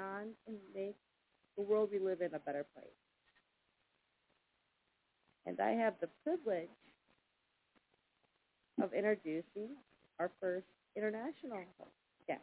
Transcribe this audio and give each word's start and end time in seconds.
beyond 0.00 0.30
and 0.46 0.56
make 0.74 0.96
the 1.56 1.62
world 1.62 1.90
we 1.92 1.98
live 1.98 2.20
in 2.20 2.34
a 2.34 2.38
better 2.38 2.64
place. 2.74 2.86
And 5.46 5.58
I 5.60 5.70
have 5.70 5.94
the 6.00 6.08
privilege 6.24 6.68
of 8.82 8.92
introducing 8.92 9.76
our 10.18 10.30
first 10.40 10.66
international 10.96 11.64
guest. 12.26 12.40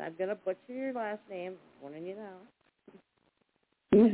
I'm 0.00 0.14
going 0.16 0.28
to 0.28 0.36
butcher 0.36 0.74
your 0.74 0.92
last 0.92 1.22
name, 1.30 1.54
warning 1.80 2.06
you 2.06 2.16
now. 2.16 2.36
but 3.92 4.12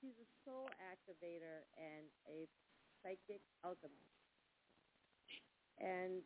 she's 0.00 0.18
a 0.18 0.28
soul 0.44 0.68
activator 0.82 1.62
and 1.78 2.06
a 2.28 2.48
psychic 3.02 3.40
alchemist. 3.64 3.94
And 5.78 6.22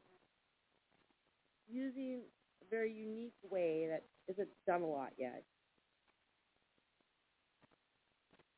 using 1.71 2.21
a 2.63 2.71
very 2.71 2.93
unique 2.93 3.35
way 3.51 3.87
that 3.89 4.03
isn't 4.33 4.49
done 4.67 4.83
a 4.83 4.87
lot 4.87 5.13
yet, 5.19 5.43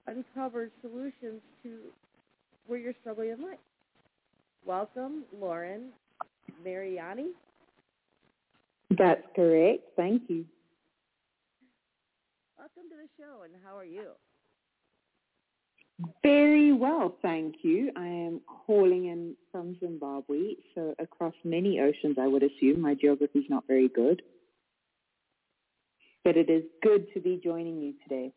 uncovers 0.07 0.71
solutions 0.81 1.41
to 1.63 1.79
where 2.67 2.79
you're 2.79 2.95
struggling 3.01 3.31
in 3.31 3.43
life. 3.43 3.59
Welcome, 4.65 5.25
Laurin 5.39 5.91
Mariani. 6.65 7.29
That's 8.91 9.23
correct. 9.35 9.83
Thank 9.97 10.23
you. 10.29 10.45
Welcome 12.59 12.91
to 12.91 12.97
the 12.97 13.09
show, 13.17 13.43
and 13.43 13.53
how 13.65 13.77
are 13.77 13.85
you? 13.85 14.13
Very 16.23 16.73
well, 16.73 17.17
thank 17.23 17.57
you. 17.63 17.91
I 17.97 18.07
am 18.07 18.41
calling 18.67 19.07
in 19.07 19.35
from 19.51 19.79
Zimbabwe, 19.81 20.55
so 20.75 20.95
across 20.99 21.33
many 21.43 21.81
oceans, 21.81 22.19
I 22.21 22.27
would 22.27 22.43
assume. 22.43 22.83
My 22.83 22.95
geography 22.95 23.39
is 23.39 23.47
not 23.49 23.65
very 23.67 23.89
good. 23.89 24.21
But 26.23 26.37
it 26.37 26.51
is 26.51 26.65
good 26.83 27.07
to 27.15 27.21
be 27.21 27.41
joining 27.43 27.81
you 27.81 27.95
today. 28.03 28.33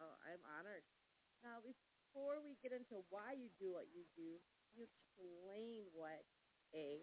Oh, 0.00 0.14
I'm 0.26 0.40
honored. 0.58 0.82
Now, 1.44 1.58
before 1.62 2.42
we 2.44 2.56
get 2.62 2.72
into 2.72 3.04
why 3.10 3.34
you 3.38 3.48
do 3.60 3.72
what 3.72 3.86
you 3.94 4.02
do, 4.16 4.40
you 4.74 4.86
explain 4.88 5.82
what 5.94 6.24
a 6.74 6.98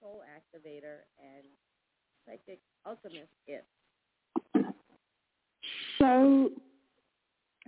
soul 0.00 0.22
activator 0.26 1.06
and 1.18 1.44
psychic 2.26 2.60
alchemist 2.84 3.30
is. 3.46 3.62
So, 5.98 6.50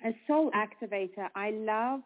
as 0.07 0.15
soul 0.29 0.51
activator, 0.53 1.29
I 1.35 1.51
love 1.51 2.01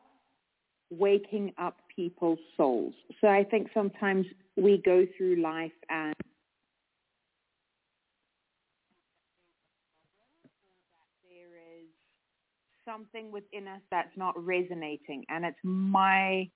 waking 0.90 1.52
up 1.58 1.76
people's 1.94 2.38
souls. 2.56 2.94
So 3.20 3.28
I 3.28 3.44
think 3.44 3.68
sometimes 3.74 4.26
we 4.56 4.80
go 4.84 5.06
through 5.16 5.36
life 5.42 5.70
and 5.90 6.14
there 11.28 11.58
is 11.78 11.86
something 12.86 13.30
within 13.30 13.68
us 13.68 13.82
that's 13.90 14.16
not 14.16 14.34
resonating 14.42 15.24
and 15.28 15.44
it's 15.44 15.58
my 15.62 16.48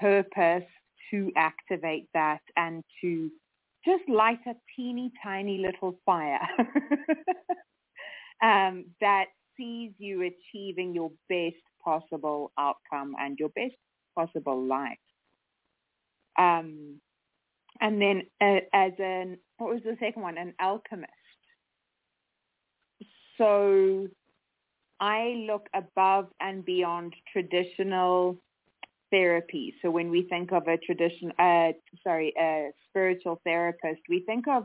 purpose 0.00 0.64
to 1.10 1.30
activate 1.36 2.08
that 2.14 2.40
and 2.56 2.82
to 3.02 3.30
just 3.84 4.08
light 4.08 4.40
a 4.46 4.54
teeny 4.74 5.12
tiny 5.22 5.58
little 5.58 5.98
fire 6.06 6.40
um, 8.42 8.86
that 9.00 9.26
sees 9.62 9.92
you 9.98 10.22
achieving 10.22 10.94
your 10.94 11.10
best 11.28 11.62
possible 11.84 12.50
outcome 12.58 13.14
and 13.18 13.38
your 13.38 13.50
best 13.50 13.74
possible 14.16 14.66
life. 14.66 14.98
Um, 16.38 17.00
and 17.80 18.00
then 18.00 18.22
uh, 18.40 18.60
as 18.72 18.92
an, 18.98 19.38
what 19.58 19.70
was 19.74 19.82
the 19.84 19.96
second 20.00 20.22
one? 20.22 20.38
An 20.38 20.54
alchemist. 20.60 21.12
So 23.38 24.08
I 25.00 25.44
look 25.48 25.66
above 25.74 26.28
and 26.40 26.64
beyond 26.64 27.14
traditional 27.32 28.38
therapy. 29.10 29.74
So 29.82 29.90
when 29.90 30.10
we 30.10 30.22
think 30.28 30.52
of 30.52 30.68
a 30.68 30.76
tradition, 30.78 31.32
uh, 31.38 31.72
sorry, 32.02 32.32
a 32.38 32.70
spiritual 32.88 33.40
therapist, 33.44 34.00
we 34.08 34.20
think 34.20 34.46
of 34.48 34.64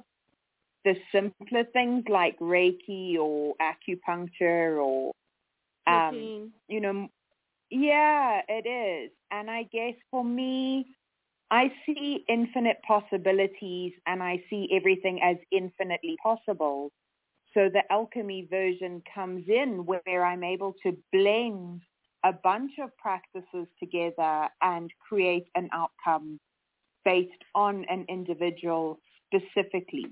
the 0.87 0.95
simpler 1.11 1.65
things 1.73 2.05
like 2.07 2.39
Reiki 2.39 3.17
or 3.17 3.55
acupuncture 3.61 4.81
or, 4.81 5.11
um, 5.85 6.15
Routine. 6.15 6.53
you 6.69 6.79
know, 6.79 7.09
yeah, 7.69 8.41
it 8.47 8.65
is. 8.65 9.11
And 9.29 9.51
I 9.51 9.63
guess 9.63 9.95
for 10.09 10.23
me, 10.23 10.85
I 11.51 11.73
see 11.85 12.23
infinite 12.29 12.77
possibilities 12.87 13.91
and 14.05 14.23
I 14.23 14.41
see 14.49 14.69
everything 14.71 15.19
as 15.21 15.35
infinitely 15.51 16.15
possible. 16.23 16.89
So 17.53 17.67
the 17.67 17.83
alchemy 17.91 18.47
version 18.49 19.01
comes 19.13 19.43
in 19.49 19.85
where 19.85 20.23
I'm 20.23 20.43
able 20.43 20.73
to 20.83 20.95
blend 21.11 21.81
a 22.23 22.31
bunch 22.31 22.71
of 22.81 22.95
practices 22.97 23.67
together 23.77 24.47
and 24.61 24.89
create 25.09 25.47
an 25.55 25.67
outcome 25.73 26.39
based 27.03 27.43
on 27.55 27.83
an 27.89 28.05
individual 28.07 28.99
specifically. 29.25 30.05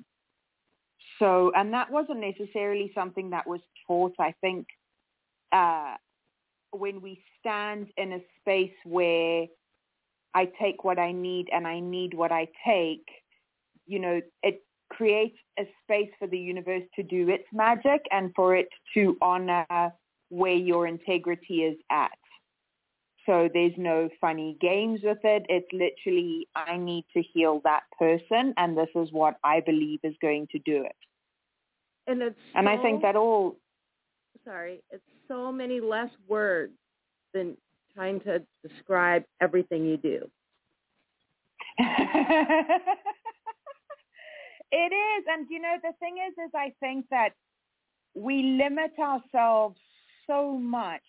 So, 1.19 1.51
and 1.55 1.73
that 1.73 1.91
wasn't 1.91 2.19
necessarily 2.19 2.91
something 2.93 3.29
that 3.29 3.47
was 3.47 3.61
taught. 3.87 4.13
I 4.19 4.33
think 4.41 4.67
uh, 5.51 5.95
when 6.71 7.01
we 7.01 7.23
stand 7.39 7.87
in 7.97 8.13
a 8.13 8.19
space 8.41 8.73
where 8.83 9.45
I 10.33 10.49
take 10.59 10.83
what 10.83 10.99
I 10.99 11.11
need 11.11 11.47
and 11.53 11.65
I 11.65 11.79
need 11.79 12.13
what 12.13 12.31
I 12.31 12.47
take, 12.67 13.05
you 13.87 13.99
know, 13.99 14.21
it 14.43 14.61
creates 14.89 15.37
a 15.57 15.63
space 15.83 16.09
for 16.19 16.27
the 16.27 16.37
universe 16.37 16.83
to 16.95 17.03
do 17.03 17.29
its 17.29 17.45
magic 17.53 18.01
and 18.11 18.31
for 18.35 18.55
it 18.55 18.67
to 18.93 19.17
honor 19.21 19.65
where 20.29 20.53
your 20.53 20.87
integrity 20.87 21.63
is 21.63 21.77
at. 21.89 22.11
So 23.25 23.49
there's 23.53 23.73
no 23.77 24.09
funny 24.21 24.57
games 24.61 24.99
with 25.03 25.17
it. 25.23 25.45
It's 25.49 25.67
literally, 25.73 26.47
I 26.55 26.77
need 26.77 27.05
to 27.13 27.22
heal 27.22 27.61
that 27.63 27.83
person 27.97 28.53
and 28.57 28.77
this 28.77 28.89
is 28.95 29.11
what 29.11 29.37
I 29.43 29.61
believe 29.61 29.99
is 30.03 30.16
going 30.22 30.47
to 30.51 30.59
do 30.59 30.83
it. 30.83 30.95
And 32.07 32.22
it's 32.22 32.35
And 32.53 32.69
I 32.69 32.77
think 32.81 33.01
that 33.01 33.16
all, 33.16 33.57
sorry, 34.43 34.83
it's 34.91 35.03
so 35.27 35.51
many 35.51 35.79
less 35.79 36.11
words 36.27 36.73
than 37.33 37.57
trying 37.95 38.19
to 38.22 38.43
describe 38.67 39.23
everything 39.41 39.85
you 39.85 39.97
do. 39.97 40.29
it 41.78 41.83
is. 44.71 45.25
And 45.28 45.47
you 45.49 45.59
know, 45.59 45.75
the 45.81 45.93
thing 45.99 46.17
is, 46.28 46.33
is 46.33 46.51
I 46.53 46.73
think 46.79 47.05
that 47.09 47.29
we 48.13 48.57
limit 48.61 48.91
ourselves 48.99 49.78
so 50.28 50.57
much 50.57 51.01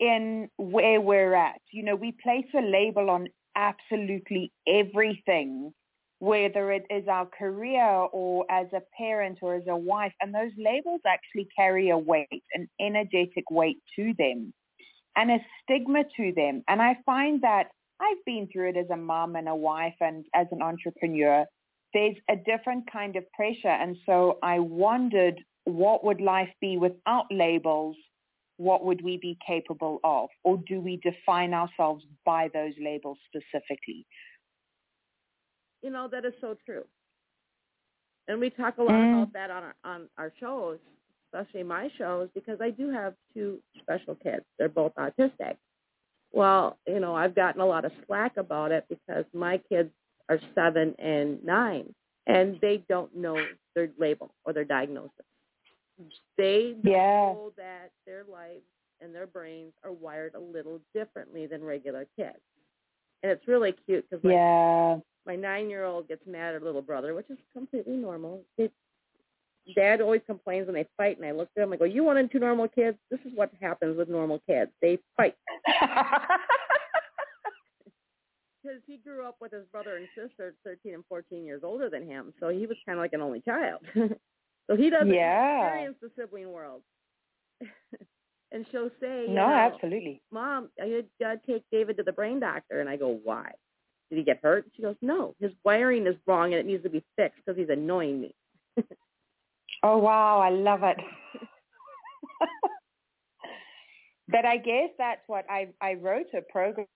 in 0.00 0.48
where 0.56 1.00
we're 1.00 1.34
at. 1.34 1.60
You 1.70 1.84
know, 1.84 1.94
we 1.94 2.12
place 2.22 2.46
a 2.56 2.62
label 2.62 3.10
on 3.10 3.28
absolutely 3.54 4.52
everything, 4.66 5.72
whether 6.18 6.72
it 6.72 6.84
is 6.90 7.06
our 7.06 7.26
career 7.26 7.84
or 7.84 8.46
as 8.50 8.66
a 8.72 8.82
parent 8.96 9.38
or 9.42 9.54
as 9.54 9.64
a 9.68 9.76
wife. 9.76 10.12
And 10.20 10.34
those 10.34 10.52
labels 10.58 11.00
actually 11.06 11.48
carry 11.54 11.90
a 11.90 11.98
weight, 11.98 12.42
an 12.54 12.68
energetic 12.80 13.44
weight 13.50 13.78
to 13.96 14.14
them 14.18 14.52
and 15.16 15.30
a 15.30 15.38
stigma 15.62 16.04
to 16.16 16.32
them. 16.34 16.62
And 16.68 16.80
I 16.80 16.96
find 17.04 17.42
that 17.42 17.68
I've 18.00 18.24
been 18.24 18.48
through 18.50 18.70
it 18.70 18.76
as 18.76 18.88
a 18.90 18.96
mom 18.96 19.36
and 19.36 19.48
a 19.48 19.54
wife 19.54 19.94
and 20.00 20.24
as 20.34 20.46
an 20.52 20.62
entrepreneur. 20.62 21.44
There's 21.92 22.16
a 22.30 22.36
different 22.36 22.90
kind 22.90 23.16
of 23.16 23.30
pressure. 23.32 23.68
And 23.68 23.96
so 24.06 24.38
I 24.42 24.60
wondered 24.60 25.40
what 25.64 26.04
would 26.04 26.20
life 26.20 26.48
be 26.60 26.78
without 26.78 27.26
labels? 27.30 27.96
What 28.60 28.84
would 28.84 29.02
we 29.02 29.16
be 29.16 29.38
capable 29.46 30.00
of? 30.04 30.28
Or 30.44 30.58
do 30.68 30.80
we 30.80 30.98
define 30.98 31.54
ourselves 31.54 32.04
by 32.26 32.50
those 32.52 32.74
labels 32.78 33.16
specifically? 33.28 34.06
You 35.82 35.88
know, 35.88 36.08
that 36.08 36.26
is 36.26 36.34
so 36.42 36.56
true. 36.66 36.84
And 38.28 38.38
we 38.38 38.50
talk 38.50 38.76
a 38.76 38.82
lot 38.82 39.00
Mm. 39.00 39.12
about 39.14 39.32
that 39.32 39.50
on 39.50 39.62
our, 39.62 39.74
on 39.84 40.08
our 40.18 40.30
shows, 40.38 40.78
especially 41.32 41.62
my 41.62 41.88
shows, 41.96 42.28
because 42.34 42.60
I 42.60 42.68
do 42.70 42.90
have 42.90 43.14
two 43.32 43.62
special 43.80 44.14
kids. 44.16 44.44
They're 44.58 44.68
both 44.68 44.94
autistic. 44.96 45.56
Well, 46.32 46.78
you 46.86 47.00
know, 47.00 47.14
I've 47.14 47.34
gotten 47.34 47.62
a 47.62 47.66
lot 47.66 47.86
of 47.86 47.92
slack 48.06 48.36
about 48.36 48.72
it 48.72 48.84
because 48.90 49.24
my 49.32 49.56
kids 49.70 49.90
are 50.28 50.38
seven 50.54 50.94
and 50.98 51.42
nine, 51.42 51.94
and 52.26 52.60
they 52.60 52.84
don't 52.90 53.16
know 53.16 53.42
their 53.74 53.88
label 53.98 54.34
or 54.44 54.52
their 54.52 54.64
diagnosis. 54.64 55.24
They 56.36 56.76
Yeah. 56.82 57.32
know 57.34 57.52
that 57.56 57.90
their 58.06 58.24
lives 58.24 58.64
and 59.00 59.14
their 59.14 59.26
brains 59.26 59.72
are 59.82 59.92
wired 59.92 60.34
a 60.34 60.40
little 60.40 60.80
differently 60.94 61.46
than 61.46 61.64
regular 61.64 62.06
kids. 62.16 62.38
And 63.22 63.30
it's 63.32 63.46
really 63.48 63.72
cute 63.72 64.08
because 64.08 64.22
like, 64.24 64.32
Yeah. 64.32 65.00
my 65.26 65.36
nine-year-old 65.36 66.08
gets 66.08 66.26
mad 66.26 66.54
at 66.54 66.60
her 66.60 66.66
little 66.66 66.82
brother, 66.82 67.14
which 67.14 67.28
is 67.30 67.38
completely 67.52 67.96
normal. 67.96 68.44
They, 68.56 68.70
Dad 69.74 70.00
always 70.00 70.22
complains 70.26 70.66
when 70.66 70.74
they 70.74 70.84
fight, 70.96 71.18
and 71.18 71.26
I 71.26 71.32
look 71.32 71.48
at 71.56 71.62
him. 71.62 71.72
I 71.72 71.76
go, 71.76 71.84
"You 71.84 72.02
wanted 72.02 72.30
two 72.30 72.38
normal 72.38 72.66
kids. 72.68 72.98
This 73.10 73.20
is 73.26 73.32
what 73.34 73.52
happens 73.60 73.96
with 73.96 74.08
normal 74.08 74.38
kids. 74.40 74.72
They 74.80 74.98
fight 75.16 75.36
because 78.62 78.80
he 78.86 78.96
grew 78.98 79.24
up 79.26 79.36
with 79.40 79.52
his 79.52 79.66
brother 79.66 79.96
and 79.96 80.08
sister, 80.16 80.54
13 80.64 80.94
and 80.94 81.04
14 81.08 81.44
years 81.44 81.62
older 81.62 81.88
than 81.90 82.06
him, 82.06 82.32
so 82.40 82.48
he 82.48 82.66
was 82.66 82.76
kind 82.86 82.98
of 82.98 83.02
like 83.02 83.12
an 83.12 83.20
only 83.22 83.40
child. 83.40 83.80
so 84.70 84.76
he 84.76 84.88
doesn't 84.88 85.12
Yeah. 85.12 85.58
experience 85.58 85.96
the 86.00 86.10
sibling 86.16 86.52
world. 86.52 86.82
and 88.52 88.64
she'll 88.70 88.90
say, 89.00 89.26
no, 89.28 89.48
know, 89.48 89.52
absolutely. 89.52 90.22
Mom, 90.30 90.70
I 90.80 91.02
got 91.20 91.44
to 91.44 91.52
take 91.52 91.64
David 91.72 91.96
to 91.96 92.04
the 92.04 92.12
brain 92.12 92.38
doctor. 92.38 92.80
And 92.80 92.88
I 92.88 92.96
go, 92.96 93.18
why? 93.24 93.50
Did 94.10 94.18
he 94.18 94.24
get 94.24 94.40
hurt? 94.42 94.66
She 94.76 94.82
goes, 94.82 94.96
no, 95.02 95.34
his 95.40 95.50
wiring 95.64 96.06
is 96.06 96.14
wrong 96.26 96.52
and 96.52 96.60
it 96.60 96.66
needs 96.66 96.84
to 96.84 96.90
be 96.90 97.02
fixed 97.16 97.40
because 97.44 97.58
he's 97.58 97.68
annoying 97.68 98.20
me. 98.20 98.34
Oh 99.82 99.96
wow, 99.98 100.40
I 100.40 100.50
love 100.50 100.82
it. 100.82 100.98
but 104.28 104.44
I 104.44 104.58
guess 104.58 104.90
that's 104.98 105.22
what 105.26 105.46
I 105.48 105.68
I 105.80 105.94
wrote 105.94 106.26
a 106.36 106.42
program 106.42 106.86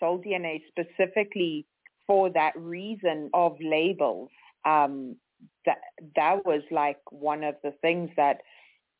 Soul 0.00 0.20
DNA 0.26 0.62
specifically 0.68 1.66
for 2.06 2.30
that 2.30 2.52
reason 2.56 3.30
of 3.32 3.56
labels. 3.60 4.30
Um, 4.64 5.16
that 5.64 5.78
that 6.14 6.44
was 6.44 6.62
like 6.70 6.98
one 7.10 7.44
of 7.44 7.54
the 7.62 7.72
things 7.82 8.10
that 8.16 8.38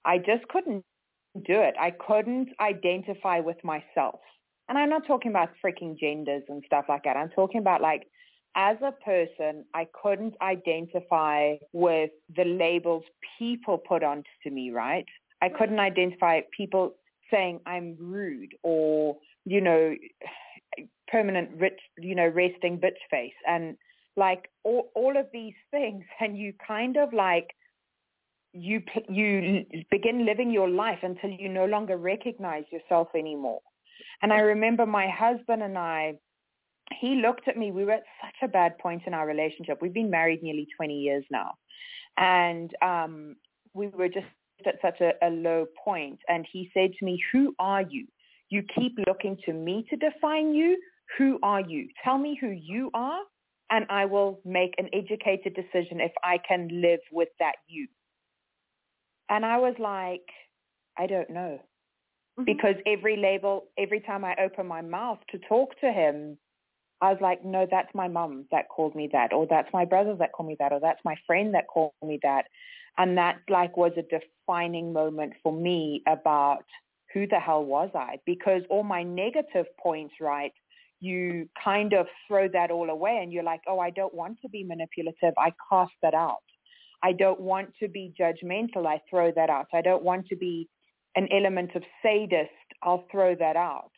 I 0.05 0.19
just 0.19 0.47
couldn't 0.49 0.85
do 1.35 1.61
it. 1.61 1.75
I 1.79 1.91
couldn't 1.91 2.49
identify 2.61 3.41
with 3.41 3.63
myself. 3.65 4.21
And 4.69 4.79
I'm 4.79 4.91
not 4.91 5.07
talking 5.07 5.31
about 5.31 5.51
freaking 5.65 5.99
genders 5.99 6.43
and 6.49 6.63
stuff 6.67 6.87
like 6.89 7.05
that. 7.05 7.17
I'm 7.17 7.31
talking 7.31 7.61
about 7.61 7.81
like 7.81 8.07
as 8.57 8.77
a 8.83 8.93
person, 8.93 9.65
I 9.75 9.87
couldn't 10.03 10.35
identify 10.41 11.57
with 11.73 12.11
the 12.35 12.45
labels 12.45 13.05
people 13.39 13.79
put 13.79 14.03
onto 14.03 14.25
me, 14.47 14.71
right? 14.71 15.05
I 15.43 15.51
couldn't 15.51 15.79
identify 15.79 16.41
people 16.57 16.95
saying 17.31 17.61
I'm 17.67 17.97
rude 18.01 18.55
or, 18.63 19.19
you 19.45 19.61
know, 19.61 19.95
permanent 21.09 21.51
rich, 21.59 21.79
you 21.99 22.15
know, 22.15 22.27
resting 22.27 22.79
bitch 22.79 22.97
face 23.11 23.35
and 23.47 23.77
like 24.17 24.49
all, 24.65 24.91
all 24.95 25.17
of 25.17 25.27
these 25.33 25.55
things. 25.71 26.05
And 26.21 26.37
you 26.37 26.53
kind 26.67 26.97
of 26.97 27.13
like, 27.13 27.49
you, 28.53 28.83
you 29.09 29.67
begin 29.91 30.25
living 30.25 30.51
your 30.51 30.69
life 30.69 31.01
until 31.03 31.31
you 31.31 31.49
no 31.49 31.67
longer 31.67 31.99
recognize 31.99 32.65
yourself 32.73 33.09
anymore. 33.15 33.61
And 34.23 34.33
I 34.33 34.39
remember 34.39 34.87
my 34.87 35.09
husband 35.09 35.63
and 35.63 35.77
I, 35.77 36.15
he 37.01 37.17
looked 37.17 37.49
at 37.49 37.57
me. 37.57 37.71
We 37.71 37.85
were 37.85 37.93
at 37.93 38.05
such 38.23 38.49
a 38.49 38.49
bad 38.49 38.79
point 38.79 39.03
in 39.07 39.13
our 39.13 39.27
relationship. 39.27 39.79
We've 39.83 39.93
been 39.93 40.11
married 40.11 40.43
nearly 40.43 40.67
20 40.77 40.95
years 40.95 41.25
now. 41.31 41.55
And 42.17 42.71
um, 42.83 43.37
we 43.75 43.89
were 43.89 44.09
just 44.09 44.27
at 44.67 44.77
such 44.81 45.01
a, 45.01 45.13
a 45.23 45.29
low 45.31 45.67
point. 45.85 46.19
And 46.29 46.47
he 46.51 46.71
said 46.73 46.93
to 46.99 47.05
me, 47.05 47.23
who 47.33 47.55
are 47.59 47.83
you? 47.83 48.07
You 48.49 48.63
keep 48.75 48.97
looking 49.07 49.37
to 49.45 49.53
me 49.53 49.87
to 49.91 49.97
define 49.97 50.55
you. 50.55 50.79
Who 51.19 51.39
are 51.43 51.61
you? 51.61 51.89
Tell 52.03 52.19
me 52.19 52.39
who 52.41 52.49
you 52.49 52.91
are, 52.95 53.21
and 53.71 53.87
I 53.91 54.05
will 54.05 54.41
make 54.45 54.75
an 54.79 54.89
educated 54.93 55.55
decision 55.55 56.01
if 56.01 56.13
I 56.23 56.39
can 56.47 56.69
live 56.73 57.01
with 57.13 57.29
that 57.39 57.57
you. 57.67 57.89
And 59.29 59.45
I 59.45 59.59
was 59.59 59.75
like, 59.79 60.23
I 60.99 61.07
don't 61.07 61.31
know. 61.31 61.61
Mm-hmm. 62.39 62.45
Because 62.45 62.77
every 62.87 63.17
label, 63.17 63.65
every 63.79 64.01
time 64.01 64.25
I 64.25 64.37
open 64.43 64.67
my 64.67 64.83
mouth 64.83 65.19
to 65.31 65.39
talk 65.49 65.79
to 65.81 65.91
him, 65.91 66.39
I 67.01 67.11
was 67.11 67.21
like, 67.21 67.45
no, 67.45 67.67
that's 67.71 67.95
my 67.95 68.09
mum 68.09 68.47
that 68.51 68.69
called 68.69 68.95
me 68.95 69.09
that, 69.13 69.33
or 69.33 69.47
that's 69.49 69.69
my 69.73 69.85
brother 69.85 70.15
that 70.17 70.33
called 70.33 70.49
me 70.49 70.57
that, 70.59 70.73
or 70.73 70.81
that's 70.81 71.01
my 71.05 71.17
friend 71.27 71.55
that 71.55 71.67
called 71.67 71.93
me 72.03 72.19
that. 72.23 72.47
And 72.99 73.19
that 73.19 73.41
like 73.51 73.77
was 73.77 73.93
a 73.99 74.03
defining 74.03 74.93
moment 74.93 75.35
for 75.43 75.53
me 75.53 76.03
about 76.07 76.65
who 77.13 77.27
the 77.27 77.39
hell 77.39 77.65
was 77.65 77.91
I? 77.95 78.19
Because 78.25 78.63
all 78.71 78.83
my 78.83 79.03
negative 79.03 79.67
points, 79.79 80.15
right, 80.21 80.53
you 81.01 81.49
kind 81.63 81.93
of 81.93 82.07
throw 82.27 82.49
that 82.49 82.71
all 82.71 82.91
away 82.91 83.21
and 83.23 83.33
you're 83.33 83.43
like, 83.43 83.61
oh, 83.69 83.79
I 83.79 83.91
don't 83.91 84.15
want 84.15 84.39
to 84.43 84.49
be 84.49 84.65
manipulative. 84.65 85.35
I 85.39 85.53
cast 85.71 85.93
that 86.03 86.15
out. 86.15 86.43
I 87.03 87.13
don't 87.13 87.41
want 87.41 87.71
to 87.81 87.89
be 87.89 88.15
judgmental. 88.19 88.87
I 88.87 89.01
throw 89.11 89.31
that 89.37 89.51
out. 89.51 89.67
I 89.75 89.83
don't 89.83 90.03
want 90.03 90.27
to 90.29 90.37
be 90.37 90.69
an 91.15 91.29
element 91.31 91.75
of 91.75 91.83
sadist. 92.03 92.51
I'll 92.83 93.07
throw 93.13 93.35
that 93.37 93.57
out. 93.57 93.91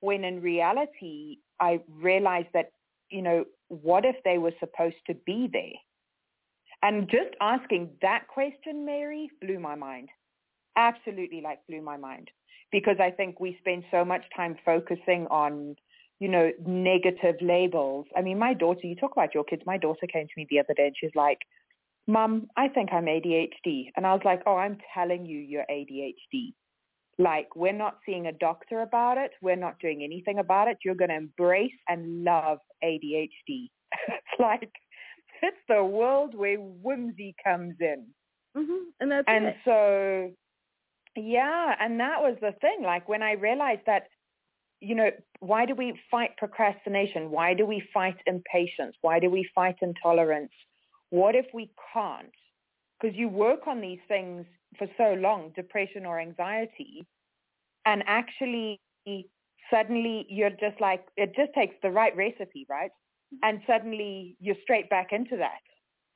When 0.00 0.24
in 0.24 0.40
reality, 0.40 1.38
I 1.60 1.80
realized 1.88 2.48
that, 2.54 2.70
you 3.10 3.22
know, 3.22 3.44
what 3.68 4.04
if 4.04 4.16
they 4.24 4.38
were 4.38 4.52
supposed 4.60 4.96
to 5.08 5.14
be 5.26 5.48
there? 5.52 5.72
And 6.82 7.08
just 7.08 7.34
asking 7.40 7.90
that 8.02 8.28
question, 8.28 8.84
Mary, 8.84 9.30
blew 9.40 9.58
my 9.58 9.74
mind. 9.74 10.08
Absolutely 10.76 11.40
like 11.40 11.58
blew 11.68 11.82
my 11.82 11.96
mind. 11.96 12.30
Because 12.70 12.96
I 13.00 13.10
think 13.10 13.40
we 13.40 13.56
spend 13.60 13.84
so 13.90 14.04
much 14.04 14.22
time 14.36 14.56
focusing 14.64 15.26
on, 15.30 15.74
you 16.18 16.28
know, 16.28 16.50
negative 16.64 17.36
labels. 17.40 18.06
I 18.16 18.22
mean, 18.22 18.38
my 18.38 18.54
daughter, 18.54 18.80
you 18.84 18.96
talk 18.96 19.12
about 19.12 19.34
your 19.34 19.44
kids. 19.44 19.62
My 19.66 19.76
daughter 19.78 20.06
came 20.10 20.26
to 20.26 20.32
me 20.36 20.46
the 20.48 20.60
other 20.60 20.74
day 20.74 20.86
and 20.86 20.96
she's 20.98 21.14
like, 21.14 21.38
Mom, 22.06 22.46
I 22.56 22.68
think 22.68 22.90
I'm 22.92 23.06
ADHD. 23.06 23.90
And 23.96 24.06
I 24.06 24.12
was 24.12 24.22
like, 24.24 24.42
oh, 24.46 24.56
I'm 24.56 24.78
telling 24.94 25.26
you 25.26 25.38
you're 25.38 25.66
ADHD. 25.70 26.52
Like, 27.18 27.48
we're 27.56 27.72
not 27.72 27.98
seeing 28.06 28.26
a 28.26 28.32
doctor 28.32 28.80
about 28.82 29.18
it. 29.18 29.32
We're 29.42 29.56
not 29.56 29.78
doing 29.80 30.02
anything 30.04 30.38
about 30.38 30.68
it. 30.68 30.78
You're 30.84 30.94
going 30.94 31.10
to 31.10 31.16
embrace 31.16 31.72
and 31.88 32.22
love 32.24 32.58
ADHD. 32.84 33.30
it's 34.08 34.38
like, 34.38 34.70
it's 35.42 35.56
the 35.68 35.82
world 35.82 36.34
where 36.34 36.56
whimsy 36.58 37.34
comes 37.44 37.74
in. 37.80 38.06
Mm-hmm. 38.56 38.84
And 39.00 39.10
that's 39.10 39.24
And 39.26 39.46
it. 39.46 39.56
so, 39.64 40.30
yeah, 41.16 41.74
and 41.80 41.98
that 42.00 42.20
was 42.20 42.36
the 42.40 42.52
thing. 42.60 42.82
Like 42.82 43.08
when 43.08 43.22
I 43.22 43.32
realized 43.32 43.82
that, 43.86 44.04
you 44.80 44.94
know, 44.94 45.10
why 45.40 45.66
do 45.66 45.74
we 45.74 45.98
fight 46.10 46.36
procrastination? 46.36 47.30
Why 47.30 47.54
do 47.54 47.64
we 47.66 47.82
fight 47.92 48.16
impatience? 48.26 48.96
Why 49.00 49.18
do 49.18 49.30
we 49.30 49.48
fight 49.54 49.76
intolerance? 49.82 50.52
What 51.10 51.34
if 51.34 51.46
we 51.54 51.70
can't? 51.92 52.30
Because 53.00 53.16
you 53.16 53.28
work 53.28 53.66
on 53.66 53.80
these 53.80 53.98
things 54.08 54.44
for 54.78 54.86
so 54.96 55.14
long, 55.14 55.52
depression 55.54 56.04
or 56.04 56.20
anxiety, 56.20 57.06
and 57.84 58.02
actually 58.06 58.80
suddenly 59.70 60.26
you're 60.28 60.50
just 60.50 60.80
like, 60.80 61.04
it 61.16 61.34
just 61.36 61.52
takes 61.54 61.74
the 61.82 61.90
right 61.90 62.16
recipe, 62.16 62.66
right? 62.68 62.90
Mm-hmm. 63.34 63.48
And 63.48 63.60
suddenly 63.66 64.36
you're 64.40 64.56
straight 64.62 64.90
back 64.90 65.08
into 65.12 65.36
that. 65.36 65.60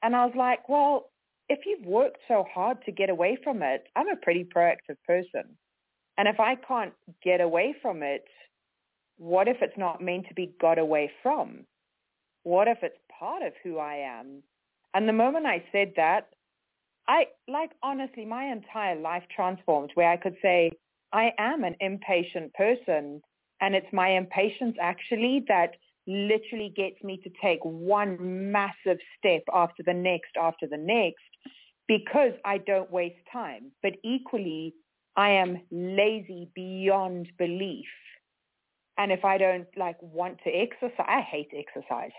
And 0.02 0.16
I 0.16 0.24
was 0.24 0.34
like, 0.36 0.68
well, 0.68 1.10
if 1.48 1.60
you've 1.66 1.86
worked 1.86 2.18
so 2.28 2.44
hard 2.52 2.78
to 2.84 2.92
get 2.92 3.10
away 3.10 3.38
from 3.42 3.62
it, 3.62 3.84
I'm 3.96 4.08
a 4.08 4.16
pretty 4.16 4.44
proactive 4.44 4.96
person. 5.06 5.56
And 6.16 6.28
if 6.28 6.38
I 6.38 6.54
can't 6.54 6.92
get 7.22 7.40
away 7.40 7.74
from 7.80 8.02
it, 8.02 8.24
what 9.20 9.48
if 9.48 9.58
it's 9.60 9.76
not 9.76 10.00
meant 10.00 10.26
to 10.28 10.34
be 10.34 10.54
got 10.58 10.78
away 10.78 11.12
from? 11.22 11.66
What 12.42 12.68
if 12.68 12.78
it's 12.82 12.96
part 13.18 13.42
of 13.42 13.52
who 13.62 13.76
I 13.76 13.96
am? 13.96 14.42
And 14.94 15.06
the 15.06 15.12
moment 15.12 15.44
I 15.44 15.62
said 15.70 15.92
that, 15.96 16.30
I, 17.06 17.26
like, 17.46 17.72
honestly, 17.82 18.24
my 18.24 18.44
entire 18.44 18.98
life 18.98 19.24
transformed 19.34 19.90
where 19.92 20.10
I 20.10 20.16
could 20.16 20.36
say, 20.40 20.70
I 21.12 21.32
am 21.38 21.64
an 21.64 21.76
impatient 21.80 22.54
person. 22.54 23.20
And 23.60 23.74
it's 23.74 23.92
my 23.92 24.08
impatience 24.16 24.76
actually 24.80 25.44
that 25.48 25.72
literally 26.06 26.72
gets 26.74 26.96
me 27.04 27.20
to 27.22 27.30
take 27.42 27.60
one 27.62 28.50
massive 28.50 28.98
step 29.18 29.42
after 29.52 29.82
the 29.84 29.92
next 29.92 30.30
after 30.40 30.66
the 30.66 30.78
next 30.78 31.20
because 31.86 32.32
I 32.46 32.56
don't 32.56 32.90
waste 32.90 33.20
time. 33.30 33.70
But 33.82 33.92
equally, 34.02 34.72
I 35.14 35.32
am 35.32 35.60
lazy 35.70 36.48
beyond 36.54 37.28
belief. 37.36 37.86
And 39.00 39.10
if 39.10 39.24
I 39.24 39.38
don't 39.38 39.66
like 39.78 39.96
want 40.02 40.36
to 40.44 40.50
exercise, 40.50 41.06
I 41.08 41.22
hate 41.22 41.48
exercise. 41.56 42.10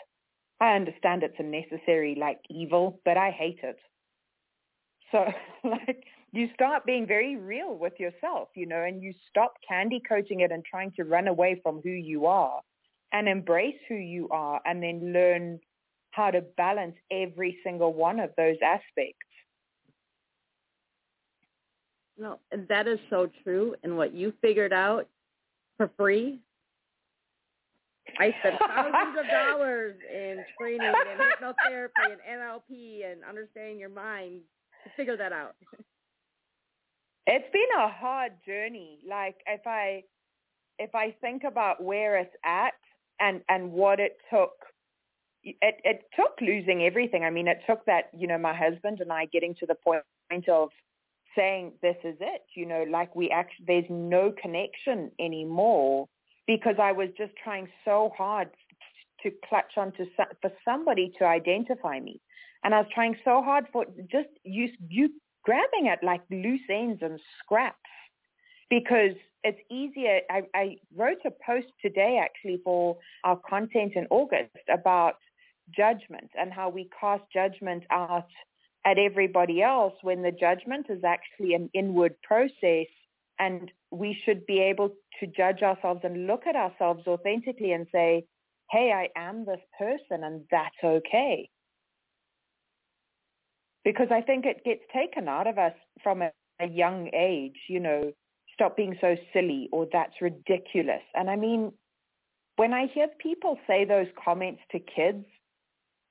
I 0.59 0.73
understand 0.73 1.21
it's 1.21 1.35
a 1.37 1.43
necessary 1.43 2.17
like 2.19 2.39
evil, 2.49 2.99
but 3.05 3.17
I 3.17 3.29
hate 3.29 3.59
it. 3.61 3.77
So 5.11 5.31
like 5.69 6.03
you 6.31 6.47
start 6.55 6.83
being 6.83 7.05
very 7.05 7.35
real 7.35 7.77
with 7.77 7.93
yourself, 7.99 8.49
you 8.55 8.65
know, 8.65 8.81
and 8.81 9.03
you 9.03 9.13
stop 9.29 9.53
candy 9.67 10.01
coating 10.09 10.39
it 10.39 10.51
and 10.51 10.65
trying 10.65 10.91
to 10.93 11.03
run 11.03 11.27
away 11.27 11.59
from 11.61 11.81
who 11.83 11.91
you 11.91 12.25
are 12.25 12.61
and 13.13 13.29
embrace 13.29 13.77
who 13.87 13.95
you 13.95 14.27
are 14.29 14.59
and 14.65 14.81
then 14.81 15.13
learn 15.13 15.59
how 16.09 16.31
to 16.31 16.41
balance 16.57 16.95
every 17.11 17.59
single 17.63 17.93
one 17.93 18.19
of 18.19 18.31
those 18.37 18.57
aspects. 18.63 19.19
No, 22.17 22.39
that 22.69 22.87
is 22.87 22.97
so 23.11 23.29
true. 23.43 23.75
And 23.83 23.97
what 23.97 24.15
you 24.15 24.33
figured 24.41 24.73
out 24.73 25.07
for 25.77 25.91
free, 25.95 26.39
I 28.19 28.33
spent 28.39 28.59
thousands 28.67 29.17
of 29.19 29.25
dollars 29.27 29.95
in 30.11 30.43
training 30.59 30.81
and 30.81 31.19
hypnotherapy 31.19 32.11
and 32.11 32.39
NLP 32.39 33.11
and 33.11 33.23
understanding 33.27 33.79
your 33.79 33.89
mind 33.89 34.41
to 34.83 34.89
figure 34.95 35.17
that 35.17 35.31
out. 35.31 35.55
It's 37.27 37.51
been 37.53 37.61
a 37.79 37.87
hard 37.87 38.33
journey. 38.45 38.99
Like 39.07 39.35
if 39.47 39.61
I 39.65 40.03
if 40.79 40.95
I 40.95 41.15
think 41.21 41.43
about 41.43 41.83
where 41.83 42.17
it's 42.17 42.35
at 42.43 42.73
and 43.19 43.41
and 43.49 43.71
what 43.71 43.99
it 43.99 44.17
took 44.33 44.51
it 45.43 45.75
it 45.83 46.01
took 46.15 46.39
losing 46.41 46.83
everything. 46.83 47.23
I 47.23 47.29
mean, 47.29 47.47
it 47.47 47.59
took 47.67 47.85
that, 47.85 48.09
you 48.17 48.27
know, 48.27 48.37
my 48.37 48.53
husband 48.53 48.99
and 49.01 49.11
I 49.11 49.25
getting 49.25 49.55
to 49.55 49.65
the 49.65 49.75
point 49.75 50.03
of 50.49 50.69
saying 51.35 51.73
this 51.81 51.95
is 52.03 52.17
it, 52.19 52.41
you 52.55 52.65
know, 52.65 52.85
like 52.89 53.15
we 53.15 53.29
actually 53.29 53.65
there's 53.67 53.85
no 53.89 54.33
connection 54.41 55.11
anymore 55.19 56.07
because 56.47 56.75
I 56.81 56.91
was 56.91 57.09
just 57.17 57.33
trying 57.43 57.67
so 57.85 58.11
hard 58.17 58.49
to 59.23 59.31
clutch 59.47 59.77
onto 59.77 60.05
for 60.41 60.51
somebody 60.65 61.13
to 61.19 61.25
identify 61.25 61.99
me. 61.99 62.19
And 62.63 62.73
I 62.73 62.79
was 62.79 62.87
trying 62.93 63.15
so 63.23 63.41
hard 63.41 63.65
for 63.71 63.85
just 64.11 64.29
you 64.43 64.69
you 64.89 65.09
grabbing 65.43 65.87
at 65.91 66.03
like 66.03 66.21
loose 66.29 66.61
ends 66.69 67.01
and 67.01 67.19
scraps 67.43 67.77
because 68.69 69.15
it's 69.43 69.59
easier. 69.71 70.21
I, 70.29 70.41
I 70.53 70.77
wrote 70.95 71.17
a 71.25 71.31
post 71.45 71.67
today 71.81 72.19
actually 72.23 72.61
for 72.63 72.97
our 73.23 73.39
content 73.49 73.93
in 73.95 74.05
August 74.11 74.55
about 74.71 75.15
judgment 75.75 76.29
and 76.37 76.53
how 76.53 76.69
we 76.69 76.89
cast 76.99 77.23
judgment 77.33 77.83
out 77.89 78.27
at 78.85 78.97
everybody 78.97 79.61
else 79.61 79.93
when 80.01 80.21
the 80.21 80.31
judgment 80.31 80.87
is 80.89 81.03
actually 81.03 81.53
an 81.53 81.69
inward 81.73 82.15
process 82.23 82.87
and 83.39 83.71
we 83.91 84.17
should 84.25 84.45
be 84.45 84.59
able 84.59 84.89
to 85.19 85.27
judge 85.27 85.61
ourselves 85.61 86.01
and 86.03 86.27
look 86.27 86.47
at 86.47 86.55
ourselves 86.55 87.07
authentically 87.07 87.71
and 87.71 87.87
say, 87.91 88.25
hey, 88.69 88.91
I 88.93 89.19
am 89.19 89.45
this 89.45 89.59
person 89.77 90.23
and 90.23 90.43
that's 90.51 90.75
okay 90.83 91.49
because 93.83 94.07
I 94.11 94.21
think 94.21 94.45
it 94.45 94.63
gets 94.63 94.81
taken 94.93 95.27
out 95.27 95.47
of 95.47 95.57
us 95.57 95.73
from 96.03 96.21
a, 96.21 96.31
a 96.59 96.67
young 96.67 97.09
age, 97.13 97.57
you 97.67 97.79
know, 97.79 98.11
stop 98.53 98.77
being 98.77 98.97
so 99.01 99.15
silly 99.33 99.69
or 99.71 99.87
that's 99.91 100.21
ridiculous. 100.21 101.01
And 101.15 101.29
I 101.29 101.35
mean, 101.35 101.71
when 102.57 102.73
I 102.73 102.87
hear 102.93 103.07
people 103.19 103.57
say 103.67 103.85
those 103.85 104.07
comments 104.23 104.61
to 104.71 104.79
kids 104.79 105.25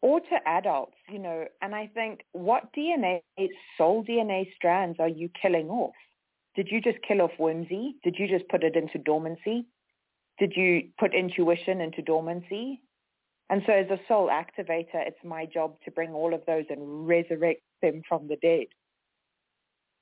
or 0.02 0.20
to 0.20 0.36
adults, 0.46 0.96
you 1.08 1.18
know, 1.18 1.44
and 1.62 1.74
I 1.74 1.90
think, 1.94 2.20
what 2.32 2.72
DNA, 2.76 3.20
soul 3.76 4.04
DNA 4.04 4.46
strands 4.56 4.98
are 4.98 5.08
you 5.08 5.28
killing 5.40 5.68
off? 5.68 5.94
Did 6.60 6.68
you 6.70 6.82
just 6.82 6.98
kill 7.08 7.22
off 7.22 7.30
whimsy? 7.38 7.96
Did 8.04 8.16
you 8.18 8.28
just 8.28 8.46
put 8.50 8.64
it 8.64 8.76
into 8.76 8.98
dormancy? 8.98 9.64
Did 10.38 10.52
you 10.54 10.90
put 10.98 11.14
intuition 11.14 11.80
into 11.80 12.02
dormancy? 12.02 12.82
And 13.48 13.62
so 13.66 13.72
as 13.72 13.86
a 13.88 13.98
soul 14.06 14.28
activator, 14.28 14.96
it's 14.96 15.24
my 15.24 15.46
job 15.46 15.76
to 15.86 15.90
bring 15.90 16.10
all 16.10 16.34
of 16.34 16.42
those 16.46 16.66
and 16.68 17.08
resurrect 17.08 17.62
them 17.80 18.02
from 18.06 18.28
the 18.28 18.36
dead. 18.36 18.66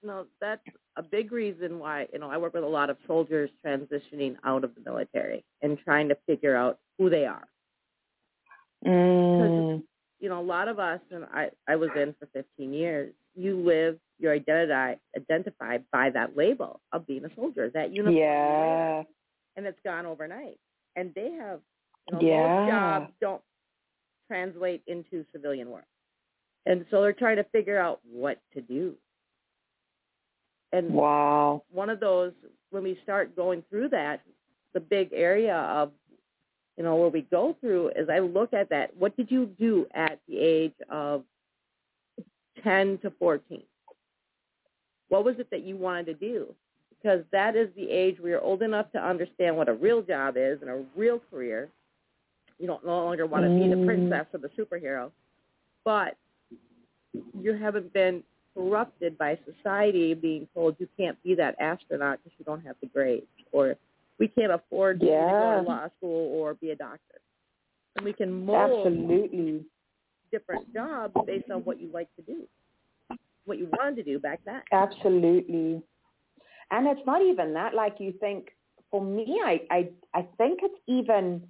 No, 0.02 0.26
that's 0.40 0.66
a 0.96 1.02
big 1.04 1.30
reason 1.30 1.78
why, 1.78 2.08
you 2.12 2.18
know, 2.18 2.28
I 2.28 2.38
work 2.38 2.54
with 2.54 2.64
a 2.64 2.66
lot 2.66 2.90
of 2.90 2.96
soldiers 3.06 3.50
transitioning 3.64 4.34
out 4.42 4.64
of 4.64 4.74
the 4.74 4.80
military 4.80 5.44
and 5.62 5.78
trying 5.84 6.08
to 6.08 6.18
figure 6.26 6.56
out 6.56 6.80
who 6.98 7.08
they 7.08 7.24
are. 7.24 7.46
Mm. 8.84 9.84
you 10.18 10.28
know, 10.28 10.40
a 10.40 10.42
lot 10.42 10.66
of 10.66 10.80
us, 10.80 11.00
and 11.12 11.24
I, 11.32 11.50
I 11.68 11.76
was 11.76 11.90
in 11.94 12.16
for 12.18 12.26
15 12.32 12.72
years, 12.72 13.14
you 13.36 13.60
live 13.60 14.00
your 14.18 14.32
identity 14.32 15.00
identified 15.16 15.84
by 15.92 16.10
that 16.10 16.36
label 16.36 16.80
of 16.92 17.06
being 17.06 17.24
a 17.24 17.34
soldier, 17.34 17.70
that 17.70 17.94
uniform. 17.94 18.16
Yeah. 18.16 19.02
And 19.56 19.66
it's 19.66 19.78
gone 19.84 20.06
overnight. 20.06 20.58
And 20.96 21.12
they 21.14 21.30
have 21.32 21.60
you 22.10 22.18
know, 22.18 22.20
yeah. 22.20 22.58
most 22.58 22.70
jobs 22.70 23.12
don't 23.20 23.42
translate 24.28 24.82
into 24.86 25.24
civilian 25.32 25.70
work. 25.70 25.86
And 26.66 26.84
so 26.90 27.00
they're 27.00 27.12
trying 27.12 27.36
to 27.36 27.44
figure 27.44 27.78
out 27.78 28.00
what 28.10 28.38
to 28.54 28.60
do. 28.60 28.94
And 30.72 30.92
wow. 30.92 31.62
one 31.70 31.88
of 31.88 31.98
those, 31.98 32.32
when 32.70 32.82
we 32.82 32.98
start 33.02 33.34
going 33.34 33.62
through 33.70 33.88
that, 33.90 34.20
the 34.74 34.80
big 34.80 35.10
area 35.12 35.56
of, 35.56 35.92
you 36.76 36.84
know, 36.84 36.96
where 36.96 37.08
we 37.08 37.22
go 37.22 37.56
through 37.60 37.88
is 37.96 38.08
I 38.10 38.18
look 38.18 38.52
at 38.52 38.68
that. 38.70 38.94
What 38.96 39.16
did 39.16 39.30
you 39.30 39.46
do 39.46 39.86
at 39.94 40.20
the 40.28 40.38
age 40.38 40.74
of 40.90 41.24
10 42.62 42.98
to 42.98 43.10
14? 43.18 43.62
What 45.08 45.24
was 45.24 45.36
it 45.38 45.50
that 45.50 45.64
you 45.64 45.76
wanted 45.76 46.06
to 46.06 46.14
do? 46.14 46.54
Because 46.90 47.20
that 47.32 47.56
is 47.56 47.68
the 47.76 47.88
age 47.90 48.16
where 48.18 48.32
you're 48.32 48.40
old 48.40 48.62
enough 48.62 48.90
to 48.92 48.98
understand 48.98 49.56
what 49.56 49.68
a 49.68 49.74
real 49.74 50.02
job 50.02 50.34
is 50.36 50.60
and 50.60 50.70
a 50.70 50.84
real 50.96 51.20
career 51.30 51.70
you 52.58 52.66
don't 52.66 52.84
no 52.84 53.04
longer 53.04 53.26
want 53.26 53.44
to 53.44 53.50
be 53.50 53.68
the 53.68 53.76
mm. 53.76 53.86
princess 53.86 54.26
or 54.32 54.40
the 54.40 54.48
superhero, 54.48 55.10
but 55.84 56.16
you 57.40 57.56
haven't 57.56 57.92
been 57.92 58.22
corrupted 58.54 59.16
by 59.16 59.38
society 59.46 60.14
being 60.14 60.48
told 60.54 60.76
you 60.78 60.88
can't 60.96 61.20
be 61.22 61.34
that 61.34 61.54
astronaut 61.60 62.18
because 62.22 62.36
you 62.38 62.44
don't 62.44 62.64
have 62.64 62.76
the 62.80 62.88
grades, 62.88 63.26
or 63.52 63.76
we 64.18 64.26
can't 64.26 64.52
afford 64.52 65.00
yeah. 65.00 65.06
to 65.08 65.16
go 65.20 65.62
to 65.62 65.68
law 65.68 65.86
school 65.98 66.32
or 66.32 66.54
be 66.54 66.70
a 66.70 66.76
doctor. 66.76 67.20
And 67.96 68.04
we 68.04 68.12
can 68.12 68.44
mold 68.44 68.86
Absolutely. 68.86 69.64
different 70.32 70.72
jobs 70.72 71.14
based 71.26 71.50
on 71.50 71.60
what 71.60 71.80
you 71.80 71.88
like 71.92 72.08
to 72.16 72.22
do, 72.22 72.42
what 73.48 73.58
you 73.58 73.68
wanted 73.78 73.96
to 73.96 74.02
do 74.02 74.18
back 74.18 74.40
then. 74.44 74.62
Absolutely. 74.72 75.82
And 76.70 76.86
it's 76.86 77.06
not 77.06 77.22
even 77.22 77.54
that. 77.54 77.74
Like 77.74 77.96
you 77.98 78.12
think, 78.20 78.48
for 78.90 79.02
me, 79.04 79.40
I 79.44 79.60
I 79.70 79.88
I 80.14 80.28
think 80.38 80.60
it's 80.62 80.80
even 80.86 81.42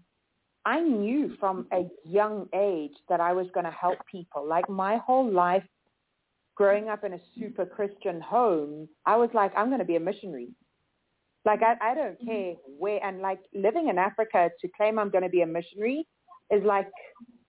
I 0.64 0.80
knew 0.80 1.34
from 1.40 1.66
a 1.72 1.86
young 2.04 2.46
age 2.54 2.92
that 3.08 3.20
I 3.20 3.32
was 3.32 3.46
going 3.54 3.64
to 3.64 3.72
help 3.72 3.98
people. 4.10 4.46
Like 4.46 4.68
my 4.68 4.98
whole 4.98 5.30
life 5.30 5.64
growing 6.56 6.88
up 6.88 7.04
in 7.04 7.14
a 7.14 7.20
super 7.38 7.64
Christian 7.64 8.20
home, 8.20 8.88
I 9.06 9.16
was 9.16 9.30
like, 9.32 9.52
I'm 9.56 9.68
going 9.68 9.78
to 9.78 9.84
be 9.84 9.96
a 9.96 10.00
missionary. 10.00 10.48
Like 11.44 11.60
I, 11.62 11.76
I 11.80 11.94
don't 11.94 12.20
mm-hmm. 12.20 12.26
care 12.26 12.54
where, 12.78 13.02
and 13.02 13.20
like 13.20 13.38
living 13.54 13.88
in 13.88 13.96
Africa 13.96 14.50
to 14.60 14.68
claim 14.76 14.98
I'm 14.98 15.08
going 15.08 15.24
to 15.24 15.30
be 15.30 15.42
a 15.42 15.46
missionary 15.46 16.06
is 16.50 16.62
like, 16.64 16.88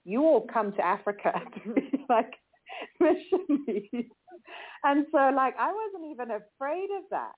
you 0.05 0.21
all 0.23 0.47
come 0.53 0.71
to 0.73 0.85
Africa 0.85 1.33
to 1.65 1.73
be 1.73 2.05
like 2.07 2.33
missionaries. 2.99 4.05
And 4.84 5.05
so 5.12 5.31
like 5.36 5.55
I 5.60 5.72
wasn't 5.72 6.12
even 6.12 6.31
afraid 6.31 6.89
of 6.98 7.03
that. 7.12 7.34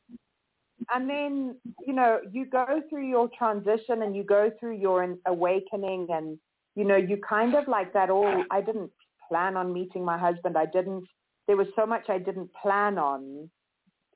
And 0.93 1.09
then 1.09 1.55
you 1.85 1.93
know 1.93 2.19
you 2.31 2.45
go 2.45 2.81
through 2.89 3.07
your 3.07 3.29
transition 3.37 4.01
and 4.03 4.15
you 4.15 4.23
go 4.23 4.51
through 4.59 4.77
your 4.77 5.15
awakening 5.27 6.07
and 6.09 6.37
you 6.75 6.83
know 6.83 6.95
you 6.95 7.17
kind 7.17 7.55
of 7.55 7.67
like 7.67 7.93
that 7.93 8.09
all 8.09 8.43
i 8.49 8.61
didn't 8.61 8.91
plan 9.27 9.55
on 9.55 9.71
meeting 9.73 10.03
my 10.03 10.17
husband. 10.17 10.57
I 10.57 10.65
didn't 10.65 11.05
there 11.47 11.57
was 11.57 11.67
so 11.75 11.85
much 11.85 12.09
i 12.09 12.17
didn't 12.17 12.49
plan 12.61 12.97
on. 12.97 13.49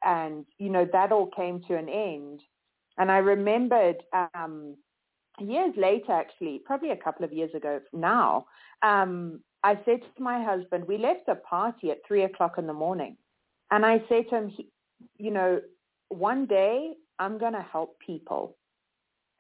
And 0.04 0.46
you 0.58 0.70
know 0.70 0.88
that 0.92 1.12
all 1.12 1.30
came 1.36 1.62
to 1.68 1.76
an 1.78 1.90
end. 1.90 2.42
And 2.98 3.12
i 3.12 3.18
remembered 3.18 3.98
um 4.36 4.76
years 5.40 5.74
later 5.78 6.12
actually 6.12 6.62
probably 6.66 6.92
a 6.92 6.98
couple 6.98 7.26
of 7.26 7.34
years 7.34 7.54
ago 7.54 7.80
now 7.94 8.46
um 8.84 9.42
i 9.72 9.74
said 9.86 10.00
to 10.16 10.24
my 10.32 10.38
husband 10.44 10.88
we 10.88 10.98
left 10.98 11.28
a 11.28 11.36
party 11.36 11.92
at 11.92 12.06
three 12.08 12.24
o'clock 12.24 12.56
in 12.58 12.68
the 12.68 12.80
morning 12.86 13.16
and 13.72 13.86
i 13.86 13.96
said 14.08 14.24
to 14.30 14.36
him 14.38 14.48
he, 14.50 14.70
you 15.18 15.32
know 15.32 15.60
one 16.10 16.46
day 16.46 16.94
I'm 17.20 17.38
going 17.38 17.54
to 17.54 17.66
help 17.72 18.00
people. 18.00 18.58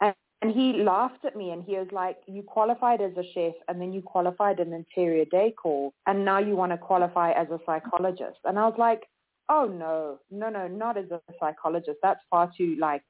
And, 0.01 0.15
and 0.41 0.51
he 0.51 0.83
laughed 0.83 1.25
at 1.25 1.35
me 1.35 1.51
and 1.51 1.63
he 1.63 1.73
was 1.73 1.87
like, 1.91 2.17
you 2.27 2.43
qualified 2.43 3.01
as 3.01 3.11
a 3.17 3.23
chef 3.33 3.53
and 3.67 3.79
then 3.79 3.93
you 3.93 4.01
qualified 4.01 4.59
in 4.59 4.73
interior 4.73 5.25
decor 5.25 5.91
and 6.07 6.25
now 6.25 6.39
you 6.39 6.55
want 6.55 6.71
to 6.71 6.77
qualify 6.77 7.31
as 7.31 7.47
a 7.49 7.59
psychologist. 7.65 8.39
And 8.45 8.57
I 8.57 8.65
was 8.67 8.75
like, 8.77 9.03
oh 9.49 9.65
no, 9.65 10.19
no, 10.31 10.49
no, 10.49 10.67
not 10.67 10.97
as 10.97 11.11
a 11.11 11.21
psychologist. 11.39 11.97
That's 12.01 12.21
far 12.29 12.51
too 12.57 12.77
like 12.79 13.03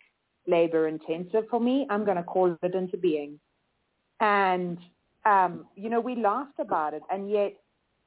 labor 0.48 0.88
intensive 0.88 1.46
for 1.50 1.60
me. 1.60 1.88
I'm 1.90 2.06
going 2.06 2.18
to 2.18 2.24
call 2.24 2.58
it 2.62 2.76
into 2.76 2.98
being. 2.98 3.40
And, 4.20 4.78
um, 5.26 5.66
you 5.76 5.90
know, 5.90 6.00
we 6.00 6.16
laughed 6.16 6.60
about 6.60 6.94
it. 6.94 7.02
And 7.12 7.30
yet 7.30 7.54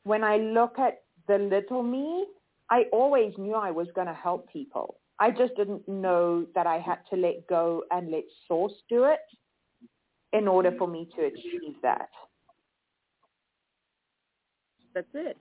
when 0.05 0.25
I 0.25 0.37
look 0.37 0.79
at 0.79 1.03
the 1.27 1.39
little 1.39 1.83
me, 1.83 2.27
I 2.71 2.85
always 2.93 3.33
knew 3.39 3.55
I 3.55 3.71
was 3.71 3.89
going 3.95 4.07
to 4.07 4.15
help 4.15 4.51
people. 4.53 4.97
I 5.21 5.31
just 5.31 5.57
didn't 5.57 5.87
know 5.89 6.47
that 6.55 6.67
I 6.67 6.79
had 6.79 6.99
to 7.11 7.17
let 7.17 7.47
go 7.49 7.83
and 7.91 8.11
let 8.11 8.25
source 8.47 8.73
do 8.89 9.05
it 9.05 9.21
in 10.33 10.47
order 10.47 10.73
for 10.79 10.87
me 10.87 11.09
to 11.17 11.25
achieve 11.25 11.75
that. 11.83 12.09
That's 14.95 15.09
it. 15.15 15.37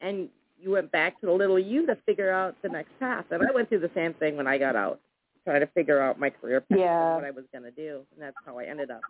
And 0.00 0.28
you 0.58 0.70
went 0.70 0.90
back 0.90 1.20
to 1.20 1.26
the 1.26 1.32
little 1.32 1.58
you 1.58 1.86
to 1.86 1.96
figure 2.06 2.32
out 2.32 2.56
the 2.62 2.68
next 2.68 2.98
path. 2.98 3.26
And 3.30 3.42
I 3.42 3.52
went 3.54 3.68
through 3.68 3.80
the 3.80 3.90
same 3.94 4.14
thing 4.14 4.36
when 4.36 4.46
I 4.46 4.58
got 4.58 4.76
out, 4.76 5.00
trying 5.44 5.60
to 5.60 5.66
figure 5.68 6.00
out 6.00 6.18
my 6.18 6.30
career 6.30 6.60
path 6.60 6.78
yeah. 6.78 7.06
and 7.06 7.14
what 7.16 7.24
I 7.24 7.30
was 7.30 7.44
going 7.52 7.64
to 7.64 7.70
do. 7.70 8.00
And 8.12 8.22
that's 8.22 8.36
how 8.44 8.58
I 8.58 8.64
ended 8.64 8.90
up. 8.90 9.02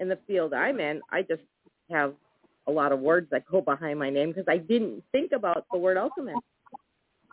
In 0.00 0.08
the 0.08 0.18
field 0.26 0.54
I'm 0.54 0.80
in, 0.80 1.00
I 1.10 1.22
just 1.22 1.42
have 1.90 2.14
a 2.66 2.70
lot 2.70 2.92
of 2.92 3.00
words 3.00 3.28
that 3.30 3.44
go 3.50 3.60
behind 3.60 3.98
my 3.98 4.10
name 4.10 4.28
because 4.28 4.46
I 4.48 4.58
didn't 4.58 5.02
think 5.10 5.32
about 5.32 5.64
the 5.72 5.78
word 5.78 5.96
alchemist. 5.96 6.38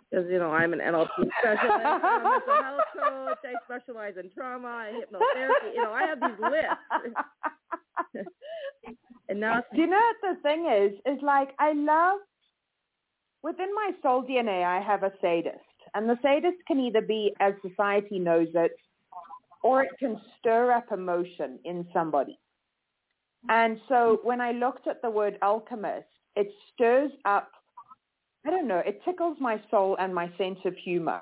Because 0.10 0.26
you 0.30 0.40
know 0.40 0.52
I'm 0.52 0.72
an 0.74 0.80
NLP 0.80 1.10
specialist, 1.40 1.86
I'm 1.86 2.22
a 2.22 2.30
mental 2.30 2.64
health 2.64 2.82
coach. 2.98 3.38
I 3.44 3.54
specialize 3.66 4.14
in 4.18 4.30
trauma 4.32 4.88
and 4.88 5.04
hypnotherapy. 5.04 5.76
You 5.76 5.84
know 5.84 5.92
I 5.92 6.04
have 6.04 6.20
these 6.22 6.40
lists. 6.40 8.28
and 9.30 9.40
now, 9.40 9.64
Do 9.74 9.82
you 9.82 9.88
know 9.88 10.00
what 10.22 10.36
the 10.36 10.42
thing 10.42 10.68
is? 10.72 10.94
Is 11.06 11.22
like 11.22 11.50
I 11.60 11.74
love 11.74 12.20
within 13.44 13.74
my 13.76 13.92
soul 14.02 14.24
DNA. 14.24 14.64
I 14.64 14.80
have 14.82 15.04
a 15.04 15.12
sadist, 15.22 15.60
and 15.96 16.08
the 16.08 16.18
sadist 16.22 16.58
can 16.68 16.80
either 16.80 17.02
be 17.02 17.34
as 17.42 17.54
society 17.68 18.20
knows 18.20 18.48
it, 18.54 18.72
or 19.64 19.84
it 19.84 19.92
can 20.00 20.22
stir 20.40 20.72
up 20.72 20.92
emotion 20.92 21.60
in 21.66 21.86
somebody. 21.92 22.40
And 23.50 23.80
so 23.88 23.94
mm-hmm. 23.94 24.28
when 24.28 24.42
I 24.42 24.52
looked 24.52 24.88
at 24.88 25.02
the 25.02 25.10
word 25.10 25.38
alchemist, 25.42 26.08
it 26.36 26.52
stirs 26.74 27.12
up, 27.26 27.52
I 28.46 28.50
don't 28.50 28.68
know, 28.68 28.82
it 28.86 29.02
tickles 29.06 29.38
my 29.40 29.62
soul 29.72 29.96
and 30.00 30.14
my 30.14 30.32
sense 30.38 30.60
of 30.66 30.76
humor. 30.76 31.22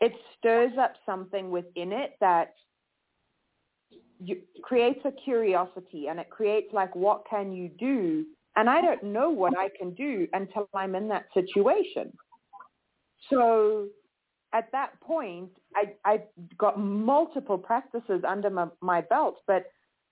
It 0.00 0.12
stirs 0.36 0.72
up 0.78 0.94
something 1.04 1.50
within 1.50 1.92
it 1.92 2.12
that 2.20 2.54
you, 4.20 4.36
creates 4.62 5.00
a 5.04 5.12
curiosity 5.24 6.06
and 6.08 6.18
it 6.20 6.30
creates 6.30 6.72
like, 6.72 6.94
what 6.94 7.24
can 7.28 7.52
you 7.52 7.70
do? 7.78 8.24
And 8.56 8.68
I 8.68 8.80
don't 8.80 9.02
know 9.04 9.30
what 9.30 9.56
I 9.58 9.68
can 9.76 9.94
do 9.94 10.26
until 10.32 10.68
I'm 10.74 10.94
in 10.94 11.08
that 11.08 11.26
situation. 11.34 12.12
So 13.30 13.86
at 14.52 14.70
that 14.72 15.00
point, 15.00 15.50
I, 15.76 15.92
I 16.04 16.22
got 16.56 16.78
multiple 16.78 17.58
practices 17.58 18.22
under 18.26 18.50
my, 18.50 18.66
my 18.80 19.00
belt, 19.00 19.36
but 19.46 19.66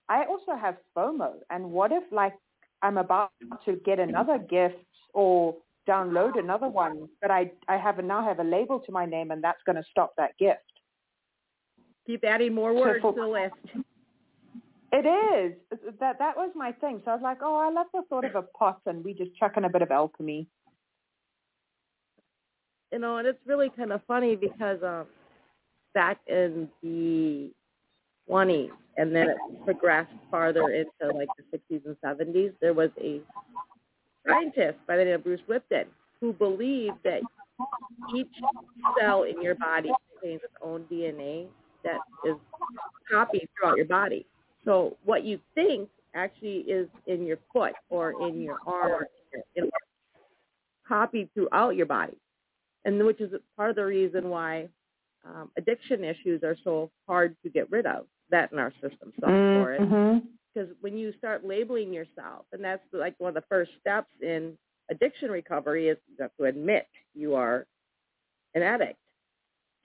I 0.08 0.24
also 0.24 0.54
have 0.60 0.76
FOMO. 0.96 1.34
And 1.50 1.70
what 1.70 1.92
if 1.92 2.04
like 2.12 2.34
I'm 2.82 2.98
about 2.98 3.30
to 3.64 3.76
get 3.84 3.98
another 3.98 4.38
gift 4.38 4.76
or 5.14 5.56
download 5.88 6.38
another 6.38 6.68
one, 6.68 7.08
but 7.22 7.30
I 7.30 7.50
I 7.68 7.76
have 7.76 8.02
now 8.04 8.24
have 8.24 8.38
a 8.38 8.44
label 8.44 8.80
to 8.80 8.92
my 8.92 9.06
name, 9.06 9.30
and 9.30 9.42
that's 9.42 9.60
going 9.64 9.76
to 9.76 9.84
stop 9.90 10.14
that 10.16 10.36
gift. 10.38 10.60
Keep 12.06 12.24
adding 12.24 12.54
more 12.54 12.74
words 12.74 13.00
so 13.02 13.12
for, 13.12 13.14
to 13.14 13.20
the 13.20 13.26
list. 13.26 13.84
It 14.92 15.06
is 15.06 15.78
that 16.00 16.18
that 16.18 16.36
was 16.36 16.50
my 16.54 16.72
thing. 16.72 17.02
So 17.04 17.10
I 17.10 17.14
was 17.14 17.22
like, 17.22 17.38
oh, 17.42 17.56
I 17.56 17.70
love 17.70 17.86
the 17.92 18.02
thought 18.08 18.24
of 18.24 18.34
a 18.36 18.42
pot, 18.42 18.80
and 18.86 19.04
we 19.04 19.14
just 19.14 19.34
chuck 19.36 19.52
in 19.56 19.64
a 19.64 19.68
bit 19.68 19.82
of 19.82 19.90
alchemy. 19.90 20.48
You 22.92 23.00
know, 23.00 23.16
and 23.16 23.26
it's 23.26 23.44
really 23.46 23.70
kind 23.76 23.92
of 23.92 24.00
funny 24.06 24.36
because 24.36 24.82
um, 24.82 25.06
back 25.92 26.18
in 26.28 26.68
the 26.82 27.50
20s, 28.28 28.70
and 28.96 29.14
then 29.14 29.30
it 29.30 29.36
progressed 29.64 30.12
farther 30.30 30.68
into 30.68 31.16
like 31.16 31.28
the 31.36 31.58
60s 31.58 31.82
and 31.84 31.96
70s. 32.04 32.52
There 32.60 32.74
was 32.74 32.90
a 33.00 33.20
scientist 34.26 34.78
by 34.86 34.96
the 34.96 35.04
name 35.04 35.14
of 35.14 35.24
Bruce 35.24 35.40
Lipton 35.48 35.86
who 36.20 36.32
believed 36.32 36.96
that 37.04 37.20
each 38.14 38.28
cell 38.98 39.24
in 39.24 39.40
your 39.42 39.54
body 39.54 39.90
contains 40.20 40.40
its 40.42 40.52
own 40.62 40.84
DNA 40.90 41.46
that 41.84 41.98
is 42.24 42.36
copied 43.10 43.48
throughout 43.58 43.76
your 43.76 43.86
body. 43.86 44.26
So 44.64 44.96
what 45.04 45.24
you 45.24 45.38
think 45.54 45.88
actually 46.14 46.58
is 46.60 46.88
in 47.06 47.24
your 47.24 47.38
foot 47.52 47.72
or 47.88 48.14
in 48.26 48.40
your 48.40 48.58
arm 48.66 48.92
or 48.92 49.08
in 49.54 49.64
your, 49.64 49.70
copied 50.86 51.32
throughout 51.34 51.76
your 51.76 51.86
body. 51.86 52.16
And 52.84 53.04
which 53.04 53.20
is 53.20 53.32
part 53.56 53.70
of 53.70 53.76
the 53.76 53.84
reason 53.84 54.30
why 54.30 54.68
um, 55.24 55.50
addiction 55.56 56.04
issues 56.04 56.42
are 56.42 56.56
so 56.62 56.90
hard 57.06 57.36
to 57.42 57.50
get 57.50 57.70
rid 57.70 57.86
of 57.86 58.06
that 58.30 58.52
in 58.52 58.58
our 58.58 58.72
system 58.82 59.12
stuff 59.18 59.30
mm-hmm. 59.30 59.62
for 59.62 59.72
it. 59.74 59.80
Because 59.80 60.68
mm-hmm. 60.68 60.80
when 60.80 60.96
you 60.96 61.12
start 61.18 61.44
labeling 61.44 61.92
yourself, 61.92 62.46
and 62.52 62.62
that's 62.62 62.82
like 62.92 63.14
one 63.18 63.28
of 63.28 63.34
the 63.34 63.44
first 63.48 63.70
steps 63.80 64.10
in 64.20 64.56
addiction 64.90 65.30
recovery 65.30 65.88
is 65.88 65.98
you 66.08 66.16
have 66.20 66.30
to 66.38 66.44
admit 66.44 66.86
you 67.14 67.34
are 67.34 67.66
an 68.54 68.62
addict. 68.62 68.98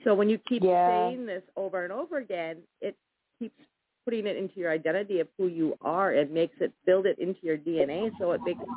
So 0.04 0.16
when 0.16 0.30
you 0.30 0.40
keep 0.50 0.64
yeah. 0.64 1.10
saying 1.10 1.26
this 1.26 1.44
over 1.56 1.84
and 1.84 1.94
over 1.94 2.18
again, 2.18 2.58
it 2.82 2.96
keeps 3.38 3.56
putting 4.06 4.26
it 4.26 4.36
into 4.36 4.60
your 4.60 4.72
identity 4.72 5.20
of 5.20 5.28
who 5.38 5.48
you 5.48 5.76
are. 5.82 6.14
It 6.14 6.32
makes 6.32 6.56
it 6.60 6.74
build 6.86 7.06
it 7.06 7.20
into 7.20 7.40
your 7.44 7.58
DNA, 7.58 8.10
so 8.20 8.32
it 8.32 8.42
makes 8.44 8.60
it 8.60 8.68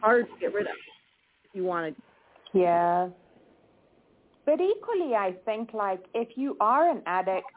hard 0.00 0.26
to 0.26 0.40
get 0.40 0.54
rid 0.54 0.66
of 0.66 0.72
if 1.44 1.50
you 1.52 1.64
want 1.64 1.94
to. 1.94 2.02
Yeah. 2.58 3.08
But 4.46 4.60
equally, 4.60 5.14
I 5.14 5.34
think 5.44 5.74
like 5.74 6.04
if 6.14 6.36
you 6.36 6.56
are 6.60 6.88
an 6.88 7.02
addict, 7.04 7.50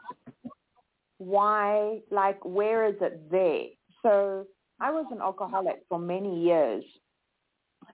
why, 1.18 2.00
like, 2.10 2.44
where 2.44 2.86
is 2.86 2.96
it 3.00 3.30
there? 3.30 3.66
So 4.02 4.46
I 4.80 4.90
was 4.90 5.06
an 5.12 5.20
alcoholic 5.20 5.84
for 5.88 5.98
many 5.98 6.42
years, 6.42 6.82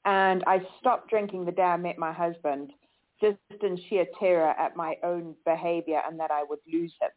and 0.04 0.42
I 0.46 0.60
stopped 0.80 1.10
drinking 1.10 1.44
the 1.44 1.52
day 1.52 1.62
I 1.62 1.76
met 1.76 1.98
my 1.98 2.12
husband, 2.12 2.72
just 3.20 3.38
in 3.62 3.78
sheer 3.88 4.06
terror 4.18 4.54
at 4.58 4.76
my 4.76 4.96
own 5.02 5.34
behavior 5.44 6.00
and 6.06 6.18
that 6.20 6.30
I 6.30 6.44
would 6.48 6.60
lose 6.72 6.92
him. 7.00 7.10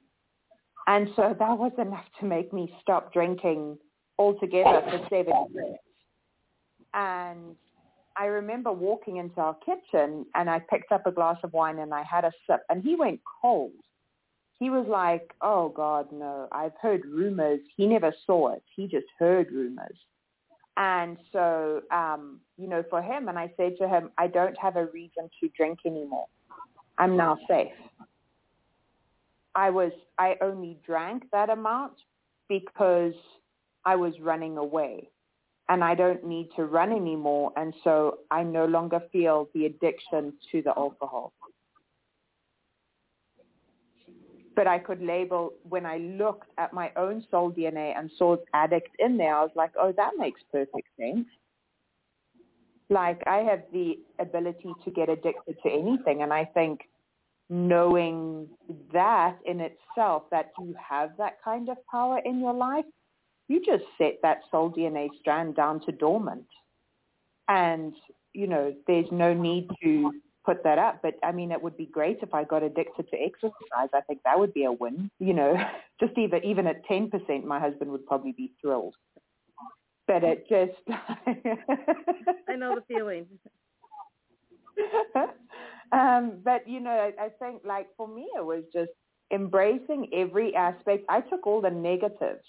And 0.87 1.09
so 1.15 1.35
that 1.37 1.57
was 1.57 1.71
enough 1.77 2.05
to 2.19 2.25
make 2.25 2.51
me 2.51 2.73
stop 2.81 3.13
drinking 3.13 3.77
altogether 4.17 4.81
for 4.89 5.07
seven 5.09 5.33
years. 5.53 5.77
And 6.93 7.55
I 8.17 8.25
remember 8.25 8.71
walking 8.71 9.17
into 9.17 9.39
our 9.39 9.55
kitchen 9.65 10.25
and 10.35 10.49
I 10.49 10.59
picked 10.59 10.91
up 10.91 11.05
a 11.05 11.11
glass 11.11 11.37
of 11.43 11.53
wine 11.53 11.79
and 11.79 11.93
I 11.93 12.03
had 12.03 12.25
a 12.25 12.31
sip 12.47 12.61
and 12.69 12.83
he 12.83 12.95
went 12.95 13.21
cold. 13.41 13.71
He 14.59 14.69
was 14.69 14.85
like, 14.89 15.33
oh 15.41 15.69
God, 15.69 16.11
no, 16.11 16.47
I've 16.51 16.73
heard 16.81 17.05
rumors. 17.05 17.61
He 17.77 17.87
never 17.87 18.13
saw 18.25 18.53
it. 18.53 18.63
He 18.75 18.87
just 18.87 19.07
heard 19.17 19.51
rumors. 19.51 19.95
And 20.75 21.17
so, 21.31 21.81
um, 21.91 22.39
you 22.57 22.67
know, 22.67 22.83
for 22.89 23.01
him, 23.01 23.29
and 23.29 23.39
I 23.39 23.51
said 23.57 23.77
to 23.79 23.87
him, 23.87 24.11
I 24.17 24.27
don't 24.27 24.57
have 24.57 24.75
a 24.75 24.85
reason 24.87 25.29
to 25.39 25.49
drink 25.55 25.79
anymore. 25.85 26.27
I'm 26.97 27.15
now 27.15 27.37
safe. 27.47 27.71
I 29.55 29.69
was, 29.69 29.91
I 30.17 30.35
only 30.41 30.77
drank 30.85 31.23
that 31.31 31.49
amount 31.49 31.93
because 32.49 33.13
I 33.85 33.95
was 33.95 34.13
running 34.19 34.57
away 34.57 35.09
and 35.69 35.84
I 35.84 35.93
don't 35.93 36.25
need 36.25 36.49
to 36.55 36.65
run 36.65 36.91
anymore. 36.91 37.51
And 37.55 37.73
so 37.84 38.19
I 38.32 38.43
no 38.43 38.65
longer 38.65 39.01
feel 39.12 39.49
the 39.53 39.67
addiction 39.67 40.34
to 40.51 40.62
the 40.63 40.73
alcohol. 40.75 41.32
But 44.55 44.67
I 44.67 44.79
could 44.79 45.01
label, 45.01 45.53
when 45.63 45.86
I 45.86 45.97
looked 45.97 46.49
at 46.58 46.73
my 46.73 46.91
own 46.97 47.23
soul 47.32 47.51
DNA 47.51 47.97
and 47.97 48.12
saw 48.17 48.36
addict 48.53 48.89
in 48.97 49.15
there, 49.15 49.36
I 49.36 49.43
was 49.43 49.51
like, 49.55 49.71
oh, 49.79 49.93
that 49.95 50.13
makes 50.17 50.41
perfect 50.51 50.88
sense. 50.99 51.27
Like 52.89 53.21
I 53.27 53.38
have 53.38 53.62
the 53.71 53.99
ability 54.17 54.73
to 54.84 54.91
get 54.91 55.08
addicted 55.08 55.55
to 55.63 55.69
anything. 55.69 56.23
And 56.23 56.34
I 56.34 56.45
think 56.45 56.82
knowing 57.49 58.47
that 58.91 59.38
in 59.45 59.62
itself, 59.62 60.23
that 60.32 60.51
you 60.60 60.75
have 60.77 61.12
that 61.19 61.38
kind 61.43 61.69
of 61.69 61.77
power 61.89 62.19
in 62.25 62.39
your 62.39 62.53
life, 62.53 62.86
you 63.49 63.59
just 63.65 63.83
set 63.97 64.19
that 64.21 64.41
soul 64.49 64.71
DNA 64.71 65.09
strand 65.19 65.55
down 65.55 65.81
to 65.81 65.91
dormant. 65.91 66.45
And, 67.49 67.93
you 68.33 68.47
know, 68.47 68.73
there's 68.88 69.12
no 69.12 69.33
need 69.33 69.67
to 69.83 70.12
put 70.45 70.63
that 70.63 70.77
up. 70.77 71.01
But 71.01 71.15
I 71.23 71.31
mean, 71.31 71.51
it 71.51 71.62
would 71.62 71.75
be 71.75 71.88
great 71.88 72.19
if 72.21 72.33
I 72.33 72.43
got 72.43 72.63
addicted 72.63 73.09
to 73.09 73.17
exercise. 73.17 73.89
I 73.93 74.01
think 74.07 74.21
that 74.23 74.39
would 74.39 74.53
be 74.53 74.65
a 74.65 74.71
win. 74.71 75.09
You 75.19 75.33
know, 75.33 75.55
just 75.99 76.17
even 76.17 76.45
even 76.45 76.67
at 76.67 76.85
ten 76.85 77.09
percent, 77.09 77.43
my 77.43 77.59
husband 77.59 77.91
would 77.91 78.05
probably 78.05 78.33
be 78.33 78.53
thrilled. 78.62 78.95
But 80.07 80.23
it 80.23 80.47
just 80.47 80.79
I 82.47 82.55
know 82.55 82.75
the 82.75 82.83
feeling. 82.88 83.25
um, 85.91 86.39
but 86.43 86.67
you 86.67 86.79
know, 86.79 86.91
I, 86.91 87.25
I 87.25 87.29
think 87.39 87.63
like 87.65 87.88
for 87.97 88.07
me, 88.07 88.27
it 88.35 88.45
was 88.45 88.63
just 88.71 88.91
embracing 89.31 90.09
every 90.13 90.55
aspect. 90.55 91.05
I 91.09 91.21
took 91.21 91.45
all 91.45 91.62
the 91.62 91.69
negatives 91.69 92.45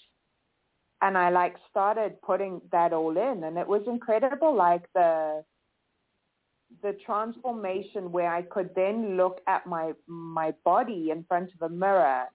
and 1.01 1.17
I 1.17 1.29
like 1.29 1.55
started 1.69 2.21
putting 2.21 2.61
that 2.71 2.93
all 2.93 3.17
in 3.17 3.43
and 3.43 3.57
it 3.57 3.67
was 3.67 3.81
incredible 3.87 4.55
like 4.55 4.83
the 4.93 5.43
the 6.83 6.95
transformation 7.05 8.11
where 8.11 8.33
I 8.33 8.43
could 8.43 8.69
then 8.75 9.17
look 9.17 9.41
at 9.47 9.65
my 9.65 9.93
my 10.07 10.53
body 10.63 11.09
in 11.11 11.25
front 11.25 11.49
of 11.53 11.69
a 11.69 11.73
mirror 11.73 12.25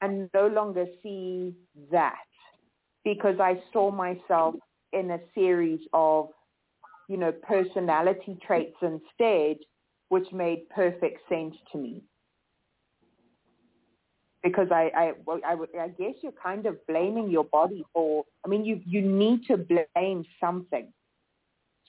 and 0.00 0.30
no 0.34 0.46
longer 0.46 0.86
see 1.02 1.54
that 1.90 2.16
because 3.04 3.38
I 3.38 3.60
saw 3.72 3.90
myself 3.90 4.54
in 4.92 5.10
a 5.10 5.20
series 5.34 5.80
of 5.92 6.28
you 7.08 7.16
know 7.16 7.32
personality 7.32 8.38
traits 8.46 8.76
instead 8.82 9.58
which 10.08 10.30
made 10.32 10.68
perfect 10.70 11.20
sense 11.28 11.54
to 11.72 11.78
me 11.78 12.02
because 14.42 14.68
I, 14.70 14.90
I, 14.96 15.12
well, 15.24 15.40
I, 15.46 15.54
would, 15.54 15.68
I 15.78 15.88
guess 15.88 16.14
you're 16.22 16.32
kind 16.32 16.66
of 16.66 16.84
blaming 16.86 17.30
your 17.30 17.44
body 17.44 17.84
for, 17.92 18.24
I 18.44 18.48
mean, 18.48 18.64
you, 18.64 18.80
you 18.84 19.00
need 19.00 19.46
to 19.46 19.56
blame 19.56 20.24
something. 20.40 20.92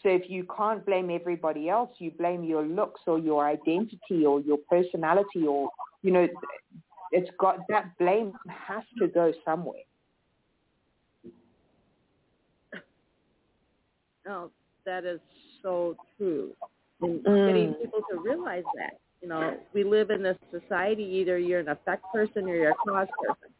So 0.02 0.10
if 0.10 0.30
you 0.30 0.46
can't 0.56 0.86
blame 0.86 1.10
everybody 1.10 1.70
else, 1.70 1.92
you 1.98 2.12
blame 2.12 2.44
your 2.44 2.64
looks 2.64 3.02
or 3.08 3.20
your 3.20 3.46
identity 3.48 4.26
or 4.26 4.42
your 4.42 4.58
personality 4.70 5.48
or, 5.48 5.70
you 6.02 6.12
know, 6.12 6.28
it's 7.12 7.30
got, 7.40 7.60
that 7.70 7.98
blame 7.98 8.34
has 8.48 8.84
to 9.00 9.08
go 9.08 9.34
somewhere. 9.46 9.84
Oh, 14.28 14.52
that 14.86 15.06
is 15.06 15.20
so 15.62 15.96
true. 16.18 16.52
And 17.02 17.24
Mm. 17.24 17.46
getting 17.46 17.74
people 17.76 18.02
to 18.10 18.18
realize 18.20 18.64
that. 18.76 19.00
You 19.24 19.30
know, 19.30 19.58
we 19.74 19.86
live 19.86 20.10
in 20.10 20.22
this 20.22 20.38
society, 20.52 21.04
either 21.04 21.38
you're 21.38 21.62
an 21.62 21.70
effect 21.70 22.04
person 22.12 22.44
or 22.44 22.56
you're 22.56 22.72
a 22.72 22.76
cause 22.76 23.08
person. 23.22 23.54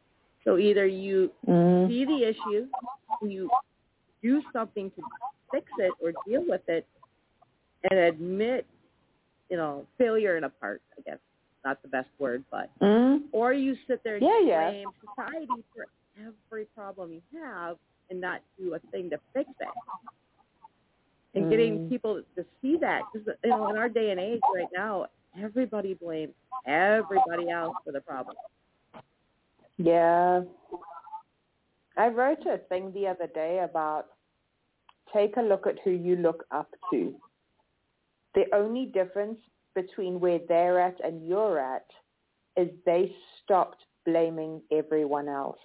So 0.44 0.58
either 0.58 0.86
you 0.86 1.32
Mm. 1.48 1.88
see 1.88 2.04
the 2.04 2.24
issue, 2.26 2.68
you 3.22 3.50
do 4.22 4.44
something 4.52 4.92
to 4.92 5.04
fix 5.52 5.72
it 5.78 5.96
or 6.04 6.12
deal 6.28 6.44
with 6.46 6.68
it, 6.68 6.86
and 7.90 7.98
admit, 7.98 8.68
you 9.50 9.56
know, 9.56 9.88
failure 9.98 10.36
in 10.36 10.44
a 10.44 10.50
part, 10.50 10.82
I 10.98 11.02
guess. 11.02 11.20
Not 11.64 11.82
the 11.82 11.88
best 11.88 12.10
word, 12.20 12.44
but 12.52 12.70
Mm. 12.82 13.30
or 13.32 13.54
you 13.54 13.78
sit 13.88 14.04
there 14.04 14.18
and 14.18 14.26
Yeah, 14.26 14.40
yeah. 14.40 14.70
blame 14.70 14.94
society 15.00 15.64
for 15.74 15.88
every 16.18 16.66
problem 16.66 17.14
you 17.14 17.22
have 17.40 17.78
and 18.10 18.20
not 18.20 18.42
do 18.58 18.74
a 18.74 18.80
thing 18.92 19.10
to 19.12 19.20
fix 19.34 19.50
it. 19.62 19.74
And 21.36 21.50
getting 21.50 21.80
Mm. 21.80 21.90
people 21.90 22.22
to 22.36 22.46
see 22.62 22.76
that, 22.78 23.12
because 23.14 23.34
you 23.46 23.50
know, 23.52 23.70
in 23.70 23.78
our 23.78 23.88
day 23.88 24.12
and 24.12 24.20
age 24.20 24.42
right 24.54 24.70
now, 24.74 25.08
everybody 25.42 25.94
blames 25.94 26.34
everybody 26.66 27.50
else 27.50 27.76
for 27.86 27.92
the 27.92 28.02
problem. 28.02 28.36
Yeah. 29.78 30.42
I 31.98 32.08
wrote 32.08 32.46
a 32.46 32.58
thing 32.70 32.92
the 32.94 33.08
other 33.08 33.28
day 33.28 33.60
about 33.64 34.08
take 35.14 35.38
a 35.38 35.42
look 35.42 35.68
at 35.68 35.78
who 35.84 35.92
you 35.92 36.16
look 36.16 36.46
up 36.52 36.70
to. 36.92 37.14
The 38.36 38.46
only 38.54 38.88
difference 38.88 39.40
between 39.76 40.20
where 40.20 40.40
they're 40.48 40.80
at 40.80 40.98
and 41.04 41.28
you're 41.28 41.60
at 41.60 41.86
is 42.58 42.70
they 42.86 43.16
stopped 43.44 43.84
blaming 44.06 44.62
everyone 44.72 45.28
else. 45.28 45.60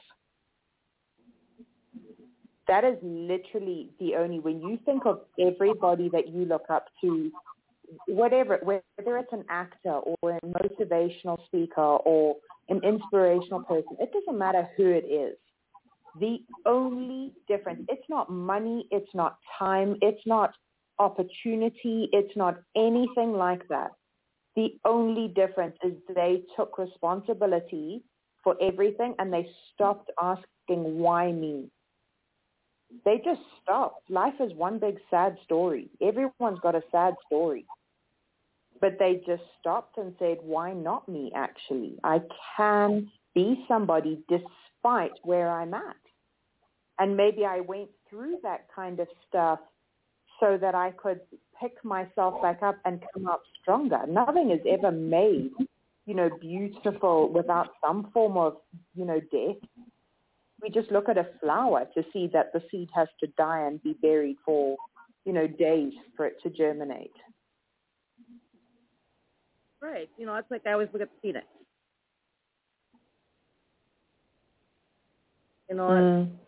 That 2.66 2.85
is 2.85 2.98
literally 3.02 3.90
the 3.98 4.16
only, 4.16 4.40
when 4.40 4.61
you 4.61 4.78
think 4.85 5.07
of 5.07 5.22
everybody 5.40 6.11
that 6.11 6.28
you 6.28 6.44
look 6.44 6.66
up 6.68 6.87
to, 7.00 7.31
whatever, 8.07 8.59
whether 8.62 9.18
it's 9.18 9.33
an 9.33 9.44
actor 9.48 10.01
or 10.22 10.31
a 10.31 10.40
motivational 10.46 11.44
speaker 11.46 11.81
or 11.81 12.37
an 12.68 12.81
inspirational 12.85 13.61
person, 13.61 13.96
it 14.01 14.12
doesn't 14.12 14.38
matter 14.38 14.68
who 14.77 14.90
it 14.90 15.05
is. 15.05 15.37
The 16.18 16.38
only 16.66 17.33
difference, 17.46 17.85
it's 17.88 18.09
not 18.09 18.31
money, 18.31 18.88
it's 18.90 19.14
not 19.14 19.38
time, 19.59 19.96
it's 20.01 20.27
not 20.27 20.53
opportunity, 20.98 22.09
it's 22.12 22.37
not 22.37 22.59
anything 22.77 23.33
like 23.33 23.66
that. 23.68 23.92
The 24.57 24.77
only 24.85 25.29
difference 25.29 25.77
is 25.85 25.92
they 26.14 26.42
took 26.57 26.79
responsibility 26.79 28.03
for 28.42 28.57
everything 28.61 29.14
and 29.18 29.33
they 29.33 29.48
stopped 29.72 30.11
asking 30.20 30.98
why 30.98 31.31
me. 31.31 31.70
They 33.05 33.20
just 33.24 33.40
stopped. 33.62 34.11
Life 34.11 34.35
is 34.40 34.53
one 34.55 34.79
big 34.79 34.98
sad 35.11 35.37
story. 35.44 35.88
Everyone's 36.03 36.59
got 36.61 36.74
a 36.74 36.83
sad 36.90 37.14
story. 37.27 37.66
But 38.81 38.99
they 38.99 39.23
just 39.27 39.43
stopped 39.61 39.99
and 39.99 40.14
said, 40.19 40.38
why 40.43 40.73
not 40.73 41.09
me 41.09 41.33
actually? 41.35 41.99
I 42.05 42.21
can 42.57 43.11
be 43.35 43.64
somebody 43.67 44.23
despite 44.29 45.12
where 45.23 45.51
I'm 45.51 45.75
at. 45.75 45.97
And 46.99 47.17
maybe 47.17 47.45
I 47.45 47.61
went 47.61 47.91
through 48.09 48.38
that 48.43 48.67
kind 48.75 49.01
of 49.01 49.09
stuff 49.29 49.61
so 50.41 50.57
that 50.61 50.75
I 50.75 50.93
could 50.93 51.21
pick 51.61 51.85
myself 51.85 52.41
back 52.43 52.62
up 52.62 52.77
and 52.85 53.03
come 53.12 53.27
up 53.27 53.43
stronger. 53.61 54.01
Nothing 54.09 54.51
is 54.51 54.61
ever 54.69 54.93
made, 54.93 55.51
you 56.07 56.14
know, 56.14 56.31
beautiful 56.41 57.29
without 57.33 57.71
some 57.85 58.11
form 58.12 58.37
of, 58.37 58.57
you 58.95 59.05
know, 59.05 59.21
death. 59.21 59.57
We 60.62 60.71
just 60.71 60.91
look 60.91 61.09
at 61.09 61.19
a 61.19 61.27
flower 61.41 61.87
to 61.95 62.05
see 62.12 62.29
that 62.33 62.53
the 62.53 62.62
seed 62.71 62.88
has 62.95 63.09
to 63.21 63.27
die 63.38 63.62
and 63.67 63.83
be 63.83 63.95
buried 64.01 64.37
for, 64.45 64.77
you 65.25 65.33
know, 65.33 65.47
days 65.47 65.93
for 66.17 66.27
it 66.27 66.37
to 66.43 66.51
germinate. 66.51 67.12
Right. 69.81 70.09
You 70.19 70.27
know, 70.27 70.35
it's 70.37 70.51
like 70.51 70.67
I 70.67 70.73
always 70.73 70.88
look 70.93 71.03
at 71.03 71.09
the 71.11 71.21
phoenix. 71.23 71.47
You 75.69 75.77
know, 75.77 75.88
Mm. 75.88 76.38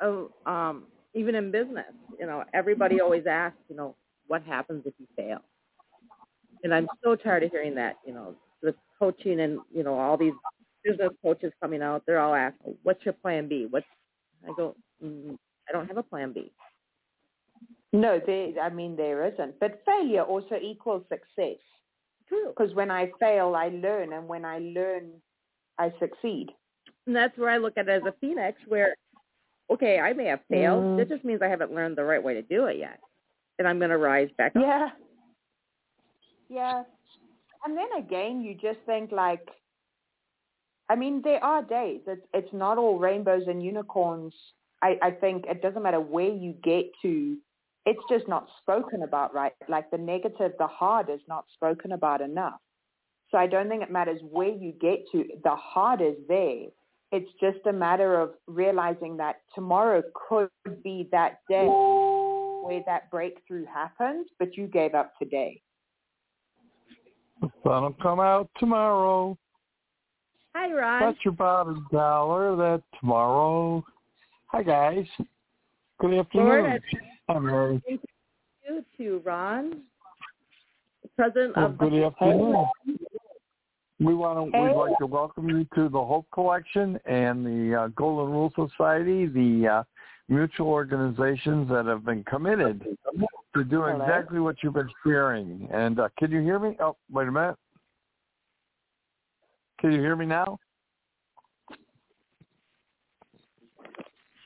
oh, 0.00 0.32
um, 0.50 0.86
even 1.14 1.34
in 1.34 1.50
business, 1.50 1.92
you 2.18 2.26
know, 2.26 2.44
everybody 2.54 3.00
always 3.00 3.26
asks, 3.26 3.58
you 3.68 3.76
know, 3.76 3.94
what 4.28 4.42
happens 4.42 4.86
if 4.86 4.94
you 4.98 5.06
fail? 5.16 5.40
And 6.64 6.74
I'm 6.74 6.88
so 7.04 7.16
tired 7.16 7.42
of 7.42 7.50
hearing 7.50 7.74
that, 7.74 7.98
you 8.06 8.14
know, 8.14 8.34
the 8.62 8.74
coaching 8.98 9.40
and, 9.40 9.60
you 9.74 9.82
know, 9.82 9.98
all 9.98 10.16
these 10.16 10.34
business 10.84 11.12
coaches 11.22 11.52
coming 11.60 11.82
out, 11.82 12.04
they're 12.06 12.20
all 12.20 12.34
asking, 12.34 12.76
what's 12.82 13.04
your 13.04 13.14
plan 13.14 13.48
B? 13.48 13.66
What's, 13.68 13.86
I 14.48 14.52
go, 14.56 14.74
mm, 15.04 15.36
I 15.68 15.72
don't 15.72 15.86
have 15.88 15.98
a 15.98 16.02
plan 16.02 16.32
B. 16.32 16.50
No, 17.92 18.20
there, 18.24 18.58
I 18.60 18.70
mean, 18.70 18.96
there 18.96 19.26
isn't. 19.26 19.60
But 19.60 19.82
failure 19.84 20.22
also 20.22 20.56
equals 20.56 21.04
success. 21.08 21.58
Because 22.48 22.74
when 22.74 22.90
I 22.90 23.10
fail, 23.20 23.54
I 23.54 23.68
learn. 23.68 24.12
And 24.12 24.28
when 24.28 24.44
I 24.44 24.58
learn, 24.58 25.10
I 25.78 25.92
succeed. 25.98 26.48
And 27.06 27.14
that's 27.14 27.36
where 27.36 27.50
I 27.50 27.58
look 27.58 27.74
at 27.76 27.88
it 27.88 28.02
as 28.02 28.02
a 28.06 28.14
phoenix 28.20 28.58
where, 28.68 28.94
okay, 29.70 29.98
I 29.98 30.12
may 30.12 30.26
have 30.26 30.40
failed. 30.48 30.82
Mm. 30.84 30.96
That 30.98 31.08
just 31.08 31.24
means 31.24 31.42
I 31.42 31.48
haven't 31.48 31.74
learned 31.74 31.96
the 31.96 32.04
right 32.04 32.22
way 32.22 32.34
to 32.34 32.42
do 32.42 32.66
it 32.66 32.78
yet. 32.78 33.00
And 33.58 33.66
I'm 33.66 33.78
going 33.78 33.90
to 33.90 33.98
rise 33.98 34.28
back 34.38 34.56
up. 34.56 34.62
Yeah. 34.62 34.88
Yeah. 36.48 36.82
And 37.64 37.76
then 37.76 37.88
again, 37.98 38.42
you 38.42 38.54
just 38.54 38.78
think 38.86 39.12
like, 39.12 39.46
I 40.88 40.96
mean, 40.96 41.22
there 41.22 41.42
are 41.42 41.62
days. 41.62 42.00
It's 42.06 42.26
it's 42.34 42.52
not 42.52 42.76
all 42.76 42.98
rainbows 42.98 43.44
and 43.46 43.62
unicorns. 43.62 44.34
I 44.82 44.98
I 45.00 45.10
think 45.12 45.46
it 45.46 45.62
doesn't 45.62 45.82
matter 45.82 46.00
where 46.00 46.28
you 46.28 46.54
get 46.62 46.86
to. 47.02 47.36
It's 47.84 48.02
just 48.08 48.28
not 48.28 48.48
spoken 48.60 49.02
about 49.02 49.34
right. 49.34 49.52
Like 49.68 49.90
the 49.90 49.98
negative, 49.98 50.52
the 50.58 50.66
hard 50.66 51.10
is 51.10 51.20
not 51.28 51.44
spoken 51.54 51.92
about 51.92 52.20
enough. 52.20 52.60
So 53.30 53.38
I 53.38 53.46
don't 53.46 53.68
think 53.68 53.82
it 53.82 53.90
matters 53.90 54.20
where 54.30 54.50
you 54.50 54.72
get 54.80 55.00
to. 55.12 55.24
The 55.42 55.56
hard 55.56 56.00
is 56.00 56.14
there. 56.28 56.66
It's 57.10 57.30
just 57.40 57.66
a 57.66 57.72
matter 57.72 58.20
of 58.20 58.32
realizing 58.46 59.16
that 59.18 59.40
tomorrow 59.54 60.02
could 60.28 60.48
be 60.82 61.08
that 61.12 61.40
day 61.48 61.66
where 61.66 62.82
that 62.86 63.10
breakthrough 63.10 63.66
happens, 63.66 64.28
but 64.38 64.56
you 64.56 64.66
gave 64.66 64.94
up 64.94 65.12
today. 65.18 65.60
The 67.40 67.50
sun 67.64 67.82
will 67.82 67.96
come 68.00 68.20
out 68.20 68.48
tomorrow. 68.58 69.36
Hi, 70.54 70.72
Ron. 70.72 71.00
That's 71.00 71.24
your 71.24 71.32
bottom 71.32 71.86
dollar 71.90 72.54
that 72.56 72.82
tomorrow. 73.00 73.84
Hi 74.46 74.62
guys. 74.62 75.06
Good 75.98 76.14
afternoon. 76.14 76.66
I 76.66 76.78
I'm 77.28 77.46
Mary. 77.46 77.82
thank 77.88 78.00
you 78.68 78.84
to 78.98 79.22
Ron, 79.24 79.82
president 81.16 81.56
Well, 81.56 81.66
of 81.66 81.78
good 81.78 81.94
afternoon. 81.94 82.66
We 84.00 84.14
want 84.14 84.52
to. 84.52 84.58
Hey. 84.58 84.68
We'd 84.68 84.74
like 84.74 84.98
to 84.98 85.06
welcome 85.06 85.48
you 85.48 85.66
to 85.76 85.88
the 85.88 86.02
Hope 86.04 86.26
Collection 86.32 86.98
and 87.06 87.46
the 87.46 87.82
uh, 87.82 87.88
Golden 87.88 88.32
Rule 88.32 88.52
Society, 88.56 89.26
the 89.26 89.68
uh, 89.68 89.82
mutual 90.28 90.68
organizations 90.68 91.68
that 91.70 91.86
have 91.86 92.04
been 92.04 92.24
committed 92.24 92.84
to 93.54 93.64
do 93.64 93.82
Hello. 93.82 94.02
exactly 94.02 94.40
what 94.40 94.56
you've 94.62 94.74
been 94.74 94.90
sharing. 95.04 95.68
And 95.72 96.00
uh, 96.00 96.08
can 96.18 96.32
you 96.32 96.40
hear 96.40 96.58
me? 96.58 96.76
Oh, 96.80 96.96
wait 97.10 97.28
a 97.28 97.32
minute. 97.32 97.56
Can 99.80 99.92
you 99.92 100.00
hear 100.00 100.16
me 100.16 100.26
now? 100.26 100.58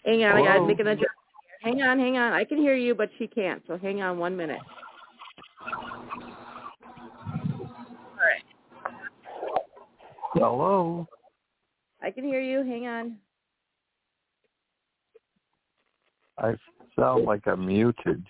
Hang 0.04 0.22
on, 0.24 0.36
I 0.36 0.44
got 0.44 0.58
to 0.58 0.66
make 0.66 0.78
an 0.80 0.86
adjustment. 0.88 1.10
Hang 1.66 1.82
on, 1.82 1.98
hang 1.98 2.16
on. 2.16 2.32
I 2.32 2.44
can 2.44 2.58
hear 2.58 2.76
you, 2.76 2.94
but 2.94 3.10
she 3.18 3.26
can't. 3.26 3.60
So 3.66 3.76
hang 3.76 4.00
on 4.00 4.18
one 4.18 4.36
minute. 4.36 4.60
All 5.60 5.72
right. 8.14 8.44
Hello. 10.34 11.08
I 12.00 12.12
can 12.12 12.22
hear 12.22 12.40
you. 12.40 12.58
Hang 12.58 12.86
on. 12.86 13.16
I 16.38 16.54
sound 16.94 17.24
like 17.24 17.48
I'm 17.48 17.66
muted. 17.66 18.24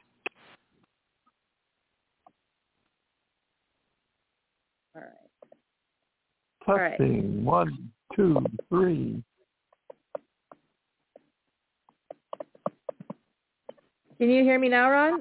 All 4.95 5.03
right. 5.03 5.11
All 6.69 6.75
right. 6.77 6.91
Testing. 6.93 7.45
One, 7.45 7.91
two, 8.15 8.43
three. 8.71 9.23
Can 14.19 14.31
you 14.31 14.43
hear 14.45 14.59
me 14.59 14.69
now, 14.69 14.91
Ron? 14.91 15.21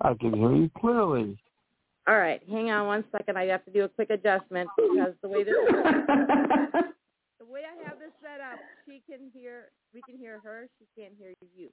I 0.00 0.14
can 0.14 0.34
hear 0.34 0.52
you 0.52 0.70
clearly. 0.76 1.38
All 2.06 2.18
right. 2.18 2.42
Hang 2.50 2.70
on 2.70 2.86
one 2.86 3.04
second. 3.12 3.38
I 3.38 3.46
have 3.46 3.64
to 3.64 3.70
do 3.70 3.84
a 3.84 3.88
quick 3.88 4.10
adjustment 4.10 4.68
because 4.76 5.14
the 5.22 5.28
way 5.28 5.44
this 5.44 5.54
the 5.68 7.46
way 7.46 7.62
I 7.64 7.88
have 7.88 7.98
this 7.98 8.10
set 8.20 8.40
up, 8.40 8.58
she 8.86 9.02
can 9.08 9.30
hear 9.32 9.70
we 9.94 10.02
can 10.02 10.18
hear 10.18 10.40
her, 10.42 10.66
she 10.78 11.00
can't 11.00 11.14
hear 11.18 11.32
you. 11.56 11.68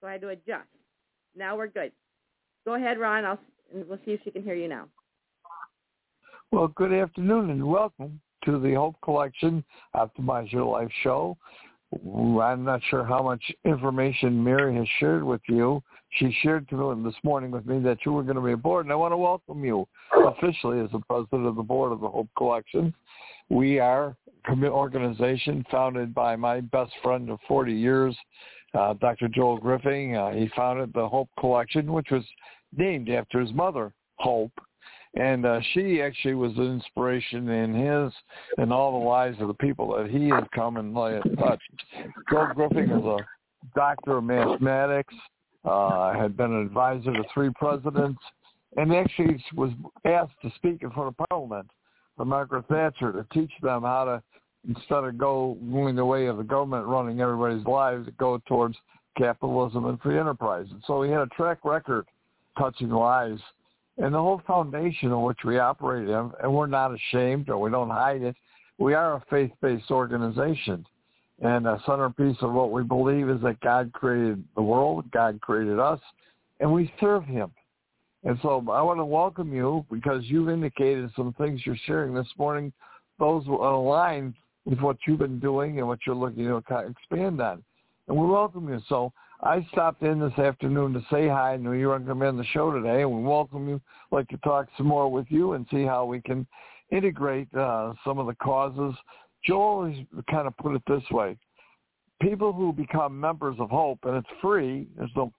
So 0.00 0.06
I 0.06 0.12
had 0.12 0.20
to 0.22 0.28
adjust. 0.28 0.68
Now 1.36 1.56
we're 1.56 1.66
good. 1.66 1.92
Go 2.64 2.74
ahead, 2.74 2.98
Ron. 2.98 3.24
I'll 3.24 3.38
and 3.74 3.86
we'll 3.88 3.98
see 4.04 4.12
if 4.12 4.20
she 4.24 4.30
can 4.30 4.42
hear 4.42 4.54
you 4.54 4.68
now. 4.68 4.86
Well, 6.52 6.68
good 6.68 6.92
afternoon 6.92 7.50
and 7.50 7.66
welcome 7.66 8.20
to 8.44 8.60
the 8.60 8.74
Hope 8.74 8.94
Collection 9.02 9.64
Optimize 9.94 10.52
Your 10.52 10.64
Life 10.64 10.90
show. 11.02 11.36
I'm 11.92 12.64
not 12.64 12.80
sure 12.90 13.04
how 13.04 13.22
much 13.22 13.42
information 13.64 14.42
Mary 14.42 14.74
has 14.76 14.86
shared 14.98 15.22
with 15.22 15.40
you. 15.48 15.82
She 16.18 16.36
shared 16.42 16.66
this 16.68 17.14
morning 17.22 17.50
with 17.50 17.66
me 17.66 17.78
that 17.80 17.98
you 18.04 18.12
were 18.12 18.22
going 18.22 18.36
to 18.36 18.42
be 18.42 18.52
aboard, 18.52 18.86
and 18.86 18.92
I 18.92 18.96
want 18.96 19.12
to 19.12 19.16
welcome 19.16 19.64
you 19.64 19.86
officially 20.26 20.80
as 20.80 20.90
the 20.90 21.00
president 21.08 21.46
of 21.46 21.56
the 21.56 21.62
board 21.62 21.92
of 21.92 22.00
the 22.00 22.08
Hope 22.08 22.28
Collection. 22.36 22.92
We 23.48 23.78
are 23.78 24.16
an 24.46 24.64
organization 24.64 25.64
founded 25.70 26.14
by 26.14 26.36
my 26.36 26.60
best 26.60 26.92
friend 27.02 27.30
of 27.30 27.38
40 27.46 27.72
years, 27.72 28.16
uh, 28.74 28.94
Dr. 28.94 29.28
Joel 29.28 29.58
Griffing. 29.58 30.16
Uh, 30.16 30.32
he 30.32 30.48
founded 30.56 30.92
the 30.92 31.08
Hope 31.08 31.28
Collection, 31.38 31.92
which 31.92 32.10
was 32.10 32.24
named 32.76 33.10
after 33.10 33.40
his 33.40 33.52
mother, 33.52 33.92
Hope, 34.16 34.52
and 35.16 35.46
uh, 35.46 35.60
she 35.72 36.02
actually 36.02 36.34
was 36.34 36.52
an 36.56 36.72
inspiration 36.74 37.48
in 37.48 37.74
his 37.74 38.12
and 38.58 38.72
all 38.72 39.00
the 39.00 39.06
lives 39.06 39.38
of 39.40 39.48
the 39.48 39.54
people 39.54 39.96
that 39.96 40.10
he 40.10 40.28
has 40.28 40.44
come 40.54 40.76
and 40.76 40.94
touched. 41.38 41.84
Joel 42.30 42.52
Griffing 42.54 42.90
is 42.90 43.04
a 43.04 43.18
doctor 43.74 44.18
of 44.18 44.24
mathematics, 44.24 45.14
uh, 45.64 46.12
had 46.12 46.36
been 46.36 46.52
an 46.52 46.66
advisor 46.66 47.12
to 47.12 47.22
three 47.32 47.50
presidents, 47.56 48.20
and 48.76 48.94
actually 48.94 49.42
was 49.54 49.70
asked 50.04 50.40
to 50.42 50.50
speak 50.56 50.82
in 50.82 50.90
front 50.90 51.08
of 51.08 51.28
Parliament 51.28 51.68
for 52.16 52.26
Margaret 52.26 52.66
Thatcher 52.68 53.12
to 53.12 53.26
teach 53.32 53.52
them 53.62 53.82
how 53.82 54.04
to, 54.04 54.22
instead 54.68 55.04
of 55.04 55.16
go 55.16 55.56
going 55.72 55.96
the 55.96 56.04
way 56.04 56.26
of 56.26 56.36
the 56.36 56.42
government 56.42 56.86
running 56.86 57.20
everybody's 57.20 57.66
lives, 57.66 58.06
go 58.18 58.40
towards 58.46 58.76
capitalism 59.16 59.86
and 59.86 59.98
free 60.00 60.18
enterprise. 60.18 60.66
And 60.70 60.82
so 60.86 61.02
he 61.02 61.10
had 61.10 61.20
a 61.20 61.26
track 61.28 61.64
record 61.64 62.06
touching 62.58 62.90
lives 62.90 63.40
and 63.98 64.14
the 64.14 64.18
whole 64.18 64.42
foundation 64.46 65.12
on 65.12 65.22
which 65.22 65.38
we 65.44 65.58
operate 65.58 66.08
in, 66.08 66.30
and 66.42 66.52
we're 66.52 66.66
not 66.66 66.94
ashamed 66.94 67.48
or 67.48 67.58
we 67.58 67.70
don't 67.70 67.90
hide 67.90 68.22
it. 68.22 68.36
We 68.78 68.94
are 68.94 69.14
a 69.14 69.24
faith-based 69.30 69.90
organization. 69.90 70.84
And 71.42 71.66
a 71.66 71.80
centerpiece 71.86 72.36
of 72.40 72.52
what 72.52 72.72
we 72.72 72.82
believe 72.82 73.28
is 73.28 73.42
that 73.42 73.60
God 73.60 73.92
created 73.92 74.42
the 74.54 74.62
world, 74.62 75.10
God 75.10 75.38
created 75.42 75.78
us, 75.78 76.00
and 76.60 76.72
we 76.72 76.90
serve 76.98 77.24
him. 77.24 77.50
And 78.24 78.38
so 78.40 78.64
I 78.70 78.80
want 78.80 78.98
to 78.98 79.04
welcome 79.04 79.52
you 79.54 79.84
because 79.90 80.24
you've 80.24 80.48
indicated 80.48 81.10
some 81.14 81.34
things 81.34 81.60
you're 81.64 81.76
sharing 81.84 82.14
this 82.14 82.26
morning. 82.38 82.72
Those 83.18 83.46
align 83.46 84.34
with 84.64 84.80
what 84.80 84.96
you've 85.06 85.18
been 85.18 85.38
doing 85.38 85.78
and 85.78 85.86
what 85.86 85.98
you're 86.06 86.16
looking 86.16 86.46
to 86.46 86.56
expand 86.56 87.40
on. 87.40 87.62
And 88.08 88.16
we 88.16 88.26
welcome 88.26 88.68
you. 88.68 88.80
So 88.88 89.12
I 89.42 89.66
stopped 89.72 90.02
in 90.02 90.20
this 90.20 90.38
afternoon 90.38 90.92
to 90.92 91.00
say 91.10 91.28
hi. 91.28 91.54
I 91.54 91.56
knew 91.56 91.72
you 91.72 91.88
were 91.88 91.98
going 91.98 92.06
to 92.06 92.12
come 92.12 92.22
in 92.22 92.36
the 92.36 92.44
show 92.44 92.70
today, 92.70 93.02
and 93.02 93.10
we 93.10 93.22
welcome 93.22 93.68
you. 93.68 93.80
I'd 94.12 94.16
like 94.16 94.28
to 94.28 94.38
talk 94.38 94.68
some 94.76 94.86
more 94.86 95.10
with 95.10 95.26
you 95.28 95.54
and 95.54 95.66
see 95.70 95.84
how 95.84 96.04
we 96.04 96.20
can 96.20 96.46
integrate 96.90 97.52
uh, 97.54 97.94
some 98.04 98.18
of 98.18 98.26
the 98.26 98.34
causes. 98.34 98.94
Joel 99.44 99.86
has 99.86 99.96
kind 100.30 100.46
of 100.46 100.56
put 100.56 100.74
it 100.74 100.82
this 100.86 101.02
way. 101.10 101.36
People 102.22 102.52
who 102.52 102.72
become 102.72 103.20
members 103.20 103.56
of 103.58 103.70
Hope, 103.70 103.98
and 104.04 104.16
it's 104.16 104.40
free, 104.40 104.86
there's 104.96 105.10
no 105.16 105.32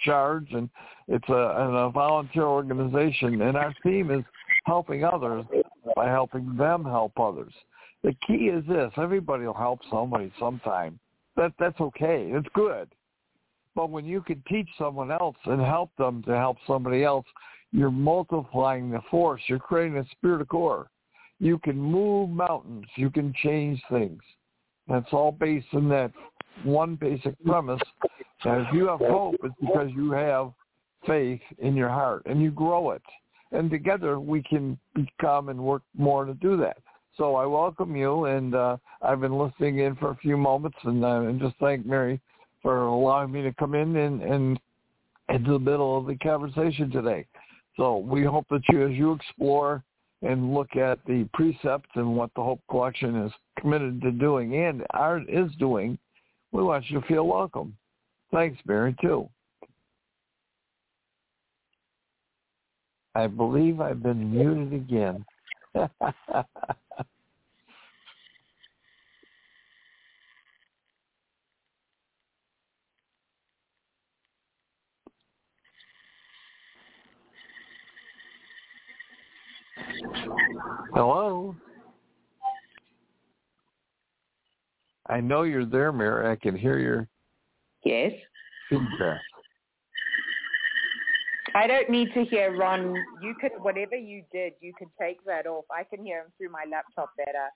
charge, 0.00 0.48
and 0.50 0.68
it's 1.06 1.28
a, 1.28 1.32
a 1.32 1.90
volunteer 1.90 2.44
organization, 2.44 3.42
and 3.42 3.56
our 3.56 3.72
theme 3.82 4.10
is 4.10 4.24
helping 4.64 5.04
others 5.04 5.44
by 5.94 6.08
helping 6.08 6.56
them 6.56 6.82
help 6.82 7.12
others. 7.20 7.52
The 8.02 8.14
key 8.26 8.48
is 8.48 8.64
this, 8.66 8.90
everybody 8.96 9.44
will 9.44 9.54
help 9.54 9.80
somebody 9.90 10.32
sometime 10.38 10.98
that 11.36 11.52
that's 11.58 11.80
okay. 11.80 12.30
It's 12.32 12.48
good. 12.54 12.88
But 13.74 13.90
when 13.90 14.06
you 14.06 14.22
can 14.22 14.42
teach 14.48 14.68
someone 14.78 15.10
else 15.10 15.36
and 15.44 15.60
help 15.60 15.90
them 15.98 16.22
to 16.24 16.34
help 16.34 16.56
somebody 16.66 17.04
else, 17.04 17.26
you're 17.72 17.90
multiplying 17.90 18.90
the 18.90 19.00
force. 19.10 19.42
You're 19.48 19.58
creating 19.58 19.98
a 19.98 20.06
spirit 20.12 20.40
of 20.40 20.48
core. 20.48 20.88
You 21.38 21.58
can 21.58 21.76
move 21.76 22.30
mountains. 22.30 22.86
You 22.96 23.10
can 23.10 23.34
change 23.42 23.82
things. 23.90 24.22
That's 24.88 25.12
all 25.12 25.32
based 25.32 25.66
in 25.72 25.88
that 25.90 26.12
one 26.64 26.94
basic 26.94 27.34
premise. 27.44 27.82
And 28.44 28.66
if 28.66 28.72
you 28.72 28.86
have 28.88 29.00
hope, 29.00 29.36
it's 29.42 29.54
because 29.60 29.90
you 29.94 30.12
have 30.12 30.52
faith 31.06 31.40
in 31.58 31.74
your 31.76 31.88
heart 31.88 32.22
and 32.26 32.40
you 32.40 32.50
grow 32.50 32.92
it. 32.92 33.02
And 33.52 33.70
together 33.70 34.18
we 34.20 34.42
can 34.42 34.78
become 34.94 35.48
and 35.50 35.58
work 35.58 35.82
more 35.96 36.24
to 36.24 36.34
do 36.34 36.56
that. 36.58 36.78
So 37.16 37.34
I 37.34 37.46
welcome 37.46 37.96
you, 37.96 38.26
and 38.26 38.54
uh, 38.54 38.76
I've 39.00 39.20
been 39.20 39.38
listening 39.38 39.78
in 39.78 39.96
for 39.96 40.10
a 40.10 40.16
few 40.16 40.36
moments, 40.36 40.76
and, 40.84 41.02
uh, 41.02 41.32
just 41.40 41.56
thank 41.58 41.86
Mary 41.86 42.20
for 42.60 42.82
allowing 42.82 43.32
me 43.32 43.42
to 43.42 43.54
come 43.54 43.74
in 43.74 43.96
and, 43.96 44.22
and 44.22 44.60
into 45.30 45.52
the 45.52 45.58
middle 45.58 45.96
of 45.96 46.06
the 46.06 46.16
conversation 46.16 46.90
today. 46.90 47.26
So 47.76 47.96
we 47.98 48.22
hope 48.24 48.46
that 48.50 48.62
you, 48.68 48.86
as 48.86 48.92
you 48.92 49.12
explore 49.12 49.82
and 50.20 50.52
look 50.52 50.76
at 50.76 50.98
the 51.06 51.26
precepts 51.32 51.90
and 51.94 52.16
what 52.16 52.30
the 52.36 52.42
Hope 52.42 52.60
Collection 52.68 53.24
is 53.24 53.32
committed 53.58 54.02
to 54.02 54.10
doing 54.10 54.54
and 54.56 54.82
are, 54.90 55.22
is 55.28 55.50
doing, 55.58 55.98
we 56.52 56.62
want 56.62 56.84
you 56.90 57.00
to 57.00 57.06
feel 57.06 57.26
welcome. 57.26 57.76
Thanks, 58.30 58.58
Mary, 58.66 58.94
too. 59.00 59.28
I 63.14 63.26
believe 63.26 63.80
I've 63.80 64.02
been 64.02 64.30
muted 64.30 64.74
again. 64.74 65.24
Hello? 80.94 81.54
I 85.08 85.20
know 85.20 85.42
you're 85.42 85.66
there, 85.66 85.92
Mary. 85.92 86.30
I 86.30 86.36
can 86.36 86.56
hear 86.56 86.78
your 86.78 87.06
yes 87.84 88.12
feedback. 88.68 89.20
I 91.56 91.66
don't 91.66 91.88
need 91.88 92.12
to 92.14 92.24
hear 92.24 92.56
Ron. 92.56 92.94
You 93.22 93.34
could, 93.40 93.52
whatever 93.60 93.96
you 93.96 94.22
did, 94.32 94.52
you 94.60 94.72
could 94.78 94.88
take 95.00 95.24
that 95.24 95.46
off. 95.46 95.64
I 95.70 95.84
can 95.84 96.04
hear 96.04 96.20
him 96.20 96.26
through 96.36 96.50
my 96.50 96.64
laptop 96.70 97.10
better 97.16 97.48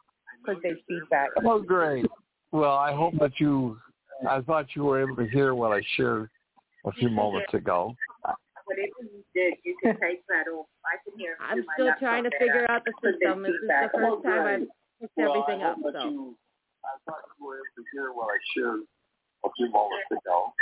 because 0.45 0.61
there's 0.63 0.79
feedback. 0.89 1.29
Oh, 1.45 1.61
great. 1.61 2.07
Well, 2.51 2.75
I 2.77 2.95
hope 2.95 3.15
that 3.21 3.39
you, 3.39 3.79
I 4.29 4.41
thought 4.41 4.67
you 4.75 4.85
were 4.85 5.01
able 5.01 5.17
to 5.17 5.29
hear 5.29 5.55
what 5.55 5.73
I 5.73 5.83
shared 5.97 6.31
a 6.87 6.93
few 6.93 7.11
moments 7.11 7.53
ago 7.53 7.95
whatever 8.71 9.03
you 9.03 9.23
did, 9.35 9.59
you 9.67 9.75
can 9.83 9.99
take 9.99 10.23
that 10.31 10.47
off. 10.47 10.71
I 10.87 11.03
can 11.03 11.19
hear. 11.19 11.35
I'm 11.43 11.67
still 11.75 11.91
trying 11.99 12.23
to 12.23 12.31
figure 12.39 12.71
out 12.71 12.87
the 12.87 12.95
system. 13.03 13.43
This 13.43 13.59
is 13.59 13.67
the 13.67 13.91
first 13.91 14.07
oh, 14.07 14.23
time 14.23 14.47
I've 14.47 14.69
picked 15.03 15.19
everything 15.19 15.67
up. 15.67 15.77
So. 15.83 16.39
I 16.87 16.95
thought 17.05 17.23
you 17.35 17.43
were 17.43 17.59
able 17.59 17.75
to 17.77 17.85
hear 17.93 18.15
what 18.15 18.31
I 18.31 18.39
shared 18.55 18.87
a 19.45 19.51
few 19.59 19.69
moments 19.75 20.09
ago. 20.15 20.55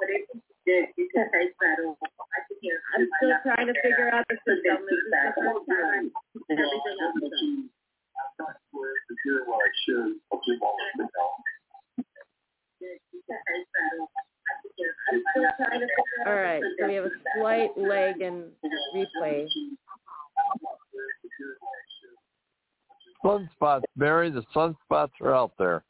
Whatever 0.00 0.40
you 0.66 0.86
you 0.96 1.08
can 1.12 1.28
take 1.32 1.52
that 1.60 1.78
off. 1.84 1.98
I 2.00 2.40
can 2.48 2.56
hear. 2.60 2.80
I'm 2.96 3.08
still 3.18 3.36
trying 3.44 3.68
to 3.68 3.76
figure 3.82 4.10
out 4.12 4.24
the 4.28 4.36
system. 4.44 4.84
This 4.88 4.98
is 4.98 5.10
the 5.12 5.32
first 5.36 5.64
time 5.68 6.10
I've 6.10 6.42
picked 6.48 6.60
everything 6.60 6.98
up. 7.04 7.14
So. 7.20 7.28
I 8.14 8.30
thought 8.38 8.56
you 8.72 8.78
were 8.78 8.94
able 8.94 9.08
to 9.08 9.14
hear 9.24 9.38
what 9.46 9.58
I 9.58 9.70
shared 9.84 10.14
a 10.32 10.36
few 10.44 10.56
moments 10.58 10.98
ago. 10.98 11.26
You 12.80 12.96
can 13.28 13.38
take 13.48 13.68
that 13.74 14.02
off. 14.02 14.10
All 16.26 16.34
right, 16.34 16.62
so 16.78 16.88
we 16.88 16.94
have 16.94 17.04
a 17.04 17.10
slight 17.36 17.70
lag 17.76 18.20
in 18.20 18.50
replay. 18.94 19.46
Sunspots, 23.24 23.82
Barry. 23.96 24.30
The 24.30 24.44
sunspots 24.54 25.12
are 25.22 25.34
out 25.34 25.52
there. 25.58 25.84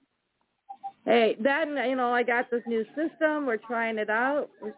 Hey, 1.04 1.36
then 1.38 1.76
you 1.88 1.96
know 1.96 2.12
I 2.12 2.22
got 2.22 2.50
this 2.50 2.62
new 2.66 2.84
system. 2.96 3.46
We're 3.46 3.58
trying 3.58 3.98
it 3.98 4.08
out. 4.08 4.48
We're 4.62 4.74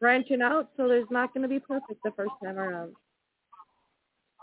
branching 0.00 0.42
out, 0.42 0.70
so 0.76 0.86
there's 0.86 1.08
not 1.10 1.34
going 1.34 1.42
to 1.42 1.48
be 1.48 1.58
perfect 1.58 2.00
the 2.04 2.12
first 2.16 2.32
time 2.42 2.58
around. 2.58 2.92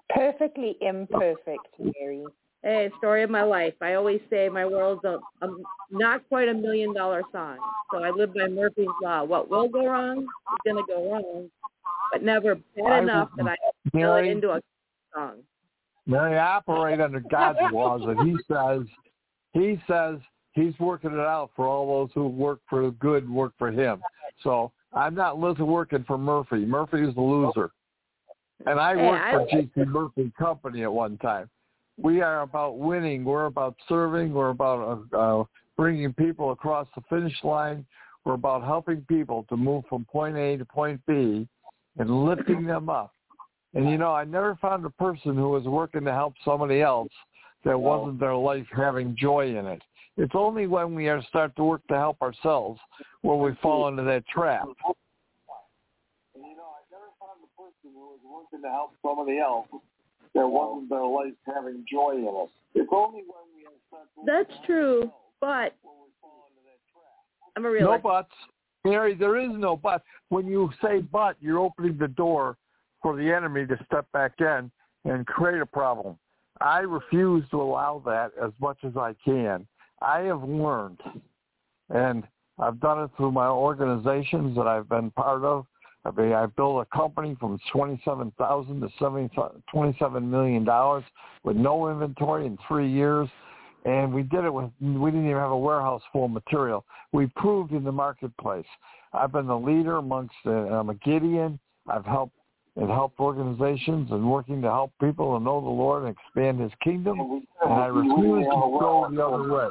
Perfectly 0.09 0.75
imperfect, 0.81 1.67
Mary. 1.79 2.25
Hey, 2.63 2.91
story 2.97 3.23
of 3.23 3.29
my 3.29 3.43
life. 3.43 3.73
I 3.81 3.93
always 3.93 4.19
say 4.29 4.49
my 4.49 4.65
world's 4.65 5.03
a, 5.05 5.19
a 5.41 5.47
not 5.89 6.27
quite 6.27 6.49
a 6.49 6.53
million 6.53 6.93
dollar 6.93 7.23
song. 7.31 7.57
So 7.91 8.03
I 8.03 8.11
live 8.11 8.33
by 8.33 8.47
Murphy's 8.47 8.87
law. 9.01 9.23
What 9.23 9.49
will 9.49 9.67
go 9.67 9.87
wrong 9.87 10.23
is 10.23 10.59
gonna 10.65 10.85
go 10.85 11.11
wrong, 11.11 11.49
but 12.11 12.23
never 12.23 12.55
bad 12.75 13.03
enough 13.03 13.29
that 13.37 13.47
I 13.47 13.55
fill 13.91 14.15
it 14.15 14.25
into 14.25 14.51
a 14.51 14.61
song. 15.15 15.37
They 16.05 16.17
operate 16.17 16.99
under 16.99 17.21
God's 17.21 17.59
laws, 17.71 18.01
and 18.05 18.29
He 18.29 18.37
says, 18.51 18.81
He 19.53 19.81
says 19.87 20.19
He's 20.53 20.73
working 20.79 21.11
it 21.11 21.19
out 21.19 21.51
for 21.55 21.67
all 21.67 21.87
those 21.87 22.09
who 22.13 22.27
work 22.27 22.59
for 22.69 22.91
good, 22.91 23.29
work 23.29 23.53
for 23.57 23.71
Him. 23.71 24.01
So 24.43 24.71
I'm 24.93 25.15
not 25.15 25.39
working 25.39 26.03
for 26.05 26.17
Murphy. 26.17 26.65
Murphy 26.65 27.03
is 27.07 27.15
the 27.15 27.21
loser, 27.21 27.71
and 28.65 28.79
I 28.79 28.95
hey, 28.95 29.07
worked 29.07 29.23
I, 29.23 29.31
for 29.31 29.47
G.C. 29.49 29.85
Murphy 29.85 30.31
Company 30.37 30.83
at 30.83 30.91
one 30.91 31.17
time 31.19 31.49
we 32.01 32.21
are 32.21 32.41
about 32.41 32.77
winning. 32.77 33.23
We're 33.23 33.45
about 33.45 33.75
serving. 33.87 34.33
We're 34.33 34.49
about 34.49 35.05
uh, 35.13 35.17
uh, 35.17 35.43
bringing 35.77 36.13
people 36.13 36.51
across 36.51 36.87
the 36.95 37.01
finish 37.09 37.35
line. 37.43 37.85
We're 38.25 38.33
about 38.33 38.63
helping 38.63 39.01
people 39.01 39.45
to 39.49 39.57
move 39.57 39.83
from 39.89 40.05
point 40.05 40.37
A 40.37 40.57
to 40.57 40.65
point 40.65 41.01
B 41.07 41.47
and 41.97 42.25
lifting 42.25 42.65
them 42.65 42.89
up. 42.89 43.13
And 43.73 43.89
you 43.89 43.97
know, 43.97 44.13
I 44.13 44.25
never 44.25 44.57
found 44.61 44.85
a 44.85 44.89
person 44.89 45.35
who 45.35 45.49
was 45.49 45.63
working 45.63 46.03
to 46.05 46.11
help 46.11 46.33
somebody 46.43 46.81
else 46.81 47.11
that 47.63 47.79
wasn't 47.79 48.19
their 48.19 48.35
life 48.35 48.65
having 48.75 49.15
joy 49.17 49.55
in 49.57 49.65
it. 49.65 49.81
It's 50.21 50.35
only 50.35 50.67
when 50.67 50.93
we 50.93 51.09
are 51.09 51.19
start 51.29 51.55
to 51.55 51.63
work 51.63 51.81
to 51.87 51.95
help 51.95 52.21
ourselves 52.21 52.79
where 53.23 53.37
we 53.37 53.57
fall 53.59 53.87
into 53.87 54.03
that 54.03 54.23
trap. 54.27 54.65
And 56.35 56.43
you 56.45 56.55
know, 56.55 56.69
I 56.77 56.85
never 56.91 57.09
found 57.19 57.41
a 57.41 57.49
person 57.59 57.89
who 57.91 58.11
was 58.11 58.19
working 58.23 58.61
to 58.61 58.69
help 58.69 58.91
somebody 59.01 59.39
else 59.39 59.65
that 60.35 60.47
wasn't 60.47 60.91
their 60.91 61.03
life 61.03 61.33
having 61.47 61.83
joy 61.91 62.17
in 62.17 62.25
it. 62.25 62.49
It's 62.75 62.89
only 62.91 63.21
when 63.21 63.49
we 63.55 63.65
start 63.87 64.05
to 64.13 64.21
work 64.21 64.27
That's 64.27 64.61
to 64.61 64.65
true, 64.67 64.99
ourselves 64.99 65.15
but 65.41 65.73
where 65.81 65.95
we 66.05 66.11
fall 66.21 66.45
into 66.49 66.61
that 66.69 66.77
trap. 66.93 67.57
I'm 67.57 67.65
a 67.65 67.79
No 67.79 67.97
buts. 67.97 68.29
Mary, 68.85 69.15
there 69.15 69.39
is 69.39 69.49
no 69.55 69.75
but. 69.75 70.03
When 70.29 70.45
you 70.45 70.69
say 70.83 70.99
but, 70.99 71.35
you're 71.41 71.57
opening 71.57 71.97
the 71.97 72.07
door 72.07 72.57
for 73.01 73.17
the 73.17 73.33
enemy 73.33 73.65
to 73.65 73.75
step 73.87 74.05
back 74.13 74.33
in 74.37 74.69
and 75.03 75.25
create 75.25 75.61
a 75.61 75.65
problem. 75.65 76.15
I 76.59 76.81
refuse 76.81 77.43
to 77.49 77.59
allow 77.59 78.03
that 78.05 78.33
as 78.39 78.51
much 78.61 78.77
as 78.83 78.95
I 78.95 79.15
can. 79.25 79.65
I 80.01 80.21
have 80.21 80.43
learned, 80.43 80.99
and 81.89 82.23
I've 82.59 82.79
done 82.79 83.03
it 83.03 83.11
through 83.17 83.31
my 83.31 83.47
organizations 83.47 84.55
that 84.55 84.67
I've 84.67 84.89
been 84.89 85.11
part 85.11 85.43
of. 85.43 85.65
I 86.03 86.11
mean, 86.11 86.33
I 86.33 86.47
built 86.47 86.85
a 86.85 86.97
company 86.97 87.35
from 87.39 87.59
twenty-seven 87.71 88.33
thousand 88.37 88.81
to 88.81 89.51
twenty-seven 89.71 90.29
million 90.29 90.63
dollars 90.65 91.03
with 91.43 91.55
no 91.55 91.89
inventory 91.89 92.47
in 92.47 92.57
three 92.67 92.91
years, 92.91 93.29
and 93.85 94.11
we 94.11 94.23
did 94.23 94.43
it 94.43 94.53
with 94.53 94.71
we 94.81 95.11
didn't 95.11 95.25
even 95.25 95.37
have 95.39 95.51
a 95.51 95.57
warehouse 95.57 96.01
full 96.11 96.25
of 96.25 96.31
material. 96.31 96.83
We 97.11 97.27
proved 97.35 97.71
in 97.73 97.83
the 97.83 97.91
marketplace. 97.91 98.65
I've 99.13 99.31
been 99.31 99.47
the 99.47 99.57
leader 99.57 99.97
amongst. 99.97 100.35
Uh, 100.45 100.51
I'm 100.51 100.89
a 100.89 100.95
Gideon. 100.95 101.59
I've 101.87 102.05
helped 102.05 102.35
and 102.77 102.89
helped 102.89 103.19
organizations 103.19 104.09
and 104.11 104.31
working 104.31 104.61
to 104.61 104.69
help 104.69 104.93
people 105.01 105.37
to 105.37 105.43
know 105.43 105.59
the 105.61 105.67
Lord 105.67 106.03
and 106.03 106.15
expand 106.17 106.59
His 106.59 106.71
kingdom. 106.83 107.19
And 107.63 107.73
I 107.73 107.87
refuse 107.87 108.45
to 108.45 108.77
go 108.79 109.07
the 109.11 109.23
other 109.23 109.51
way. 109.51 109.69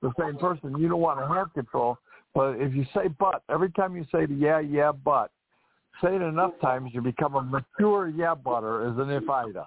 the 0.00 0.12
same 0.18 0.38
person. 0.38 0.78
You 0.78 0.88
don't 0.88 1.00
want 1.00 1.20
to 1.20 1.26
have 1.26 1.52
control. 1.52 1.98
But 2.34 2.56
if 2.60 2.74
you 2.74 2.84
say 2.94 3.08
but, 3.08 3.42
every 3.48 3.70
time 3.72 3.94
you 3.94 4.04
say 4.10 4.26
the 4.26 4.34
yeah, 4.34 4.60
yeah, 4.60 4.92
but, 4.92 5.30
say 6.02 6.16
it 6.16 6.22
enough 6.22 6.52
times, 6.60 6.90
you 6.94 7.00
become 7.00 7.34
a 7.36 7.42
mature 7.42 8.08
yeah 8.08 8.34
butter 8.34 8.88
as 8.88 8.98
an 8.98 9.10
if 9.10 9.28
Ida. 9.28 9.66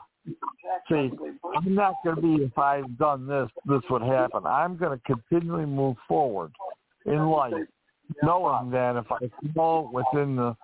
See, 0.89 1.09
I'm 1.55 1.73
not 1.73 1.93
going 2.03 2.15
to 2.17 2.21
be 2.21 2.43
if 2.43 2.57
I 2.57 2.77
had 2.77 2.97
done 2.97 3.27
this, 3.27 3.49
this 3.65 3.81
would 3.89 4.01
happen. 4.01 4.45
I'm 4.45 4.75
going 4.75 4.97
to 4.97 5.03
continually 5.05 5.65
move 5.65 5.95
forward 6.07 6.51
in 7.05 7.27
life, 7.27 7.53
knowing 8.23 8.71
that 8.71 8.95
if 8.95 9.05
I 9.11 9.29
fall 9.53 9.89
within 9.93 10.35
the 10.35 10.55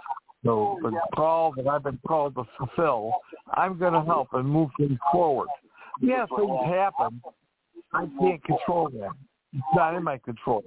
the, 0.43 0.75
the 0.81 0.99
call 1.15 1.53
that 1.53 1.67
I've 1.67 1.83
been 1.83 1.99
called 2.05 2.35
to 2.35 2.43
fulfill, 2.57 3.13
I'm 3.53 3.79
going 3.79 3.93
to 3.93 4.03
help 4.03 4.27
and 4.33 4.47
move 4.47 4.69
things 4.77 4.99
forward. 5.09 5.47
Yeah, 6.01 6.25
things 6.35 6.59
happen. 6.65 7.21
I 7.93 8.07
can't 8.19 8.43
control 8.43 8.89
them. 8.89 9.15
It's 9.53 9.63
not 9.73 9.95
in 9.95 10.03
my 10.03 10.17
control. 10.17 10.63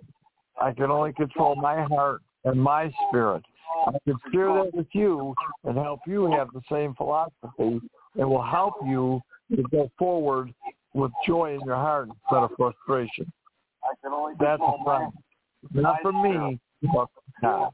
I 0.61 0.73
can 0.73 0.91
only 0.91 1.13
control 1.13 1.57
my 1.57 1.83
heart 1.83 2.23
and 2.45 2.59
my 2.59 2.91
spirit. 3.09 3.43
I 3.87 3.93
can 4.05 4.17
share 4.33 4.53
that 4.55 4.71
with 4.73 4.87
you 4.93 5.35
and 5.65 5.77
help 5.77 6.01
you 6.07 6.31
have 6.31 6.49
the 6.55 6.63
same 6.71 6.95
philosophy. 6.95 7.81
It 8.15 8.25
will 8.25 8.43
help 8.43 8.75
you 8.87 9.21
to 9.55 9.63
go 9.71 9.91
forward 9.99 10.55
with 10.95 11.13
joy 11.27 11.55
in 11.55 11.61
your 11.67 11.77
heart 11.77 12.09
instead 12.09 12.45
of 12.45 12.51
frustration. 12.57 13.31
I 13.85 13.93
can 14.03 14.13
only 14.13 14.35
That's 14.41 14.61
the 14.61 14.79
problem. 14.83 15.13
Not 15.73 16.01
for 16.01 16.13
me, 16.13 16.59
but 16.93 17.09
for 17.15 17.23
God. 17.41 17.73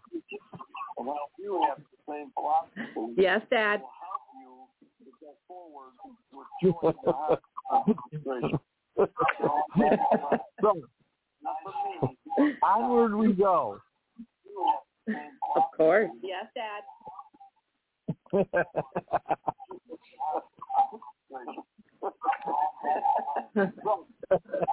and 0.98 1.07
help 1.07 1.31
you 1.38 1.64
have 1.68 1.79
the 1.79 2.12
same 2.12 2.31
philosophy. 2.35 3.14
Yes, 3.16 3.40
Dad. 3.51 3.81
will 3.81 3.88
help 4.01 4.22
you 4.40 5.05
to 5.05 5.11
go 5.20 5.31
forward 5.48 5.92
with 6.33 6.46
joy 6.62 6.88
in 6.88 6.94
your 7.05 7.14
heart. 7.14 7.42
Concentration. 7.70 8.59
so, 10.61 10.70
Not 11.42 11.57
for 11.64 12.07
me. 12.40 12.55
onward 12.62 13.14
we 13.14 13.33
go. 13.33 13.79
You 14.44 14.66
have 14.66 14.83
the 15.07 15.12
same 15.12 15.38
Of 15.57 15.62
course. 15.77 16.11
Yes, 16.22 16.46
Dad. 16.55 16.83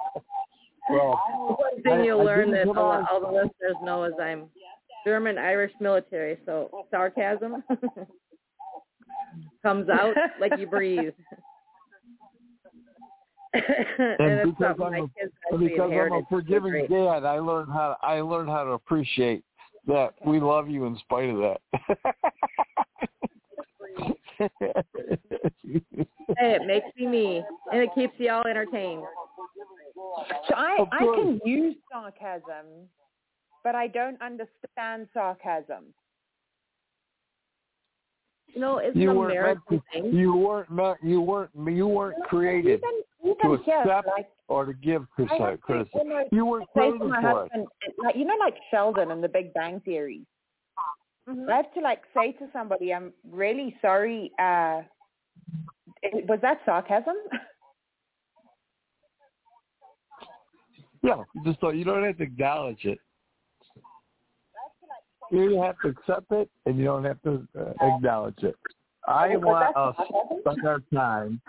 well, 0.90 1.56
One 1.58 1.82
thing 1.82 2.04
you'll 2.04 2.20
I 2.20 2.24
learn 2.24 2.50
didn't 2.50 2.68
that 2.74 2.76
all, 2.76 3.06
all 3.10 3.20
the 3.20 3.26
listeners 3.32 3.76
know 3.82 4.04
is 4.04 4.12
I'm 4.20 4.46
German 5.06 5.38
Irish 5.38 5.72
military, 5.80 6.38
so 6.46 6.86
sarcasm 6.90 7.62
comes 9.62 9.88
out 9.88 10.14
like 10.40 10.52
you 10.58 10.66
breathe. 10.66 11.12
and, 13.54 13.64
it's 14.20 14.50
because 14.50 14.76
I'm 14.80 14.92
my 14.92 14.98
a- 14.98 15.00
kids 15.02 15.32
actually 15.46 15.68
because 15.68 15.90
I'm 15.90 16.12
a 16.12 16.22
forgiving 16.28 16.70
Great. 16.70 16.90
dad, 16.90 17.24
I 17.24 17.40
learned 17.40 17.72
how 17.72 17.96
to, 18.00 18.06
I 18.06 18.20
learned 18.20 18.48
how 18.48 18.62
to 18.64 18.70
appreciate 18.70 19.42
that 19.86 20.14
we 20.24 20.38
love 20.38 20.68
you 20.68 20.84
in 20.86 20.96
spite 20.98 21.30
of 21.30 21.38
that. 21.38 21.60
Hey, 26.38 26.54
it 26.54 26.66
makes 26.66 26.86
me 26.96 27.06
me, 27.06 27.42
and 27.72 27.82
it 27.82 27.90
keeps 27.94 28.14
y'all 28.18 28.46
entertained. 28.46 29.02
So 30.48 30.54
I, 30.54 30.84
I 30.92 30.98
can 30.98 31.40
use 31.44 31.76
sarcasm, 31.92 32.66
but 33.64 33.74
I 33.74 33.86
don't 33.86 34.20
understand 34.22 35.08
sarcasm. 35.14 35.94
You 38.54 38.60
know, 38.60 38.78
it's 38.78 38.96
you 38.96 39.10
an 39.10 39.16
weren't 39.16 39.34
meant 39.34 39.40
American 39.70 39.78
to, 39.78 40.02
thing. 40.10 40.12
you 40.18 40.34
weren't 40.34 40.70
meant, 40.70 40.98
you 41.02 41.20
weren't 41.20 41.50
you 41.68 41.86
weren't 41.86 42.20
created 42.24 42.80
Even, 43.22 43.36
to 43.40 43.46
even 43.48 43.62
here, 43.64 43.82
accept 43.82 44.08
like 44.08 44.28
or 44.48 44.64
to 44.64 44.72
give 44.74 45.02
I 45.18 45.22
criti- 45.22 45.40
have 45.40 45.50
to 45.52 45.58
criticism. 45.58 46.08
You 46.32 46.46
weren't 46.46 46.66
say 46.74 46.80
created 46.80 46.98
to 46.98 47.04
my 47.06 47.20
for 47.20 47.30
it. 47.30 47.52
husband, 47.52 47.66
like 48.02 48.16
you 48.16 48.24
know, 48.24 48.34
like 48.40 48.56
Sheldon 48.72 49.12
in 49.12 49.20
The 49.20 49.28
Big 49.28 49.54
Bang 49.54 49.78
Theory. 49.80 50.26
Mhm. 51.28 51.48
I 51.48 51.56
have 51.58 51.72
to 51.74 51.80
like 51.80 52.02
say 52.12 52.32
to 52.32 52.48
somebody, 52.52 52.92
"I'm 52.92 53.12
really 53.30 53.76
sorry." 53.80 54.32
Uh, 54.38 54.82
was 56.28 56.40
that 56.42 56.60
sarcasm? 56.66 57.14
Yeah, 61.02 61.22
just 61.44 61.60
don't, 61.60 61.76
you 61.76 61.84
don't 61.84 62.04
have 62.04 62.18
to 62.18 62.24
acknowledge 62.24 62.84
it. 62.84 62.98
You 65.30 65.62
have 65.62 65.76
to 65.82 65.88
accept 65.88 66.32
it, 66.32 66.50
and 66.66 66.76
you 66.76 66.84
don't 66.84 67.04
have 67.04 67.22
to 67.22 67.46
uh, 67.58 67.72
acknowledge 67.80 68.42
it. 68.42 68.56
I 69.06 69.36
want 69.36 69.76
us 69.76 69.94
to 69.96 70.40
spend 70.40 70.66
our 70.66 70.82
time 70.92 71.40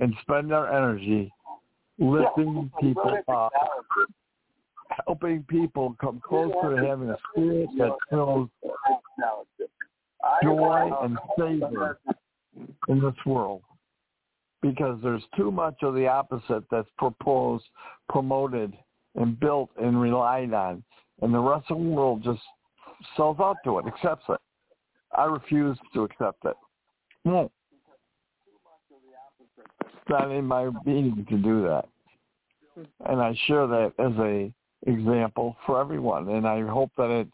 and 0.00 0.14
spend 0.22 0.52
our 0.52 0.72
energy 0.72 1.32
lifting 1.98 2.70
people 2.80 3.18
up, 3.28 3.52
helping 5.06 5.42
people 5.44 5.96
come 6.00 6.20
closer 6.26 6.76
to 6.76 6.86
having 6.86 7.10
a 7.10 7.16
spirit 7.32 7.68
that 7.78 7.92
feels 8.10 8.48
joy 10.42 10.90
and 11.02 11.18
favor 11.38 11.98
in 12.88 13.00
this 13.00 13.14
world. 13.24 13.62
Because 14.62 14.98
there's 15.02 15.22
too 15.36 15.50
much 15.50 15.76
of 15.82 15.94
the 15.94 16.06
opposite 16.06 16.64
that's 16.70 16.88
proposed, 16.98 17.64
promoted, 18.08 18.74
and 19.16 19.38
built 19.38 19.70
and 19.80 20.00
relied 20.00 20.52
on. 20.52 20.82
And 21.22 21.32
the 21.32 21.40
rest 21.40 21.66
of 21.70 21.78
the 21.78 21.84
world 21.84 22.22
just 22.22 22.40
sells 23.16 23.38
out 23.40 23.56
to 23.64 23.78
it, 23.78 23.86
accepts 23.86 24.24
it. 24.28 24.38
I 25.16 25.24
refuse 25.24 25.78
to 25.94 26.04
accept 26.04 26.44
it. 26.44 26.56
Won't. 27.24 27.50
It's 29.58 30.10
not 30.10 30.30
in 30.30 30.44
my 30.44 30.70
being 30.84 31.26
to 31.28 31.36
do 31.36 31.62
that. 31.62 31.88
And 33.06 33.20
I 33.20 33.34
share 33.46 33.66
that 33.66 33.92
as 33.98 34.12
a 34.18 34.52
example 34.86 35.56
for 35.64 35.80
everyone. 35.80 36.28
And 36.28 36.46
I 36.46 36.62
hope 36.62 36.90
that 36.98 37.10
it, 37.10 37.28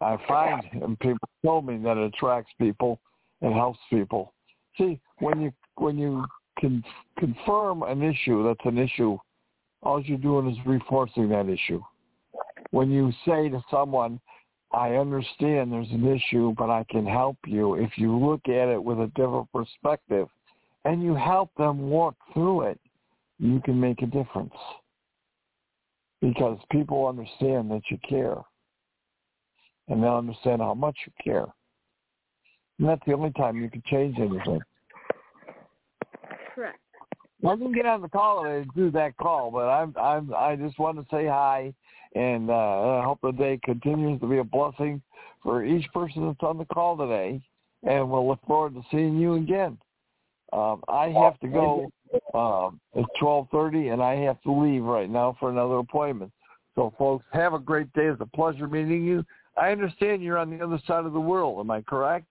I 0.00 0.18
find, 0.26 0.62
and 0.82 0.98
people 0.98 1.28
told 1.44 1.66
me 1.66 1.78
that 1.78 1.96
it 1.96 2.12
attracts 2.14 2.52
people 2.58 3.00
and 3.40 3.54
helps 3.54 3.78
people. 3.88 4.34
See, 4.76 5.00
when 5.18 5.40
you 5.40 5.52
when 5.76 5.98
you 5.98 6.24
can 6.58 6.82
confirm 7.18 7.82
an 7.82 8.02
issue 8.02 8.44
that's 8.44 8.64
an 8.64 8.78
issue, 8.78 9.18
all 9.82 10.02
you're 10.02 10.18
doing 10.18 10.50
is 10.50 10.58
reinforcing 10.66 11.28
that 11.30 11.48
issue. 11.48 11.82
When 12.70 12.90
you 12.90 13.12
say 13.26 13.48
to 13.48 13.62
someone, 13.70 14.20
I 14.72 14.94
understand 14.94 15.72
there's 15.72 15.90
an 15.90 16.06
issue, 16.06 16.54
but 16.56 16.70
I 16.70 16.84
can 16.90 17.06
help 17.06 17.36
you 17.46 17.74
if 17.74 17.90
you 17.96 18.16
look 18.16 18.42
at 18.46 18.68
it 18.68 18.82
with 18.82 18.98
a 18.98 19.10
different 19.16 19.50
perspective 19.52 20.28
and 20.84 21.02
you 21.02 21.14
help 21.14 21.50
them 21.56 21.90
walk 21.90 22.14
through 22.32 22.62
it, 22.62 22.80
you 23.38 23.60
can 23.64 23.80
make 23.80 24.02
a 24.02 24.06
difference. 24.06 24.54
Because 26.20 26.58
people 26.70 27.08
understand 27.08 27.70
that 27.70 27.82
you 27.90 27.98
care. 28.08 28.36
And 29.88 30.02
they'll 30.02 30.16
understand 30.16 30.60
how 30.60 30.74
much 30.74 30.96
you 31.06 31.12
care. 31.24 31.46
And 32.78 32.88
that's 32.88 33.02
the 33.06 33.14
only 33.14 33.32
time 33.32 33.56
you 33.56 33.68
can 33.68 33.82
change 33.90 34.18
anything. 34.18 34.60
Didn't 37.42 37.72
get 37.72 37.86
on 37.86 38.02
the 38.02 38.08
call 38.08 38.44
and 38.44 38.70
do 38.74 38.90
that 38.90 39.16
call, 39.16 39.50
but 39.50 39.68
I'm 39.68 39.94
I'm 39.98 40.34
I 40.34 40.56
just 40.56 40.78
want 40.78 40.98
to 40.98 41.06
say 41.10 41.26
hi 41.26 41.72
And 42.14 42.50
uh, 42.50 42.98
I 42.98 43.04
hope 43.04 43.20
the 43.22 43.32
day 43.32 43.58
continues 43.64 44.20
to 44.20 44.26
be 44.26 44.38
a 44.38 44.44
blessing 44.44 45.00
for 45.42 45.64
each 45.64 45.90
person 45.92 46.26
that's 46.26 46.42
on 46.42 46.58
the 46.58 46.66
call 46.66 46.96
today. 46.96 47.40
And 47.82 48.10
we'll 48.10 48.28
look 48.28 48.40
forward 48.46 48.74
to 48.74 48.82
seeing 48.90 49.18
you 49.18 49.34
again. 49.34 49.78
Um, 50.52 50.82
I 50.88 51.08
have 51.08 51.38
to 51.40 51.48
go. 51.48 51.90
Um, 52.34 52.80
it's 52.94 53.08
twelve 53.18 53.48
thirty, 53.50 53.88
and 53.88 54.02
I 54.02 54.16
have 54.16 54.40
to 54.42 54.52
leave 54.52 54.82
right 54.82 55.08
now 55.08 55.36
for 55.40 55.50
another 55.50 55.78
appointment. 55.78 56.32
So, 56.74 56.92
folks, 56.98 57.24
have 57.32 57.54
a 57.54 57.58
great 57.58 57.92
day. 57.94 58.06
It's 58.06 58.20
a 58.20 58.26
pleasure 58.26 58.66
meeting 58.66 59.04
you. 59.04 59.24
I 59.56 59.70
understand 59.70 60.22
you're 60.22 60.38
on 60.38 60.50
the 60.50 60.64
other 60.64 60.80
side 60.86 61.04
of 61.04 61.12
the 61.12 61.20
world. 61.20 61.60
Am 61.60 61.70
I 61.70 61.82
correct? 61.82 62.26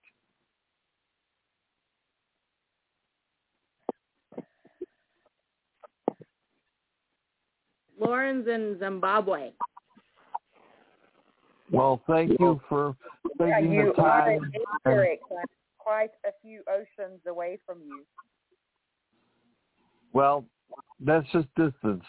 Laurin's 8.00 8.48
in 8.48 8.76
Zimbabwe. 8.80 9.50
Well, 11.70 12.00
thank 12.08 12.30
you 12.40 12.60
for 12.68 12.96
Yeah, 13.38 13.60
taking 13.60 13.72
you 13.72 13.92
the 13.94 14.02
are 14.02 14.20
time. 14.24 14.52
incorrect. 14.84 15.22
I'm 15.30 15.44
quite 15.78 16.10
a 16.24 16.30
few 16.42 16.62
oceans 16.68 17.20
away 17.26 17.58
from 17.64 17.78
you. 17.84 18.04
Well, 20.12 20.44
that's 20.98 21.26
just 21.32 21.48
distance. 21.54 22.04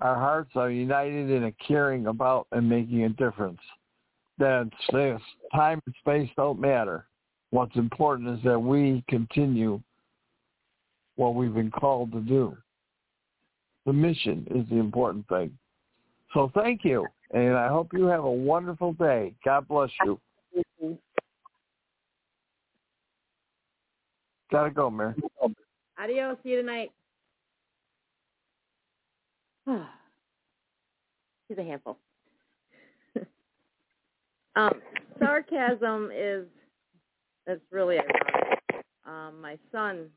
Our 0.00 0.14
hearts 0.14 0.50
are 0.54 0.70
united 0.70 1.30
in 1.30 1.44
a 1.44 1.52
caring 1.52 2.06
about 2.06 2.46
and 2.52 2.68
making 2.68 3.04
a 3.04 3.08
difference. 3.10 3.60
That 4.38 4.70
says 4.90 5.20
time 5.54 5.80
and 5.86 5.94
space 6.00 6.30
don't 6.36 6.60
matter. 6.60 7.06
What's 7.50 7.74
important 7.76 8.38
is 8.38 8.44
that 8.44 8.58
we 8.58 9.04
continue 9.08 9.80
what 11.16 11.34
we've 11.34 11.54
been 11.54 11.70
called 11.70 12.12
to 12.12 12.20
do. 12.20 12.56
The 13.88 13.94
mission 13.94 14.46
is 14.50 14.68
the 14.68 14.76
important 14.76 15.26
thing. 15.28 15.56
So 16.34 16.52
thank 16.54 16.84
you, 16.84 17.06
and 17.32 17.56
I 17.56 17.68
hope 17.68 17.94
you 17.94 18.04
have 18.04 18.22
a 18.22 18.30
wonderful 18.30 18.92
day. 18.92 19.32
God 19.42 19.66
bless 19.66 19.88
you. 20.04 20.20
Gotta 24.52 24.70
go, 24.70 24.90
Mary. 24.90 25.14
Adios. 25.98 26.36
See 26.42 26.50
you 26.50 26.56
tonight. 26.60 26.92
She's 31.48 31.56
a 31.56 31.62
handful. 31.62 31.96
um, 34.56 34.82
sarcasm 35.18 36.10
is 36.14 36.44
that's 37.46 37.62
really 37.72 37.96
ironic. 37.96 38.84
Um, 39.06 39.40
my 39.40 39.56
son 39.72 40.08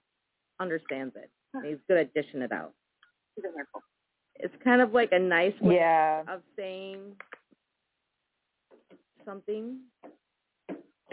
understands 0.60 1.16
it. 1.16 1.30
He's 1.66 1.78
good 1.88 2.00
at 2.00 2.14
dishing 2.14 2.42
it 2.42 2.52
out. 2.52 2.74
It's 4.36 4.54
kind 4.64 4.82
of 4.82 4.94
like 4.94 5.12
a 5.12 5.20
nice 5.20 5.54
way 5.62 5.76
Yeah. 5.76 6.24
of 6.28 6.42
saying 6.56 7.16
something 9.26 9.80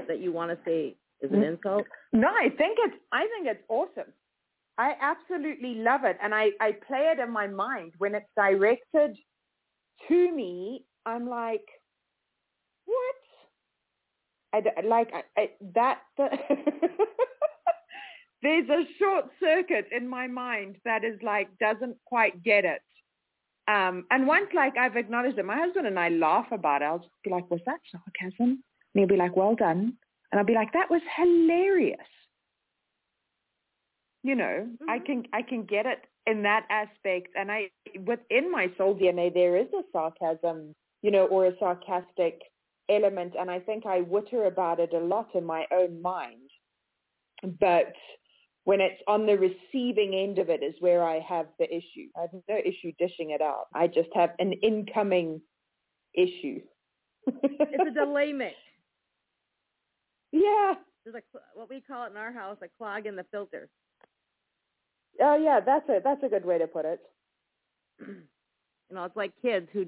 that 0.06 0.20
you 0.20 0.32
want 0.32 0.50
to 0.50 0.58
say 0.64 0.96
is 1.20 1.30
an 1.32 1.42
insult. 1.42 1.86
No, 2.12 2.28
I 2.28 2.48
think 2.56 2.78
it's 2.80 2.96
I 3.12 3.26
think 3.26 3.46
it's 3.46 3.64
awesome. 3.68 4.12
I 4.78 4.94
absolutely 5.00 5.74
love 5.74 6.04
it, 6.04 6.16
and 6.22 6.34
I 6.34 6.50
I 6.60 6.72
play 6.72 7.12
it 7.12 7.18
in 7.18 7.30
my 7.30 7.46
mind 7.46 7.92
when 7.98 8.14
it's 8.14 8.30
directed 8.36 9.16
to 10.08 10.32
me. 10.32 10.84
I'm 11.04 11.28
like, 11.28 11.66
what? 12.86 13.16
I 14.54 14.62
like 14.84 15.12
I, 15.12 15.22
I, 15.40 15.50
that. 15.74 16.00
there's 18.42 18.68
a 18.68 18.84
short 18.98 19.26
circuit 19.40 19.86
in 19.92 20.08
my 20.08 20.26
mind 20.26 20.76
that 20.84 21.04
is 21.04 21.18
like 21.22 21.48
doesn't 21.58 21.96
quite 22.04 22.42
get 22.42 22.64
it. 22.64 22.82
Um, 23.66 24.06
and 24.10 24.26
once 24.26 24.48
like 24.54 24.76
I've 24.78 24.96
acknowledged 24.96 25.38
it, 25.38 25.44
my 25.44 25.58
husband 25.58 25.86
and 25.86 25.98
I 25.98 26.08
laugh 26.08 26.46
about 26.52 26.82
it. 26.82 26.86
I'll 26.86 26.98
just 26.98 27.10
be 27.22 27.30
like, 27.30 27.50
was 27.50 27.60
that 27.66 27.80
sarcasm? 27.90 28.50
And 28.50 28.60
he'll 28.94 29.06
be 29.08 29.16
like, 29.16 29.36
well 29.36 29.54
done. 29.54 29.96
And 30.30 30.38
I'll 30.38 30.46
be 30.46 30.54
like, 30.54 30.72
that 30.72 30.90
was 30.90 31.02
hilarious. 31.16 31.98
You 34.22 34.34
know, 34.34 34.68
I 34.88 34.98
Mhm. 34.98 35.06
can 35.06 35.26
I 35.32 35.42
can 35.42 35.64
get 35.64 35.86
it 35.86 36.04
in 36.26 36.42
that 36.42 36.66
aspect, 36.70 37.28
and 37.36 37.50
I 37.50 37.70
within 38.04 38.50
my 38.50 38.70
soul 38.76 38.94
DNA 38.94 39.32
there 39.32 39.56
is 39.56 39.72
a 39.72 39.82
sarcasm, 39.92 40.74
you 41.02 41.10
know, 41.10 41.26
or 41.26 41.46
a 41.46 41.56
sarcastic 41.58 42.42
element, 42.88 43.34
and 43.38 43.50
I 43.50 43.60
think 43.60 43.86
I 43.86 44.00
witter 44.00 44.44
about 44.46 44.80
it 44.80 44.92
a 44.92 44.98
lot 44.98 45.34
in 45.34 45.44
my 45.44 45.66
own 45.70 46.02
mind. 46.02 46.50
But 47.60 47.94
when 48.68 48.82
it's 48.82 49.00
on 49.08 49.24
the 49.24 49.32
receiving 49.38 50.14
end 50.14 50.38
of 50.38 50.50
it 50.50 50.62
is 50.62 50.74
where 50.80 51.02
I 51.02 51.20
have 51.20 51.46
the 51.58 51.64
issue. 51.74 52.10
I 52.14 52.20
have 52.20 52.30
no 52.50 52.58
issue 52.58 52.92
dishing 52.98 53.30
it 53.30 53.40
out. 53.40 53.64
I 53.74 53.86
just 53.86 54.10
have 54.14 54.32
an 54.40 54.52
incoming 54.52 55.40
issue. 56.12 56.60
It's 57.26 57.88
a 57.88 57.90
delayment. 57.94 58.52
yeah. 60.32 60.74
There's 61.02 61.16
a 61.16 61.38
what 61.54 61.70
we 61.70 61.80
call 61.80 62.04
it 62.04 62.10
in 62.10 62.18
our 62.18 62.30
house 62.30 62.58
a 62.60 62.66
clog 62.76 63.06
in 63.06 63.16
the 63.16 63.24
filter. 63.30 63.70
Oh 65.18 65.38
yeah, 65.42 65.60
that's 65.64 65.88
a 65.88 66.02
that's 66.04 66.22
a 66.22 66.28
good 66.28 66.44
way 66.44 66.58
to 66.58 66.66
put 66.66 66.84
it. 66.84 67.00
you 68.00 68.16
know, 68.92 69.04
it's 69.04 69.16
like 69.16 69.32
kids 69.40 69.66
who 69.72 69.86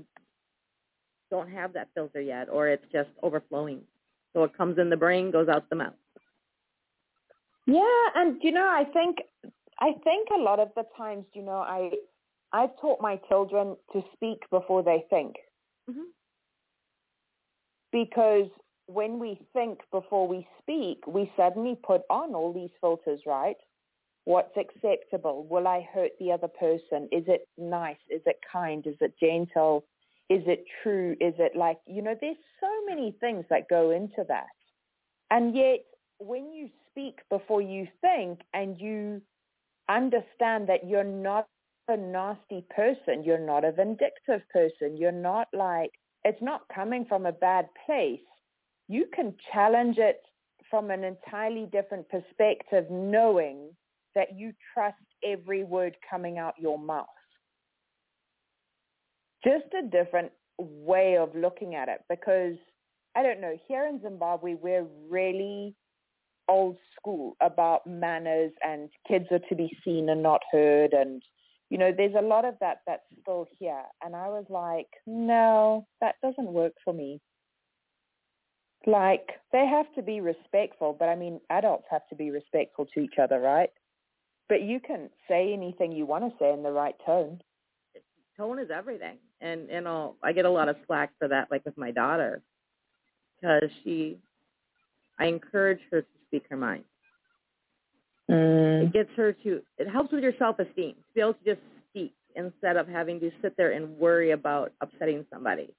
don't 1.31 1.51
have 1.51 1.75
that 1.75 1.89
filter 1.95 2.23
yet, 2.23 2.49
or 2.49 2.69
it's 2.69 2.87
just 2.91 3.11
overflowing. 3.23 3.83
So 4.33 4.45
it 4.45 4.57
comes 4.57 4.79
in 4.79 4.89
the 4.89 4.97
brain, 4.97 5.31
goes 5.31 5.49
out 5.49 5.69
the 5.69 5.77
mouth. 5.77 6.00
Yeah, 7.67 8.05
and 8.15 8.43
you 8.43 8.53
know, 8.53 8.67
I 8.67 8.85
think 8.93 9.19
I 9.81 9.93
think 10.05 10.29
a 10.37 10.41
lot 10.41 10.59
of 10.61 10.71
the 10.77 10.85
times, 10.97 11.25
you 11.35 11.43
know, 11.43 11.59
I 11.59 11.91
I've 12.53 12.77
taught 12.81 13.01
my 13.01 13.17
children 13.29 13.77
to 13.93 14.03
speak 14.15 14.39
before 14.51 14.83
they 14.83 15.05
think 15.11 15.37
hmm 15.89 16.03
because 17.93 18.49
when 18.87 19.19
we 19.19 19.41
think 19.53 19.81
before 19.93 20.27
we 20.27 20.47
speak, 20.61 21.07
we 21.07 21.31
suddenly 21.37 21.77
put 21.83 22.03
on 22.11 22.35
all 22.35 22.53
these 22.53 22.71
filters, 22.81 23.21
right? 23.27 23.57
What's 24.25 24.57
acceptable? 24.57 25.47
Will 25.49 25.67
I 25.67 25.87
hurt 25.93 26.13
the 26.21 26.33
other 26.33 26.49
person? 26.49 27.09
Is 27.13 27.25
it 27.27 27.49
nice? 27.59 27.99
Is 28.09 28.23
it 28.27 28.37
kind? 28.53 28.87
Is 28.87 28.97
it 29.01 29.15
gentle? 29.21 29.85
Is 30.29 30.43
it 30.47 30.65
true? 30.83 31.17
Is 31.21 31.35
it 31.39 31.57
like, 31.57 31.79
you 31.87 32.03
know, 32.03 32.15
there's 32.21 32.37
so 32.61 32.69
many 32.89 33.17
things 33.21 33.45
that 33.51 33.69
go 33.69 33.91
into 33.91 34.25
that. 34.29 34.47
And 35.31 35.55
yet, 35.57 35.81
when 36.19 36.53
you 36.53 36.69
speak 37.01 37.19
before 37.31 37.63
you 37.63 37.87
think 38.01 38.41
and 38.55 38.81
you 38.81 39.21
understand 39.89 40.69
that 40.69 40.87
you're 40.87 41.05
not 41.05 41.47
a 41.89 41.97
nasty 41.97 42.65
person, 42.71 43.25
you're 43.25 43.45
not 43.45 43.65
a 43.65 43.73
vindictive 43.73 44.43
person, 44.53 44.97
you're 44.97 45.11
not 45.11 45.49
like, 45.53 45.91
it's 46.25 46.41
not 46.43 46.63
coming 46.73 47.05
from 47.09 47.27
a 47.27 47.33
bad 47.33 47.67
place. 47.87 48.21
You 48.89 49.07
can 49.15 49.35
challenge 49.53 49.97
it 49.99 50.21
from 50.69 50.91
an 50.91 51.03
entirely 51.05 51.67
different 51.73 52.09
perspective, 52.09 52.85
knowing 52.91 53.71
that 54.15 54.37
you 54.37 54.53
trust 54.75 54.97
every 55.25 55.65
word 55.65 55.97
coming 56.09 56.39
out 56.39 56.55
your 56.61 56.79
mouth. 56.79 57.07
Just 59.43 59.73
a 59.77 59.89
different 59.89 60.31
way 60.59 61.17
of 61.17 61.35
looking 61.35 61.75
at 61.75 61.89
it 61.89 62.01
because 62.09 62.57
I 63.17 63.23
don't 63.23 63.41
know, 63.41 63.57
here 63.67 63.87
in 63.87 64.01
Zimbabwe, 64.01 64.55
we're 64.55 64.87
really 65.09 65.75
old 66.51 66.77
school 66.97 67.37
about 67.41 67.87
manners 67.87 68.53
and 68.63 68.91
kids 69.09 69.27
are 69.31 69.39
to 69.49 69.55
be 69.55 69.71
seen 69.85 70.09
and 70.11 70.23
not 70.23 70.43
heard. 70.53 70.93
And 70.93 71.23
you 71.71 71.79
know 71.79 71.93
there's 71.97 72.17
a 72.19 72.23
lot 72.23 72.45
of 72.45 72.57
that 72.61 72.79
that's 72.87 73.03
still 73.23 73.47
here. 73.59 73.85
And 74.05 74.17
i 74.17 74.29
was 74.29 74.45
like 74.51 74.89
no 75.07 75.87
that 76.01 76.17
doesn't 76.23 76.53
work 76.53 76.75
for 76.85 76.93
me. 76.93 77.21
Like 78.87 79.29
they 79.53 79.67
have 79.67 79.87
to 79.95 80.03
be 80.03 80.21
respectful 80.21 80.97
but 80.99 81.09
i 81.09 81.15
mean 81.15 81.41
adults 81.51 81.87
have 81.91 82.07
to 82.09 82.17
be 82.17 82.31
respectful 82.31 82.87
to 82.95 83.01
each 83.01 83.19
other 83.23 83.39
right? 83.41 83.71
But 84.51 84.63
you 84.63 84.81
can 84.81 85.09
say 85.29 85.53
anything 85.53 85.93
you 85.93 86.05
want 86.07 86.25
to 86.25 86.37
say 86.41 86.53
in 86.53 86.65
the 86.65 86.73
right 86.73 86.97
tone. 87.07 87.41
Tone 88.37 88.59
is 88.59 88.69
everything, 88.75 89.19
and 89.41 89.69
you 89.71 89.81
know, 89.81 90.17
I 90.25 90.33
get 90.33 90.45
a 90.45 90.51
lot 90.51 90.69
of 90.69 90.77
slack 90.87 91.13
for 91.21 91.29
that, 91.29 91.53
like 91.53 91.65
with 91.65 91.79
my 91.79 91.93
daughter, 91.93 92.43
because 93.37 93.71
she, 93.85 94.19
I 95.21 95.27
encourage 95.27 95.81
her 95.93 96.03
to 96.03 96.09
speak 96.27 96.45
her 96.51 96.57
mind. 96.57 96.85
Mm. 98.29 98.87
It 98.87 98.93
gets 98.93 99.11
her 99.17 99.33
to. 99.33 99.63
It 99.79 99.89
helps 99.89 100.13
with 100.13 100.23
your 100.23 100.33
self-esteem 100.39 100.95
to 100.95 101.15
be 101.15 101.21
able 101.21 101.35
to 101.35 101.45
just 101.45 101.61
speak 101.91 102.15
instead 102.35 102.77
of 102.77 102.89
having 102.89 103.21
to 103.21 103.31
sit 103.43 103.57
there 103.57 103.73
and 103.73 103.97
worry 103.99 104.33
about 104.33 104.73
upsetting 104.81 105.25
somebody. 105.31 105.75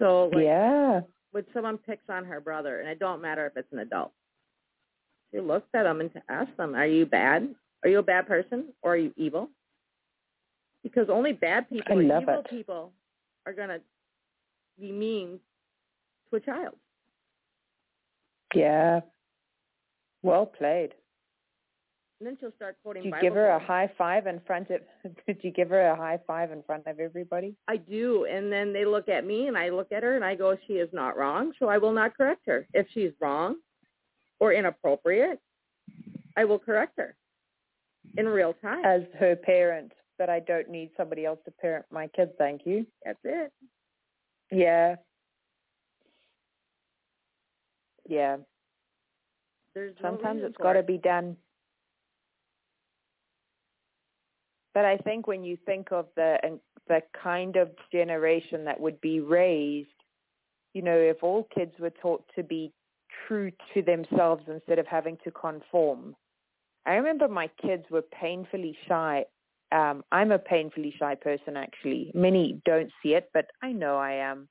So, 0.00 0.30
like, 0.32 0.44
yeah 0.44 1.00
when 1.36 1.44
someone 1.52 1.76
picks 1.76 2.08
on 2.08 2.24
her 2.24 2.40
brother, 2.40 2.80
and 2.80 2.88
it 2.88 2.98
don't 2.98 3.20
matter 3.20 3.46
if 3.46 3.58
it's 3.58 3.70
an 3.70 3.80
adult, 3.80 4.10
she 5.30 5.38
looks 5.38 5.68
at 5.74 5.82
them 5.82 6.00
and 6.00 6.10
to 6.14 6.22
ask 6.30 6.48
them, 6.56 6.74
"Are 6.74 6.86
you 6.86 7.04
bad? 7.04 7.54
Are 7.82 7.90
you 7.90 7.98
a 7.98 8.02
bad 8.02 8.26
person, 8.26 8.72
or 8.80 8.94
are 8.94 8.96
you 8.96 9.12
evil?" 9.16 9.50
Because 10.82 11.10
only 11.10 11.34
bad 11.34 11.68
people, 11.68 11.98
or 11.98 12.00
evil 12.00 12.40
it. 12.40 12.48
people, 12.48 12.94
are 13.44 13.52
gonna 13.52 13.82
be 14.78 14.92
mean 14.92 15.38
to 16.30 16.36
a 16.36 16.40
child. 16.40 16.78
Yeah 18.54 19.00
well 20.22 20.46
played 20.46 20.92
And 22.18 22.26
then 22.26 22.36
she'll 22.40 22.52
start 22.56 22.76
quoting 22.82 23.02
Did 23.02 23.08
you 23.08 23.12
Bible 23.12 23.22
give 23.28 23.34
her 23.34 23.48
a 23.50 23.58
high 23.58 23.90
five 23.98 24.26
in 24.26 24.40
front 24.46 24.70
of? 24.70 24.80
Did 25.26 25.38
you 25.42 25.50
give 25.50 25.68
her 25.70 25.88
a 25.88 25.96
high 25.96 26.18
five 26.26 26.50
in 26.50 26.62
front 26.62 26.86
of 26.86 26.98
everybody? 26.98 27.54
I 27.68 27.76
do, 27.76 28.24
and 28.24 28.50
then 28.50 28.72
they 28.72 28.84
look 28.84 29.08
at 29.08 29.26
me, 29.26 29.48
and 29.48 29.56
I 29.56 29.68
look 29.68 29.92
at 29.92 30.02
her, 30.02 30.16
and 30.16 30.24
I 30.24 30.34
go, 30.34 30.56
"She 30.66 30.74
is 30.74 30.88
not 30.92 31.16
wrong, 31.16 31.52
so 31.58 31.68
I 31.68 31.78
will 31.78 31.92
not 31.92 32.16
correct 32.16 32.42
her. 32.46 32.66
If 32.72 32.86
she's 32.94 33.12
wrong 33.20 33.56
or 34.40 34.52
inappropriate, 34.52 35.40
I 36.36 36.44
will 36.44 36.58
correct 36.58 36.94
her 36.98 37.14
in 38.16 38.26
real 38.26 38.54
time. 38.54 38.84
As 38.84 39.02
her 39.18 39.36
parent, 39.36 39.92
but 40.18 40.30
I 40.30 40.40
don't 40.40 40.70
need 40.70 40.90
somebody 40.96 41.24
else 41.24 41.38
to 41.44 41.50
parent 41.50 41.86
my 41.90 42.08
kids. 42.08 42.32
Thank 42.38 42.62
you. 42.64 42.86
That's 43.04 43.18
it. 43.24 43.52
Yeah. 44.50 44.96
Yeah. 48.08 48.36
There's 49.74 49.94
Sometimes 50.00 50.38
reason 50.38 50.50
it's 50.50 50.56
got 50.56 50.72
to 50.74 50.78
it. 50.80 50.86
be 50.86 50.98
done. 50.98 51.36
But 54.74 54.84
I 54.84 54.96
think 54.98 55.26
when 55.26 55.44
you 55.44 55.56
think 55.64 55.92
of 55.92 56.06
the 56.16 56.58
the 56.88 57.00
kind 57.22 57.56
of 57.56 57.70
generation 57.90 58.64
that 58.64 58.78
would 58.78 59.00
be 59.00 59.20
raised, 59.20 59.88
you 60.72 60.82
know, 60.82 60.96
if 60.96 61.22
all 61.22 61.48
kids 61.54 61.72
were 61.80 61.90
taught 61.90 62.24
to 62.36 62.42
be 62.42 62.72
true 63.26 63.50
to 63.74 63.82
themselves 63.82 64.44
instead 64.48 64.78
of 64.78 64.86
having 64.86 65.18
to 65.24 65.30
conform. 65.30 66.14
I 66.84 66.94
remember 66.94 67.26
my 67.28 67.50
kids 67.60 67.84
were 67.90 68.02
painfully 68.02 68.76
shy. 68.86 69.24
Um, 69.72 70.04
I'm 70.12 70.30
a 70.30 70.38
painfully 70.38 70.94
shy 70.98 71.16
person, 71.16 71.56
actually. 71.56 72.12
Many 72.14 72.60
don't 72.64 72.90
see 73.02 73.14
it, 73.14 73.30
but 73.34 73.46
I 73.62 73.72
know 73.72 73.96
I 73.96 74.12
am. 74.12 74.48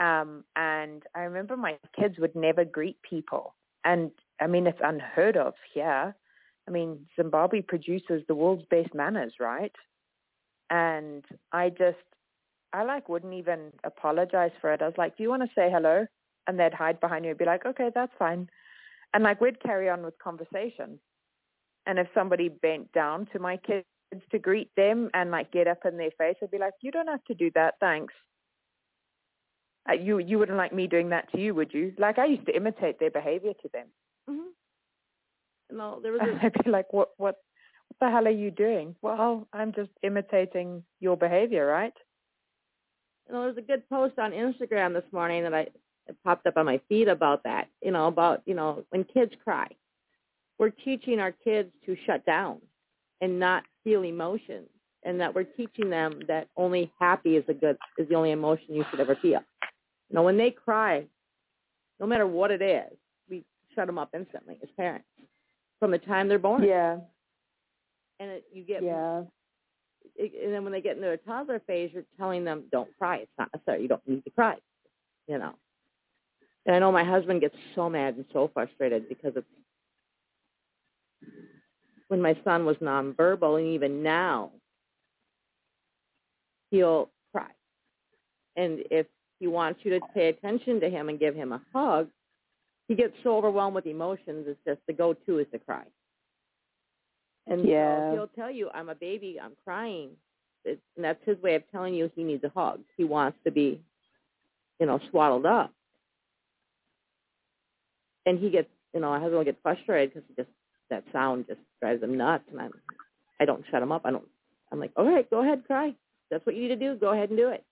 Um, 0.00 0.44
and 0.56 1.02
I 1.14 1.20
remember 1.20 1.56
my 1.56 1.76
kids 1.98 2.18
would 2.18 2.34
never 2.36 2.64
greet 2.64 2.98
people. 3.02 3.54
And 3.84 4.10
I 4.40 4.46
mean, 4.46 4.66
it's 4.66 4.80
unheard 4.82 5.36
of 5.36 5.54
here. 5.72 6.14
I 6.66 6.70
mean, 6.70 7.06
Zimbabwe 7.16 7.62
produces 7.62 8.22
the 8.28 8.34
world's 8.34 8.64
best 8.70 8.94
manners, 8.94 9.34
right? 9.40 9.74
And 10.70 11.24
I 11.52 11.70
just, 11.70 11.96
I 12.72 12.84
like 12.84 13.08
wouldn't 13.08 13.32
even 13.32 13.72
apologize 13.84 14.50
for 14.60 14.72
it. 14.72 14.82
I 14.82 14.86
was 14.86 14.98
like, 14.98 15.16
do 15.16 15.22
you 15.22 15.30
want 15.30 15.42
to 15.42 15.48
say 15.54 15.70
hello? 15.72 16.06
And 16.46 16.60
they'd 16.60 16.74
hide 16.74 17.00
behind 17.00 17.24
you 17.24 17.30
and 17.30 17.38
be 17.38 17.46
like, 17.46 17.64
okay, 17.64 17.90
that's 17.94 18.12
fine. 18.18 18.48
And 19.14 19.24
like 19.24 19.40
we'd 19.40 19.62
carry 19.62 19.88
on 19.88 20.02
with 20.02 20.18
conversation. 20.18 20.98
And 21.86 21.98
if 21.98 22.08
somebody 22.14 22.50
bent 22.50 22.92
down 22.92 23.26
to 23.32 23.38
my 23.38 23.56
kids 23.56 23.86
to 24.30 24.38
greet 24.38 24.70
them 24.76 25.10
and 25.14 25.30
like 25.30 25.50
get 25.50 25.66
up 25.66 25.86
in 25.86 25.96
their 25.96 26.10
face, 26.18 26.36
I'd 26.42 26.50
be 26.50 26.58
like, 26.58 26.74
you 26.82 26.90
don't 26.90 27.08
have 27.08 27.24
to 27.24 27.34
do 27.34 27.50
that, 27.54 27.74
thanks. 27.80 28.12
Uh, 29.88 29.94
you 29.94 30.18
you 30.18 30.38
wouldn't 30.38 30.58
like 30.58 30.72
me 30.72 30.86
doing 30.86 31.08
that 31.10 31.30
to 31.32 31.40
you, 31.40 31.54
would 31.54 31.72
you? 31.72 31.92
Like 31.98 32.18
I 32.18 32.26
used 32.26 32.46
to 32.46 32.56
imitate 32.56 32.98
their 32.98 33.10
behavior 33.10 33.52
to 33.62 33.68
them. 33.72 33.86
Mm-hmm. 34.28 35.76
No, 35.76 36.00
there 36.02 36.12
was 36.12 36.20
a, 36.22 36.44
I'd 36.44 36.64
be 36.64 36.70
like, 36.70 36.92
what, 36.92 37.10
what, 37.16 37.36
what 37.88 37.98
the 38.00 38.10
hell 38.10 38.26
are 38.26 38.30
you 38.30 38.50
doing? 38.50 38.94
Well, 39.02 39.46
I'm 39.52 39.72
just 39.72 39.90
imitating 40.02 40.82
your 41.00 41.16
behavior, 41.16 41.66
right? 41.66 41.92
you 43.28 43.34
know, 43.34 43.40
there 43.40 43.48
was 43.48 43.58
a 43.58 43.62
good 43.62 43.88
post 43.88 44.18
on 44.18 44.32
Instagram 44.32 44.94
this 44.94 45.04
morning 45.12 45.42
that 45.42 45.54
I 45.54 45.66
it 46.06 46.16
popped 46.24 46.46
up 46.46 46.56
on 46.56 46.64
my 46.64 46.80
feed 46.88 47.08
about 47.08 47.44
that. 47.44 47.68
You 47.82 47.90
know, 47.90 48.06
about 48.06 48.42
you 48.46 48.54
know 48.54 48.84
when 48.90 49.04
kids 49.04 49.32
cry, 49.44 49.68
we're 50.58 50.70
teaching 50.70 51.20
our 51.20 51.32
kids 51.32 51.70
to 51.86 51.96
shut 52.06 52.24
down 52.24 52.60
and 53.20 53.38
not 53.38 53.64
feel 53.84 54.04
emotions, 54.04 54.68
and 55.04 55.20
that 55.20 55.34
we're 55.34 55.44
teaching 55.44 55.90
them 55.90 56.20
that 56.28 56.48
only 56.56 56.90
happy 56.98 57.36
is 57.36 57.44
a 57.48 57.54
good 57.54 57.76
is 57.98 58.08
the 58.08 58.14
only 58.14 58.30
emotion 58.30 58.74
you 58.74 58.84
should 58.90 59.00
ever 59.00 59.16
feel. 59.20 59.40
Know, 60.10 60.22
when 60.22 60.38
they 60.38 60.50
cry, 60.50 61.04
no 62.00 62.06
matter 62.06 62.26
what 62.26 62.50
it 62.50 62.62
is, 62.62 62.96
we 63.28 63.44
shut 63.74 63.86
them 63.86 63.98
up 63.98 64.10
instantly 64.14 64.58
as 64.62 64.68
parents 64.76 65.06
from 65.80 65.90
the 65.90 65.98
time 65.98 66.28
they're 66.28 66.38
born. 66.38 66.62
Yeah, 66.64 66.98
And 68.20 68.30
it, 68.30 68.44
you 68.52 68.64
get 68.64 68.82
yeah, 68.82 69.22
it, 70.16 70.32
and 70.42 70.52
then 70.52 70.64
when 70.64 70.72
they 70.72 70.80
get 70.80 70.96
into 70.96 71.06
their 71.06 71.16
toddler 71.18 71.60
phase, 71.66 71.90
you're 71.92 72.04
telling 72.18 72.44
them, 72.44 72.64
"Don't 72.72 72.88
cry. 72.98 73.18
It's 73.18 73.32
not 73.38 73.50
necessary. 73.54 73.82
You 73.82 73.88
don't 73.88 74.06
need 74.08 74.24
to 74.24 74.30
cry." 74.30 74.56
You 75.26 75.38
know. 75.38 75.54
And 76.66 76.74
I 76.74 76.78
know 76.78 76.92
my 76.92 77.04
husband 77.04 77.40
gets 77.40 77.56
so 77.74 77.88
mad 77.88 78.16
and 78.16 78.24
so 78.32 78.50
frustrated 78.52 79.08
because 79.08 79.36
of 79.36 79.44
when 82.08 82.20
my 82.22 82.36
son 82.44 82.64
was 82.64 82.76
nonverbal, 82.78 83.58
and 83.58 83.68
even 83.74 84.02
now, 84.02 84.50
he'll 86.70 87.10
cry. 87.32 87.50
And 88.56 88.80
if 88.90 89.06
he 89.40 89.46
wants 89.46 89.80
you 89.84 89.90
to 89.98 90.00
pay 90.14 90.28
attention 90.28 90.80
to 90.80 90.90
him 90.90 91.08
and 91.08 91.18
give 91.18 91.34
him 91.34 91.52
a 91.52 91.62
hug, 91.72 92.08
he 92.88 92.94
gets 92.94 93.12
so 93.22 93.36
overwhelmed 93.36 93.74
with 93.74 93.86
emotions. 93.86 94.46
It's 94.48 94.58
just 94.66 94.80
the 94.86 94.92
go-to 94.92 95.38
is 95.38 95.46
to 95.52 95.58
cry. 95.58 95.84
And 97.46 97.66
Yeah. 97.66 98.10
so 98.10 98.14
he'll 98.14 98.28
tell 98.28 98.50
you, 98.50 98.70
"I'm 98.74 98.88
a 98.88 98.94
baby. 98.94 99.38
I'm 99.40 99.56
crying," 99.64 100.16
it, 100.64 100.80
and 100.96 101.04
that's 101.04 101.22
his 101.24 101.40
way 101.42 101.54
of 101.54 101.62
telling 101.70 101.94
you 101.94 102.10
he 102.14 102.24
needs 102.24 102.44
a 102.44 102.48
hug. 102.50 102.82
He 102.96 103.04
wants 103.04 103.38
to 103.44 103.50
be, 103.50 103.80
you 104.80 104.86
know, 104.86 104.98
swaddled 105.10 105.46
up. 105.46 105.72
And 108.26 108.38
he 108.38 108.50
gets, 108.50 108.68
you 108.92 109.00
know, 109.00 109.10
my 109.10 109.18
husband 109.18 109.38
will 109.38 109.44
get 109.44 109.62
frustrated 109.62 110.12
because 110.14 110.28
he 110.28 110.34
just 110.34 110.50
that 110.90 111.04
sound 111.12 111.46
just 111.46 111.60
drives 111.80 112.02
him 112.02 112.16
nuts. 112.16 112.44
And 112.50 112.60
I'm, 112.60 112.72
I 113.40 113.44
don't 113.44 113.64
shut 113.70 113.82
him 113.82 113.92
up. 113.92 114.02
I 114.04 114.10
don't. 114.10 114.28
I'm 114.70 114.80
like, 114.80 114.92
all 114.96 115.06
right, 115.06 115.28
go 115.30 115.40
ahead, 115.42 115.64
cry. 115.66 115.94
That's 116.30 116.44
what 116.44 116.54
you 116.54 116.62
need 116.62 116.68
to 116.68 116.76
do. 116.76 116.94
Go 116.96 117.12
ahead 117.12 117.30
and 117.30 117.38
do 117.38 117.48
it. 117.48 117.64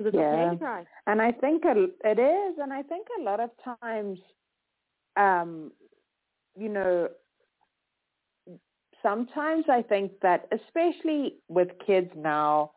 Because 0.00 0.14
it's 0.14 0.22
Yeah. 0.22 0.32
okay 0.32 0.50
to 0.54 0.56
cry. 0.56 0.86
and 1.06 1.20
I 1.20 1.30
think 1.30 1.64
it 1.66 2.18
is, 2.18 2.58
and 2.58 2.72
I 2.72 2.82
think 2.82 3.06
a 3.18 3.22
lot 3.22 3.38
of 3.38 3.50
times, 3.82 4.18
um, 5.16 5.72
you 6.56 6.70
know, 6.70 7.10
sometimes 9.02 9.68
I 9.68 9.82
think 9.82 10.12
that, 10.22 10.48
especially 10.52 11.36
with 11.48 11.68
kids 11.86 12.10
now, 12.16 12.72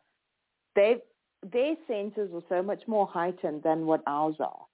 they 0.74 1.02
their 1.42 1.76
senses 1.86 2.30
are 2.34 2.42
so 2.48 2.62
much 2.62 2.86
more 2.86 3.06
heightened 3.06 3.62
than 3.62 3.86
what 3.86 4.02
ours 4.06 4.36
are, 4.40 4.66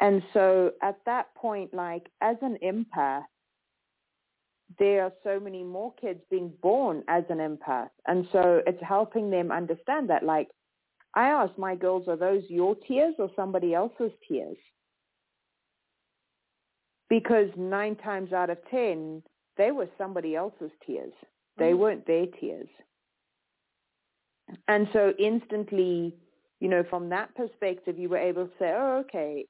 and 0.00 0.22
so 0.34 0.72
at 0.82 0.98
that 1.06 1.34
point, 1.34 1.72
like 1.72 2.10
as 2.20 2.36
an 2.42 2.58
empath, 2.62 3.24
there 4.78 5.04
are 5.04 5.12
so 5.24 5.40
many 5.40 5.64
more 5.64 5.94
kids 5.94 6.20
being 6.30 6.52
born 6.60 7.02
as 7.08 7.24
an 7.30 7.38
empath, 7.38 7.90
and 8.06 8.28
so 8.30 8.62
it's 8.66 8.82
helping 8.82 9.30
them 9.30 9.50
understand 9.50 10.10
that, 10.10 10.22
like. 10.22 10.48
I 11.18 11.30
ask 11.30 11.58
my 11.58 11.74
girls, 11.74 12.06
are 12.06 12.16
those 12.16 12.44
your 12.48 12.76
tears 12.76 13.16
or 13.18 13.28
somebody 13.34 13.74
else's 13.74 14.12
tears? 14.28 14.56
Because 17.10 17.48
nine 17.56 17.96
times 17.96 18.32
out 18.32 18.50
of 18.50 18.58
ten, 18.70 19.24
they 19.56 19.72
were 19.72 19.88
somebody 19.98 20.36
else's 20.36 20.70
tears. 20.86 21.12
They 21.56 21.72
Mhm. 21.72 21.78
weren't 21.78 22.06
their 22.06 22.26
tears. 22.26 22.68
And 24.68 24.88
so 24.92 25.12
instantly, 25.18 26.16
you 26.60 26.68
know, 26.68 26.84
from 26.84 27.08
that 27.08 27.34
perspective, 27.34 27.98
you 27.98 28.08
were 28.08 28.24
able 28.30 28.46
to 28.46 28.58
say, 28.58 28.72
oh, 28.72 28.98
okay, 28.98 29.44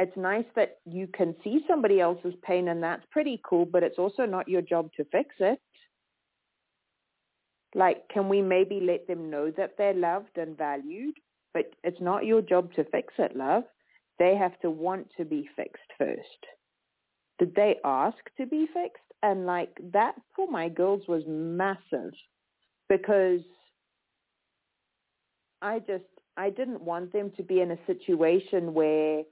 it's 0.00 0.16
nice 0.16 0.46
that 0.56 0.80
you 0.84 1.06
can 1.06 1.36
see 1.44 1.64
somebody 1.68 2.00
else's 2.00 2.34
pain 2.42 2.66
and 2.66 2.82
that's 2.82 3.06
pretty 3.12 3.40
cool, 3.44 3.66
but 3.66 3.84
it's 3.84 4.00
also 4.00 4.26
not 4.26 4.48
your 4.48 4.62
job 4.62 4.90
to 4.94 5.04
fix 5.04 5.32
it. 5.38 5.60
Like, 7.74 8.08
can 8.08 8.28
we 8.28 8.40
maybe 8.40 8.80
let 8.80 9.06
them 9.06 9.30
know 9.30 9.50
that 9.56 9.76
they're 9.76 9.94
loved 9.94 10.36
and 10.36 10.56
valued? 10.56 11.14
But 11.52 11.72
it's 11.82 12.00
not 12.00 12.24
your 12.24 12.42
job 12.42 12.72
to 12.74 12.84
fix 12.84 13.14
it, 13.18 13.36
love. 13.36 13.64
They 14.18 14.36
have 14.36 14.58
to 14.60 14.70
want 14.70 15.08
to 15.16 15.24
be 15.24 15.48
fixed 15.56 15.90
first. 15.98 16.46
Did 17.38 17.54
they 17.54 17.76
ask 17.84 18.16
to 18.38 18.46
be 18.46 18.66
fixed? 18.72 19.02
And 19.22 19.46
like 19.46 19.76
that 19.92 20.14
for 20.36 20.48
my 20.48 20.68
girls 20.68 21.02
was 21.08 21.22
massive 21.26 22.12
because 22.88 23.40
I 25.62 25.78
just, 25.80 26.04
I 26.36 26.50
didn't 26.50 26.82
want 26.82 27.12
them 27.12 27.32
to 27.36 27.42
be 27.42 27.60
in 27.60 27.70
a 27.72 27.78
situation 27.86 28.74
where, 28.74 29.22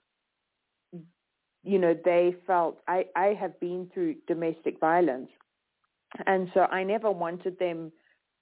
you 1.63 1.79
know, 1.79 1.95
they 2.05 2.35
felt, 2.47 2.79
I, 2.89 3.07
I 3.15 3.35
have 3.39 3.61
been 3.61 3.91
through 3.93 4.17
domestic 4.27 4.81
violence. 4.81 5.29
And 6.27 6.51
so 6.55 6.61
I 6.61 6.83
never 6.83 7.11
wanted 7.11 7.59
them 7.59 7.93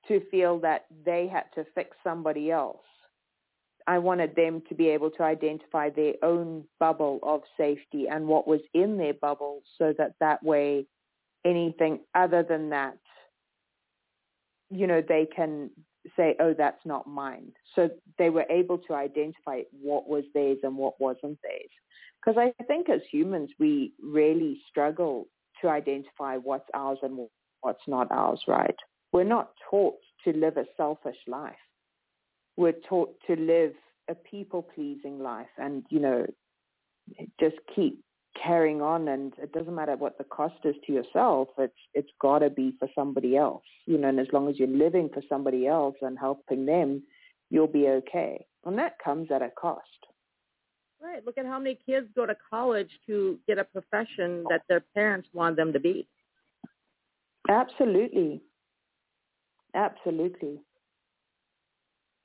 to 0.09 0.21
feel 0.31 0.59
that 0.61 0.87
they 1.05 1.29
had 1.29 1.45
to 1.55 1.65
fix 1.75 1.97
somebody 2.03 2.51
else. 2.51 2.85
I 3.87 3.99
wanted 3.99 4.37
them 4.37 4.63
to 4.69 4.75
be 4.75 4.89
able 4.89 5.11
to 5.13 5.23
identify 5.23 5.91
their 5.91 6.15
own 6.23 6.65
bubble 6.79 7.19
of 7.23 7.43
safety 7.57 8.07
and 8.09 8.27
what 8.27 8.47
was 8.47 8.61
in 8.75 8.99
their 8.99 9.15
bubble 9.15 9.63
so 9.79 9.95
that 9.99 10.15
that 10.21 10.43
way 10.43 10.87
anything 11.45 12.01
other 12.15 12.43
than 12.43 12.71
that, 12.71 12.99
you 14.71 14.87
know, 14.87 15.03
they 15.07 15.27
can 15.35 15.71
say, 16.17 16.37
oh, 16.41 16.55
that's 16.57 16.85
not 16.85 17.07
mine. 17.07 17.53
So 17.75 17.91
they 18.19 18.31
were 18.31 18.47
able 18.49 18.79
to 18.79 18.95
identify 18.95 19.63
what 19.83 20.09
was 20.09 20.25
theirs 20.35 20.59
and 20.63 20.77
what 20.77 21.01
wasn't 21.01 21.39
theirs. 21.43 21.71
Because 22.25 22.39
I 22.39 22.63
think 22.65 22.89
as 22.89 23.01
humans, 23.11 23.51
we 23.59 23.93
really 24.03 24.61
struggle 24.69 25.29
to 25.63 25.69
identify 25.69 26.37
what's 26.37 26.69
ours 26.75 26.99
and 27.03 27.27
what's 27.63 27.87
not 27.87 28.11
ours, 28.11 28.41
right? 28.47 28.77
We're 29.13 29.25
not 29.25 29.51
taught 29.69 29.99
to 30.25 30.33
live 30.33 30.57
a 30.57 30.65
selfish 30.77 31.17
life. 31.27 31.55
We're 32.57 32.81
taught 32.89 33.15
to 33.27 33.37
live 33.37 33.73
a 34.09 34.15
people-pleasing 34.15 35.19
life 35.19 35.49
and, 35.59 35.85
you 35.89 36.01
know, 36.01 36.27
just 37.39 37.57
keep 37.75 38.03
carrying 38.41 38.81
on 38.81 39.09
and 39.09 39.33
it 39.39 39.53
doesn't 39.53 39.75
matter 39.75 39.97
what 39.97 40.17
the 40.17 40.25
cost 40.25 40.55
is 40.63 40.77
to 40.87 40.93
yourself 40.93 41.49
it's 41.59 41.75
it's 41.95 42.11
got 42.21 42.39
to 42.39 42.49
be 42.49 42.73
for 42.79 42.89
somebody 42.95 43.37
else 43.37 43.65
you 43.87 43.99
know 43.99 44.09
and 44.09 44.21
as 44.21 44.29
long 44.33 44.49
as 44.49 44.57
you're 44.57 44.69
living 44.69 45.11
for 45.13 45.21
somebody 45.29 45.67
else 45.67 45.97
and 46.01 46.17
helping 46.17 46.65
them 46.65 47.03
you'll 47.51 47.67
be 47.67 47.89
okay 47.89 48.47
and 48.65 48.79
that 48.79 48.95
comes 49.05 49.29
at 49.33 49.43
a 49.43 49.51
cost 49.61 49.83
Right. 51.03 51.25
Look 51.25 51.39
at 51.39 51.47
how 51.47 51.59
many 51.59 51.79
kids 51.87 52.09
go 52.15 52.27
to 52.27 52.37
college 52.51 52.91
to 53.07 53.39
get 53.47 53.59
a 53.59 53.65
profession 53.65 54.45
that 54.51 54.63
their 54.69 54.85
parents 54.95 55.29
want 55.33 55.57
them 55.57 55.73
to 55.73 55.81
be. 55.81 56.07
absolutely 57.49 58.43
absolutely 59.75 60.61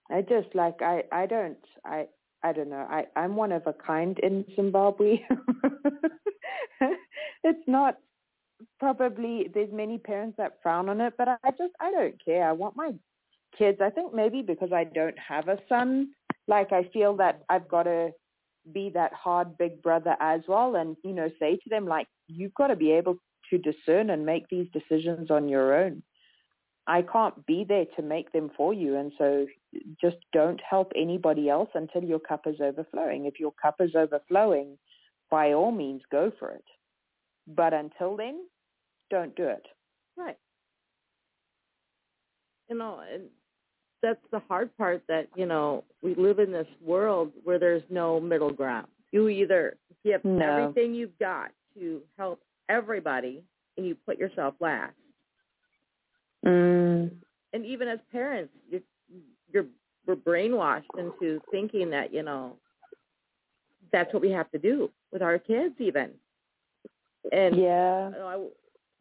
i 0.09 0.21
just 0.21 0.53
like 0.53 0.81
i 0.81 1.03
i 1.11 1.25
don't 1.25 1.57
i 1.85 2.05
I 2.45 2.53
don't 2.53 2.69
know. 2.69 2.85
I, 2.87 3.05
I'm 3.15 3.35
one 3.35 3.51
of 3.51 3.65
a 3.65 3.73
kind 3.73 4.19
in 4.19 4.45
Zimbabwe. 4.55 5.17
it's 7.43 7.67
not 7.67 7.97
probably 8.79 9.49
there's 9.51 9.71
many 9.73 9.97
parents 9.97 10.37
that 10.37 10.59
frown 10.61 10.87
on 10.89 11.01
it, 11.01 11.13
but 11.17 11.27
I 11.27 11.37
just 11.57 11.73
I 11.79 11.89
don't 11.89 12.23
care. 12.23 12.47
I 12.47 12.51
want 12.51 12.75
my 12.75 12.91
kids. 13.57 13.79
I 13.81 13.89
think 13.89 14.13
maybe 14.13 14.43
because 14.43 14.71
I 14.71 14.83
don't 14.83 15.17
have 15.17 15.47
a 15.47 15.57
son, 15.67 16.09
like 16.47 16.71
I 16.71 16.89
feel 16.93 17.15
that 17.17 17.43
I've 17.49 17.67
got 17.67 17.83
to 17.83 18.11
be 18.71 18.91
that 18.93 19.13
hard 19.13 19.57
big 19.57 19.81
brother 19.81 20.15
as 20.19 20.41
well, 20.47 20.75
and 20.75 20.95
you 21.03 21.13
know 21.13 21.29
say 21.39 21.55
to 21.55 21.69
them 21.69 21.87
like 21.87 22.07
you've 22.27 22.53
got 22.53 22.67
to 22.67 22.75
be 22.75 22.91
able 22.91 23.17
to 23.49 23.57
discern 23.57 24.11
and 24.11 24.23
make 24.23 24.47
these 24.49 24.67
decisions 24.71 25.31
on 25.31 25.49
your 25.49 25.75
own. 25.83 26.03
I 26.87 27.01
can't 27.01 27.45
be 27.45 27.65
there 27.67 27.85
to 27.95 28.01
make 28.01 28.31
them 28.31 28.51
for 28.55 28.73
you. 28.73 28.95
And 28.95 29.11
so 29.17 29.47
just 29.99 30.17
don't 30.33 30.61
help 30.67 30.91
anybody 30.95 31.49
else 31.49 31.69
until 31.73 32.03
your 32.03 32.19
cup 32.19 32.45
is 32.45 32.61
overflowing. 32.61 33.25
If 33.25 33.39
your 33.39 33.53
cup 33.59 33.77
is 33.79 33.95
overflowing, 33.95 34.77
by 35.31 35.53
all 35.53 35.71
means, 35.71 36.01
go 36.11 36.31
for 36.39 36.51
it. 36.51 36.63
But 37.47 37.73
until 37.73 38.15
then, 38.15 38.45
don't 39.09 39.35
do 39.35 39.47
it. 39.47 39.65
Right. 40.15 40.37
You 42.69 42.77
know, 42.77 43.01
and 43.11 43.23
that's 44.01 44.19
the 44.31 44.39
hard 44.47 44.75
part 44.77 45.03
that, 45.07 45.27
you 45.35 45.45
know, 45.45 45.83
we 46.01 46.13
live 46.15 46.39
in 46.39 46.51
this 46.51 46.67
world 46.81 47.31
where 47.43 47.57
there's 47.59 47.83
no 47.89 48.19
middle 48.19 48.51
ground. 48.51 48.87
You 49.11 49.29
either 49.29 49.77
give 50.03 50.23
No. 50.23 50.45
everything 50.45 50.93
you've 50.93 51.17
got 51.19 51.51
to 51.75 52.01
help 52.17 52.41
everybody 52.69 53.43
and 53.77 53.85
you 53.85 53.95
put 53.95 54.17
yourself 54.17 54.55
last. 54.59 54.93
Mm, 56.45 57.11
and 57.53 57.65
even 57.65 57.87
as 57.87 57.99
parents, 58.11 58.53
you're, 58.69 58.81
you're 59.51 59.65
we're 60.05 60.15
brainwashed 60.15 60.83
into 60.97 61.41
thinking 61.51 61.89
that 61.89 62.13
you 62.13 62.21
know 62.21 62.57
that's 63.91 64.13
what 64.13 64.21
we 64.21 64.29
have 64.31 64.49
to 64.51 64.59
do 64.59 64.91
with 65.11 65.21
our 65.21 65.39
kids, 65.39 65.75
even. 65.79 66.11
And 67.31 67.55
yeah. 67.55 68.09
you 68.09 68.15
know, 68.15 68.51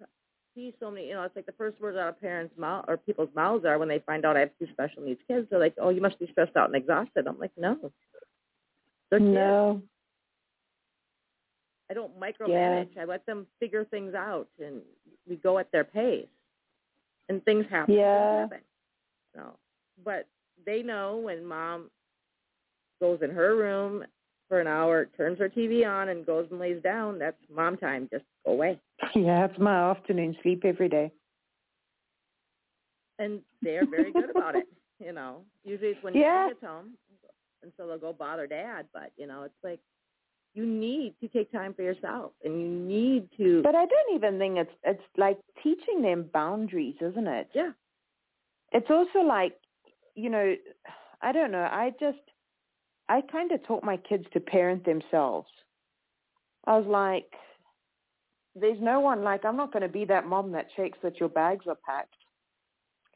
I 0.01 0.07
see 0.55 0.75
so 0.81 0.91
many. 0.91 1.09
You 1.09 1.15
know, 1.15 1.23
it's 1.25 1.37
like 1.37 1.47
the 1.47 1.53
first 1.53 1.81
words 1.81 1.99
out 1.99 2.09
of 2.09 2.21
parents' 2.21 2.55
mouth 2.57 2.85
or 2.89 2.97
people's 2.97 3.29
mouths 3.35 3.65
are 3.65 3.79
when 3.79 3.89
they 3.89 3.99
find 4.01 4.25
out 4.25 4.37
I 4.37 4.41
have 4.41 4.51
two 4.59 4.69
special 4.73 5.03
needs 5.03 5.21
kids. 5.29 5.47
They're 5.51 5.59
like, 5.59 5.75
"Oh, 5.79 5.91
you 5.91 6.01
must 6.01 6.19
be 6.19 6.29
stressed 6.31 6.57
out 6.57 6.69
and 6.69 6.77
exhausted." 6.77 7.27
I'm 7.27 7.39
like, 7.39 7.53
"No, 7.57 7.93
they're 9.11 9.19
kids. 9.19 9.31
No. 9.31 9.83
I 11.91 11.95
don't 11.95 12.19
micromanage. 12.19 12.97
I 12.99 13.05
let 13.05 13.27
them 13.27 13.47
figure 13.61 13.85
things 13.85 14.15
out, 14.15 14.49
and 14.59 14.81
we 15.29 15.37
go 15.37 15.59
at 15.59 15.71
their 15.71 15.85
pace. 15.85 16.27
And 17.29 17.45
things 17.45 17.65
happen. 17.71 17.95
Yeah. 17.95 18.41
Happen. 18.41 18.61
So, 19.35 19.57
but 20.05 20.29
they 20.67 20.83
know 20.83 21.17
when 21.17 21.45
mom 21.45 21.91
goes 23.01 23.21
in 23.23 23.31
her 23.31 23.57
room 23.57 24.05
for 24.49 24.61
an 24.61 24.67
hour, 24.67 25.07
turns 25.17 25.39
her 25.39 25.49
TV 25.49 25.87
on, 25.89 26.11
and 26.11 26.27
goes 26.27 26.47
and 26.51 26.61
lays 26.61 26.83
down. 26.83 27.19
That's 27.19 27.37
mom 27.55 27.77
time. 27.77 28.09
Just 28.13 28.25
go 28.45 28.53
away. 28.53 28.79
Yeah, 29.15 29.47
it's 29.47 29.59
my 29.59 29.91
afternoon 29.91 30.37
sleep 30.43 30.65
every 30.65 30.89
day. 30.89 31.11
And 33.19 33.41
they're 33.63 33.87
very 33.87 34.13
good 34.13 34.31
about 34.31 34.57
it. 34.57 34.67
You 35.01 35.13
know, 35.13 35.43
usually 35.65 35.91
it's 35.91 36.03
when 36.03 36.15
Yeah. 36.15 36.45
dad 36.45 36.49
gets 36.51 36.65
home, 36.65 36.91
and 37.63 37.73
so 37.77 37.87
they'll 37.87 37.99
go 37.99 38.13
bother 38.13 38.47
dad. 38.47 38.87
But 38.93 39.11
you 39.17 39.27
know, 39.27 39.43
it's 39.43 39.55
like 39.65 39.81
you 40.55 40.67
need 40.67 41.15
to 41.21 41.29
take 41.29 41.51
time 41.53 41.75
for 41.75 41.83
yourself, 41.83 42.33
and 42.45 42.61
you 42.61 42.69
need 42.69 43.29
to. 43.37 43.63
But 43.63 43.75
I 43.75 43.87
don't 43.87 44.15
even 44.15 44.39
think 44.39 44.59
it's 44.59 44.73
it's 44.85 45.03
like 45.17 45.39
teaching 45.63 46.03
them 46.03 46.31
boundaries, 46.33 46.97
isn't 47.01 47.27
it? 47.27 47.49
yeah, 47.55 47.73
It's 48.73 48.91
also 48.91 49.21
like, 49.21 49.57
you 50.15 50.31
know, 50.31 50.55
I 51.21 51.33
don't 51.33 51.51
know. 51.51 51.63
I 51.65 51.93
just 51.99 52.19
I 53.09 53.21
kind 53.21 53.53
of 53.53 53.65
taught 53.67 53.85
my 53.85 53.97
kids 53.97 54.27
to 54.33 54.41
parent 54.41 54.85
themselves. 54.85 55.49
I 56.67 56.79
was 56.79 56.87
like, 56.87 57.31
there's 58.55 58.81
no 58.81 59.01
one 59.01 59.23
like 59.23 59.45
I'm 59.45 59.57
not 59.57 59.73
going 59.73 59.83
to 59.83 59.89
be 59.89 60.05
that 60.07 60.27
mom 60.27 60.53
that 60.53 60.69
checks 60.77 60.99
that 61.03 61.19
your 61.21 61.29
bags 61.29 61.67
are 61.69 61.77
packed. 61.87 62.15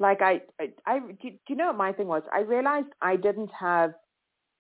Like 0.01 0.23
I, 0.23 0.43
I, 0.61 0.73
I 0.87 0.99
do, 1.01 1.31
do 1.31 1.39
you 1.49 1.57
know 1.57 1.69
what 1.69 1.77
my 1.77 1.93
thing 1.93 2.07
was? 2.09 2.23
I 2.33 2.41
realized 2.41 2.89
I 3.01 3.17
didn't 3.17 3.51
have 3.59 3.95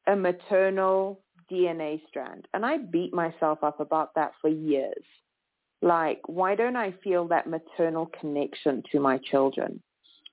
a 0.06 0.16
maternal 0.16 1.20
DNA 1.50 2.00
strand, 2.08 2.46
and 2.54 2.64
I 2.64 2.78
beat 2.78 3.12
myself 3.12 3.62
up 3.62 3.80
about 3.80 4.14
that 4.14 4.32
for 4.40 4.48
years. 4.48 5.04
Like, 5.80 6.20
why 6.26 6.54
don't 6.54 6.76
I 6.76 6.92
feel 7.04 7.28
that 7.28 7.46
maternal 7.46 8.10
connection 8.20 8.82
to 8.92 9.00
my 9.00 9.18
children? 9.18 9.82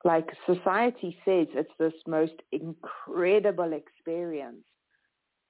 Like 0.03 0.29
society 0.45 1.17
says 1.25 1.47
it's 1.53 1.71
this 1.79 1.93
most 2.07 2.33
incredible 2.51 3.73
experience. 3.73 4.63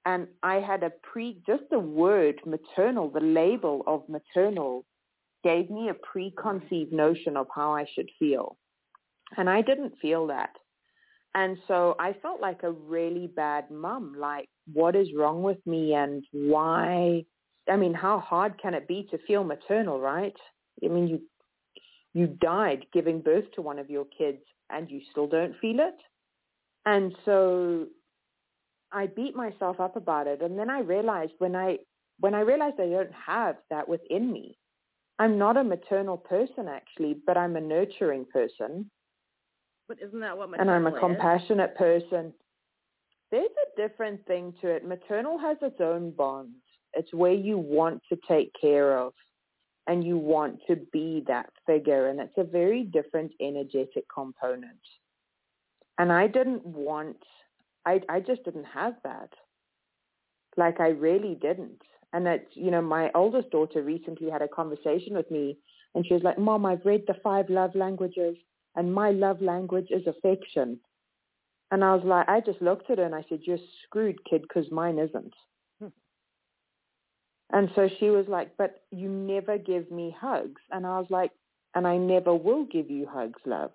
And 0.04 0.28
I 0.42 0.56
had 0.56 0.82
a 0.82 0.92
pre, 1.02 1.42
just 1.46 1.64
the 1.70 1.78
word 1.78 2.40
maternal, 2.46 3.10
the 3.10 3.20
label 3.20 3.82
of 3.86 4.08
maternal 4.08 4.84
gave 5.42 5.68
me 5.68 5.88
a 5.88 5.94
preconceived 5.94 6.92
notion 6.92 7.36
of 7.36 7.48
how 7.54 7.72
I 7.72 7.86
should 7.94 8.10
feel. 8.18 8.56
And 9.36 9.50
I 9.50 9.62
didn't 9.62 9.94
feel 10.00 10.26
that. 10.28 10.50
And 11.34 11.58
so 11.68 11.96
I 11.98 12.14
felt 12.14 12.40
like 12.40 12.62
a 12.62 12.70
really 12.70 13.26
bad 13.26 13.70
mum, 13.70 14.14
like 14.18 14.48
what 14.72 14.96
is 14.96 15.08
wrong 15.16 15.42
with 15.42 15.64
me 15.66 15.94
and 15.94 16.24
why, 16.32 17.24
I 17.68 17.76
mean, 17.76 17.94
how 17.94 18.20
hard 18.20 18.60
can 18.60 18.74
it 18.74 18.88
be 18.88 19.06
to 19.10 19.18
feel 19.26 19.44
maternal, 19.44 20.00
right? 20.00 20.36
I 20.84 20.88
mean, 20.88 21.08
you, 21.08 21.20
you 22.14 22.26
died 22.26 22.86
giving 22.92 23.20
birth 23.20 23.44
to 23.54 23.62
one 23.62 23.78
of 23.78 23.90
your 23.90 24.06
kids 24.16 24.42
and 24.70 24.90
you 24.90 25.00
still 25.10 25.26
don't 25.26 25.54
feel 25.60 25.80
it. 25.80 25.96
And 26.84 27.14
so 27.24 27.86
I 28.92 29.06
beat 29.06 29.34
myself 29.34 29.80
up 29.80 29.96
about 29.96 30.26
it. 30.26 30.42
And 30.42 30.58
then 30.58 30.70
I 30.70 30.80
realized 30.80 31.32
when 31.38 31.56
I, 31.56 31.78
when 32.20 32.34
I 32.34 32.40
realized 32.40 32.80
I 32.80 32.88
don't 32.88 33.12
have 33.12 33.56
that 33.70 33.88
within 33.88 34.32
me, 34.32 34.56
I'm 35.18 35.38
not 35.38 35.56
a 35.56 35.64
maternal 35.64 36.16
person 36.16 36.68
actually, 36.68 37.16
but 37.26 37.36
I'm 37.36 37.56
a 37.56 37.60
nurturing 37.60 38.26
person 38.32 38.90
but 39.88 39.98
isn't 40.02 40.20
that 40.20 40.36
what 40.36 40.50
maternal 40.50 40.74
and 40.74 40.86
I'm 40.86 40.86
a 40.86 40.90
maternal 40.90 41.12
is? 41.12 41.18
compassionate 41.18 41.76
person. 41.76 42.32
There's 43.30 43.50
a 43.50 43.80
different 43.80 44.24
thing 44.26 44.54
to 44.60 44.68
it. 44.68 44.86
Maternal 44.86 45.38
has 45.38 45.56
its 45.62 45.80
own 45.80 46.12
bonds. 46.12 46.56
It's 46.94 47.12
where 47.12 47.32
you 47.32 47.58
want 47.58 48.02
to 48.08 48.18
take 48.28 48.52
care 48.60 48.98
of 48.98 49.12
and 49.86 50.04
you 50.04 50.16
want 50.16 50.58
to 50.68 50.76
be 50.92 51.24
that 51.26 51.50
figure 51.66 52.08
and 52.08 52.20
it's 52.20 52.36
a 52.38 52.44
very 52.44 52.84
different 52.84 53.32
energetic 53.40 54.04
component. 54.12 54.80
And 55.98 56.12
I 56.12 56.26
didn't 56.26 56.64
want 56.66 57.16
I 57.84 58.00
I 58.08 58.20
just 58.20 58.44
didn't 58.44 58.64
have 58.64 58.94
that. 59.04 59.30
Like 60.56 60.80
I 60.80 60.88
really 60.88 61.34
didn't. 61.34 61.82
And 62.12 62.26
it's 62.26 62.50
you 62.54 62.70
know, 62.70 62.82
my 62.82 63.10
oldest 63.14 63.50
daughter 63.50 63.82
recently 63.82 64.30
had 64.30 64.42
a 64.42 64.48
conversation 64.48 65.14
with 65.14 65.30
me 65.30 65.58
and 65.94 66.06
she 66.06 66.14
was 66.14 66.22
like, 66.22 66.38
Mom, 66.38 66.66
I've 66.66 66.84
read 66.84 67.04
the 67.06 67.16
five 67.22 67.48
love 67.48 67.74
languages 67.74 68.36
and 68.74 68.92
my 68.92 69.10
love 69.10 69.40
language 69.40 69.88
is 69.90 70.06
affection. 70.06 70.78
And 71.70 71.82
I 71.82 71.94
was 71.94 72.04
like, 72.04 72.28
I 72.28 72.40
just 72.40 72.62
looked 72.62 72.90
at 72.90 72.98
her 72.98 73.04
and 73.04 73.14
I 73.14 73.24
said, 73.28 73.40
you're 73.42 73.58
screwed, 73.84 74.18
kid, 74.28 74.42
because 74.42 74.70
mine 74.70 74.98
isn't. 74.98 75.34
Hmm. 75.80 75.88
And 77.50 77.70
so 77.74 77.88
she 77.98 78.10
was 78.10 78.26
like, 78.28 78.56
but 78.56 78.82
you 78.90 79.08
never 79.08 79.58
give 79.58 79.90
me 79.90 80.14
hugs. 80.18 80.60
And 80.70 80.86
I 80.86 80.98
was 80.98 81.08
like, 81.10 81.32
and 81.74 81.86
I 81.86 81.96
never 81.96 82.34
will 82.34 82.64
give 82.64 82.90
you 82.90 83.06
hugs, 83.06 83.40
love. 83.44 83.72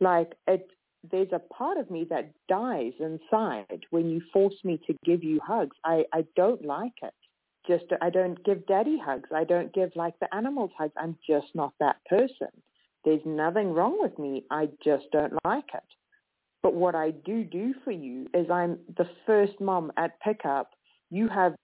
Like 0.00 0.32
it, 0.46 0.68
there's 1.10 1.32
a 1.32 1.38
part 1.38 1.78
of 1.78 1.90
me 1.90 2.06
that 2.10 2.32
dies 2.48 2.92
inside 3.00 3.86
when 3.90 4.10
you 4.10 4.20
force 4.32 4.54
me 4.62 4.80
to 4.86 4.94
give 5.04 5.24
you 5.24 5.40
hugs. 5.44 5.76
I, 5.84 6.04
I 6.12 6.26
don't 6.36 6.64
like 6.64 6.92
it. 7.02 7.14
Just, 7.66 7.84
I 8.00 8.10
don't 8.10 8.42
give 8.44 8.66
daddy 8.66 8.98
hugs. 9.02 9.30
I 9.34 9.44
don't 9.44 9.72
give 9.72 9.90
like 9.96 10.14
the 10.20 10.32
animals 10.34 10.72
hugs. 10.76 10.92
I'm 10.96 11.16
just 11.26 11.46
not 11.54 11.72
that 11.80 11.96
person. 12.08 12.48
There's 13.04 13.20
nothing 13.24 13.72
wrong 13.72 13.96
with 14.00 14.18
me. 14.18 14.44
I 14.50 14.68
just 14.84 15.06
don't 15.12 15.32
like 15.44 15.70
it. 15.72 15.82
But 16.62 16.74
what 16.74 16.94
I 16.94 17.10
do 17.10 17.44
do 17.44 17.74
for 17.84 17.90
you 17.90 18.28
is 18.34 18.50
I'm 18.50 18.78
the 18.96 19.08
first 19.26 19.60
mom 19.60 19.92
at 19.96 20.20
pickup. 20.20 20.70
You 21.10 21.28
have 21.28 21.54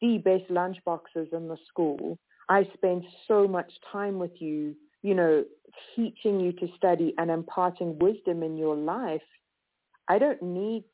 the 0.00 0.18
best 0.18 0.50
lunch 0.50 0.78
boxes 0.84 1.28
in 1.32 1.48
the 1.48 1.58
school. 1.68 2.18
I 2.48 2.68
spend 2.74 3.04
so 3.28 3.46
much 3.46 3.72
time 3.92 4.18
with 4.18 4.32
you, 4.40 4.74
you 5.02 5.14
know, 5.14 5.44
teaching 5.94 6.40
you 6.40 6.52
to 6.52 6.68
study 6.76 7.14
and 7.18 7.30
imparting 7.30 7.98
wisdom 7.98 8.42
in 8.42 8.56
your 8.56 8.76
life. 8.76 9.22
I 10.08 10.18
don't 10.18 10.42
need 10.42 10.84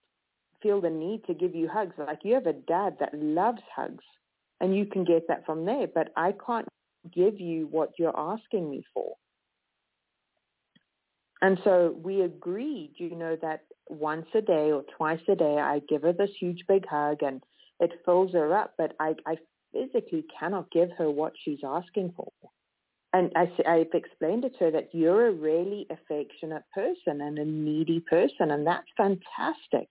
feel 0.63 0.81
the 0.81 0.91
need 0.91 1.25
to 1.27 1.35
give 1.35 1.55
you 1.55 1.69
hugs. 1.69 1.95
Like 1.99 2.21
you 2.25 2.35
have 2.35 2.47
a 2.47 2.53
dad 2.53 2.97
that 3.01 3.15
loves 3.15 3.63
hugs. 3.75 4.05
and 4.61 4.77
you 4.77 4.87
can 4.87 5.05
get 5.05 5.29
that 5.29 5.47
from 5.47 5.65
there. 5.65 5.87
But 5.87 6.09
I 6.17 6.35
can't 6.45 6.67
give 7.15 7.41
you 7.41 7.69
what 7.71 7.91
you're 7.99 8.19
asking 8.19 8.71
me 8.71 8.83
for. 8.93 9.15
And 11.41 11.59
so 11.63 11.97
we 12.03 12.23
agreed, 12.23 12.93
you 12.97 13.15
know, 13.15 13.37
that 13.43 13.63
once 13.89 14.27
a 14.35 14.41
day 14.41 14.73
or 14.73 14.85
twice 14.97 15.21
a 15.29 15.37
day, 15.37 15.59
I 15.59 15.81
give 15.89 16.03
her 16.03 16.13
this 16.13 16.31
huge 16.39 16.65
big 16.67 16.87
hug 16.87 17.23
and 17.23 17.43
it 17.81 17.93
fills 18.05 18.33
her 18.33 18.57
up, 18.57 18.75
but 18.77 18.95
I, 18.99 19.15
I 19.25 19.37
physically 19.73 20.25
cannot 20.39 20.71
give 20.71 20.91
her 20.99 21.11
what 21.11 21.33
she's 21.43 21.61
asking 21.65 22.15
for. 22.17 22.33
And 23.13 23.33
I, 23.37 23.51
I've 23.67 23.95
explained 23.95 24.45
it 24.45 24.59
to 24.59 24.65
her 24.65 24.71
that 24.73 24.91
you're 24.93 25.29
a 25.29 25.33
really 25.33 25.87
affectionate 25.91 26.65
person 26.75 27.21
and 27.21 27.39
a 27.39 27.45
needy 27.45 28.01
person, 28.01 28.51
and 28.51 28.67
that's 28.67 28.89
fantastic. 28.97 29.89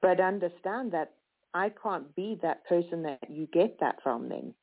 But 0.00 0.20
understand 0.20 0.92
that 0.92 1.12
I 1.52 1.70
can't 1.82 2.14
be 2.14 2.38
that 2.42 2.64
person 2.66 3.02
that 3.02 3.28
you 3.28 3.46
get 3.52 3.78
that 3.80 3.96
from 4.02 4.28
then. 4.28 4.54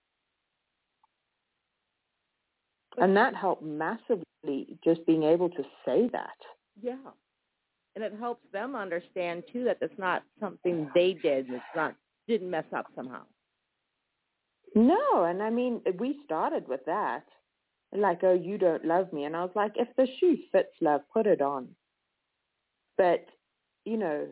And 2.97 3.15
that 3.15 3.35
helped 3.35 3.63
massively 3.63 4.77
just 4.83 5.05
being 5.05 5.23
able 5.23 5.49
to 5.49 5.63
say 5.85 6.09
that. 6.11 6.37
Yeah. 6.81 6.95
And 7.95 8.03
it 8.03 8.13
helps 8.19 8.43
them 8.51 8.75
understand 8.75 9.43
too 9.51 9.63
that 9.65 9.77
it's 9.81 9.97
not 9.97 10.23
something 10.39 10.89
they 10.93 11.13
did. 11.13 11.47
It's 11.49 11.63
not 11.75 11.95
didn't 12.27 12.49
mess 12.49 12.65
up 12.75 12.87
somehow. 12.95 13.21
No, 14.75 15.23
and 15.23 15.41
I 15.41 15.49
mean 15.49 15.81
we 15.97 16.19
started 16.25 16.67
with 16.67 16.85
that. 16.85 17.23
Like, 17.93 18.19
oh, 18.23 18.33
you 18.33 18.57
don't 18.57 18.83
love 18.83 19.13
me. 19.13 19.23
And 19.23 19.35
I 19.35 19.43
was 19.43 19.55
like, 19.55 19.71
if 19.75 19.87
the 19.95 20.07
shoe 20.19 20.37
fits 20.51 20.73
love, 20.81 21.01
put 21.13 21.25
it 21.25 21.41
on. 21.41 21.69
But, 22.97 23.25
you 23.85 23.95
know, 23.95 24.27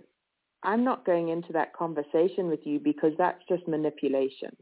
I'm 0.61 0.84
not 0.84 1.05
going 1.05 1.30
into 1.30 1.53
that 1.53 1.74
conversation 1.74 2.47
with 2.47 2.59
you 2.66 2.80
because 2.80 3.13
that's 3.18 3.41
just 3.47 3.68
manipulation. 3.68 4.55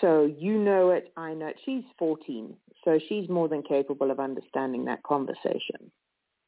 So 0.00 0.30
you 0.38 0.58
know 0.58 0.90
it, 0.90 1.12
I 1.16 1.34
know 1.34 1.46
it. 1.46 1.56
She's 1.64 1.84
14, 1.98 2.54
so 2.84 2.98
she's 3.08 3.28
more 3.28 3.48
than 3.48 3.62
capable 3.62 4.10
of 4.10 4.20
understanding 4.20 4.84
that 4.86 5.02
conversation. 5.02 5.90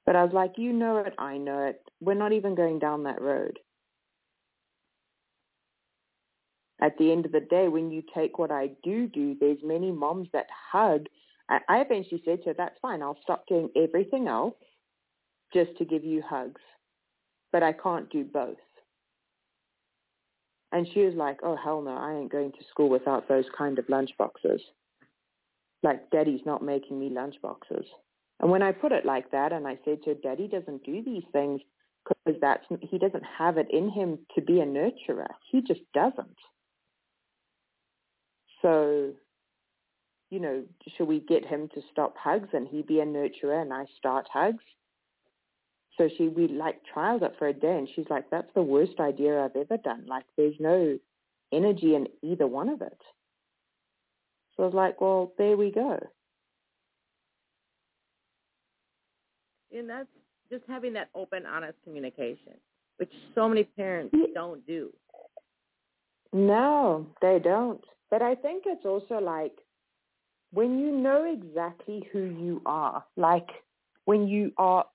But 0.04 0.16
I 0.16 0.22
was 0.22 0.32
like, 0.32 0.52
you 0.56 0.72
know 0.72 0.98
it, 0.98 1.14
I 1.18 1.36
know 1.36 1.64
it. 1.64 1.82
We're 2.00 2.14
not 2.14 2.32
even 2.32 2.54
going 2.54 2.78
down 2.78 3.02
that 3.04 3.20
road. 3.20 3.58
At 6.80 6.96
the 6.98 7.10
end 7.10 7.26
of 7.26 7.32
the 7.32 7.40
day, 7.40 7.68
when 7.68 7.90
you 7.90 8.02
take 8.14 8.38
what 8.38 8.50
I 8.50 8.70
do 8.84 9.08
do, 9.08 9.36
there's 9.40 9.58
many 9.64 9.90
moms 9.90 10.28
that 10.32 10.46
hug. 10.70 11.06
I, 11.48 11.60
eventually 11.68 12.22
said 12.24 12.40
to 12.42 12.50
her, 12.50 12.54
that's 12.56 12.78
fine. 12.82 13.02
I'll 13.02 13.18
stop 13.22 13.46
doing 13.46 13.70
everything 13.76 14.28
else 14.28 14.54
just 15.54 15.76
to 15.78 15.84
give 15.84 16.04
you 16.04 16.22
hugs. 16.22 16.60
But 17.52 17.62
I 17.62 17.72
can't 17.72 18.10
do 18.10 18.24
both. 18.24 18.58
And 20.76 20.86
she 20.92 21.00
was 21.06 21.14
like, 21.14 21.38
oh, 21.42 21.56
hell 21.56 21.80
no, 21.80 21.96
I 21.96 22.12
ain't 22.12 22.30
going 22.30 22.52
to 22.52 22.64
school 22.68 22.90
without 22.90 23.30
those 23.30 23.46
kind 23.56 23.78
of 23.78 23.88
lunch 23.88 24.10
boxes. 24.18 24.60
Like, 25.82 26.10
daddy's 26.10 26.44
not 26.44 26.62
making 26.62 27.00
me 27.00 27.08
lunch 27.08 27.36
boxes. 27.40 27.86
And 28.40 28.50
when 28.50 28.62
I 28.62 28.72
put 28.72 28.92
it 28.92 29.06
like 29.06 29.30
that 29.30 29.54
and 29.54 29.66
I 29.66 29.78
said 29.86 30.02
to 30.02 30.10
her, 30.10 30.16
daddy 30.22 30.48
doesn't 30.48 30.84
do 30.84 31.02
these 31.02 31.22
things 31.32 31.62
because 32.04 32.38
that's, 32.42 32.62
he 32.82 32.98
doesn't 32.98 33.24
have 33.38 33.56
it 33.56 33.68
in 33.70 33.88
him 33.88 34.18
to 34.34 34.42
be 34.42 34.60
a 34.60 34.66
nurturer. 34.66 35.28
He 35.50 35.62
just 35.62 35.80
doesn't. 35.94 36.36
So, 38.60 39.12
you 40.28 40.40
know, 40.40 40.62
should 40.94 41.08
we 41.08 41.20
get 41.20 41.46
him 41.46 41.70
to 41.74 41.80
stop 41.90 42.18
hugs 42.18 42.50
and 42.52 42.68
he 42.68 42.82
be 42.82 43.00
a 43.00 43.06
nurturer 43.06 43.62
and 43.62 43.72
I 43.72 43.86
start 43.96 44.26
hugs? 44.30 44.62
So 45.96 46.08
she, 46.16 46.28
we 46.28 46.48
like 46.48 46.80
trialed 46.94 47.22
it 47.22 47.34
for 47.38 47.48
a 47.48 47.52
day 47.52 47.78
and 47.78 47.88
she's 47.94 48.06
like, 48.10 48.28
that's 48.30 48.52
the 48.54 48.62
worst 48.62 49.00
idea 49.00 49.42
I've 49.42 49.56
ever 49.56 49.78
done. 49.78 50.04
Like 50.06 50.24
there's 50.36 50.54
no 50.60 50.98
energy 51.52 51.94
in 51.94 52.06
either 52.22 52.46
one 52.46 52.68
of 52.68 52.82
it. 52.82 53.00
So 54.56 54.62
I 54.62 54.66
was 54.66 54.74
like, 54.74 55.00
well, 55.00 55.32
there 55.38 55.56
we 55.56 55.70
go. 55.70 55.98
And 59.72 59.88
that's 59.88 60.08
just 60.50 60.64
having 60.68 60.92
that 60.94 61.08
open, 61.14 61.44
honest 61.44 61.76
communication, 61.84 62.54
which 62.96 63.12
so 63.34 63.48
many 63.48 63.64
parents 63.64 64.14
don't 64.34 64.66
do. 64.66 64.92
No, 66.32 67.06
they 67.20 67.38
don't. 67.42 67.84
But 68.10 68.22
I 68.22 68.34
think 68.34 68.64
it's 68.66 68.84
also 68.84 69.18
like 69.18 69.52
when 70.52 70.78
you 70.78 70.92
know 70.92 71.24
exactly 71.24 72.08
who 72.12 72.20
you 72.20 72.62
are, 72.64 73.04
like 73.16 73.48
when 74.04 74.28
you 74.28 74.52
are, 74.56 74.86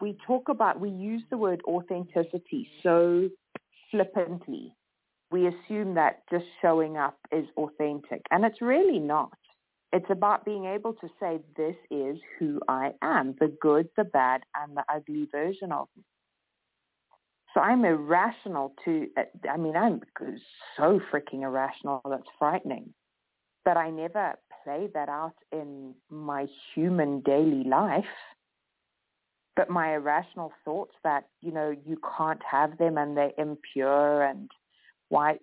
we 0.00 0.16
talk 0.26 0.48
about, 0.48 0.80
we 0.80 0.90
use 0.90 1.22
the 1.30 1.38
word 1.38 1.62
authenticity 1.66 2.68
so 2.82 3.28
flippantly. 3.90 4.74
We 5.30 5.46
assume 5.46 5.94
that 5.94 6.22
just 6.30 6.46
showing 6.62 6.96
up 6.96 7.18
is 7.32 7.46
authentic, 7.56 8.22
and 8.30 8.44
it's 8.44 8.60
really 8.62 8.98
not. 8.98 9.32
It's 9.92 10.10
about 10.10 10.44
being 10.44 10.66
able 10.66 10.92
to 10.94 11.08
say, 11.18 11.40
this 11.56 11.76
is 11.90 12.18
who 12.38 12.60
I 12.68 12.92
am, 13.02 13.34
the 13.40 13.54
good, 13.60 13.88
the 13.96 14.04
bad, 14.04 14.42
and 14.54 14.76
the 14.76 14.84
ugly 14.92 15.26
version 15.32 15.72
of 15.72 15.88
me. 15.96 16.04
So 17.54 17.60
I'm 17.60 17.84
irrational 17.86 18.74
to, 18.84 19.06
I 19.50 19.56
mean, 19.56 19.76
I'm 19.76 20.02
so 20.76 21.00
freaking 21.10 21.42
irrational 21.42 22.02
that's 22.08 22.28
frightening. 22.38 22.92
But 23.64 23.78
I 23.78 23.90
never 23.90 24.34
play 24.62 24.88
that 24.92 25.08
out 25.08 25.34
in 25.52 25.94
my 26.10 26.46
human 26.74 27.20
daily 27.20 27.64
life. 27.64 28.04
But 29.58 29.70
my 29.70 29.94
irrational 29.94 30.52
thoughts 30.64 30.94
that, 31.02 31.24
you 31.42 31.50
know, 31.50 31.74
you 31.84 31.98
can't 32.16 32.40
have 32.48 32.78
them 32.78 32.96
and 32.96 33.16
they're 33.16 33.32
impure 33.36 34.22
and 34.22 34.48
why, 35.08 35.38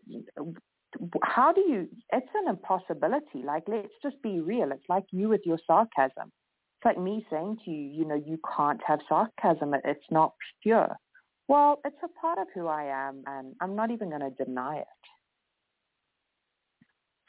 how 1.22 1.52
do 1.52 1.60
you, 1.60 1.90
it's 2.14 2.30
an 2.34 2.48
impossibility. 2.48 3.44
Like, 3.44 3.64
let's 3.68 3.90
just 4.02 4.22
be 4.22 4.40
real. 4.40 4.72
It's 4.72 4.88
like 4.88 5.04
you 5.12 5.28
with 5.28 5.42
your 5.44 5.60
sarcasm. 5.68 6.32
It's 6.78 6.86
like 6.86 6.98
me 6.98 7.28
saying 7.30 7.58
to 7.66 7.72
you, 7.72 7.92
you 7.92 8.06
know, 8.06 8.16
you 8.16 8.40
can't 8.56 8.80
have 8.88 9.00
sarcasm. 9.10 9.74
It's 9.84 10.10
not 10.10 10.32
pure. 10.64 10.96
Well, 11.50 11.82
it's 11.84 11.98
a 12.02 12.08
part 12.22 12.40
of 12.40 12.48
who 12.56 12.68
I 12.68 12.86
am, 12.86 13.22
and 13.28 13.54
I'm 13.60 13.76
not 13.76 13.92
even 13.92 14.08
going 14.12 14.22
to 14.22 14.46
deny 14.46 14.78
it. 14.78 14.88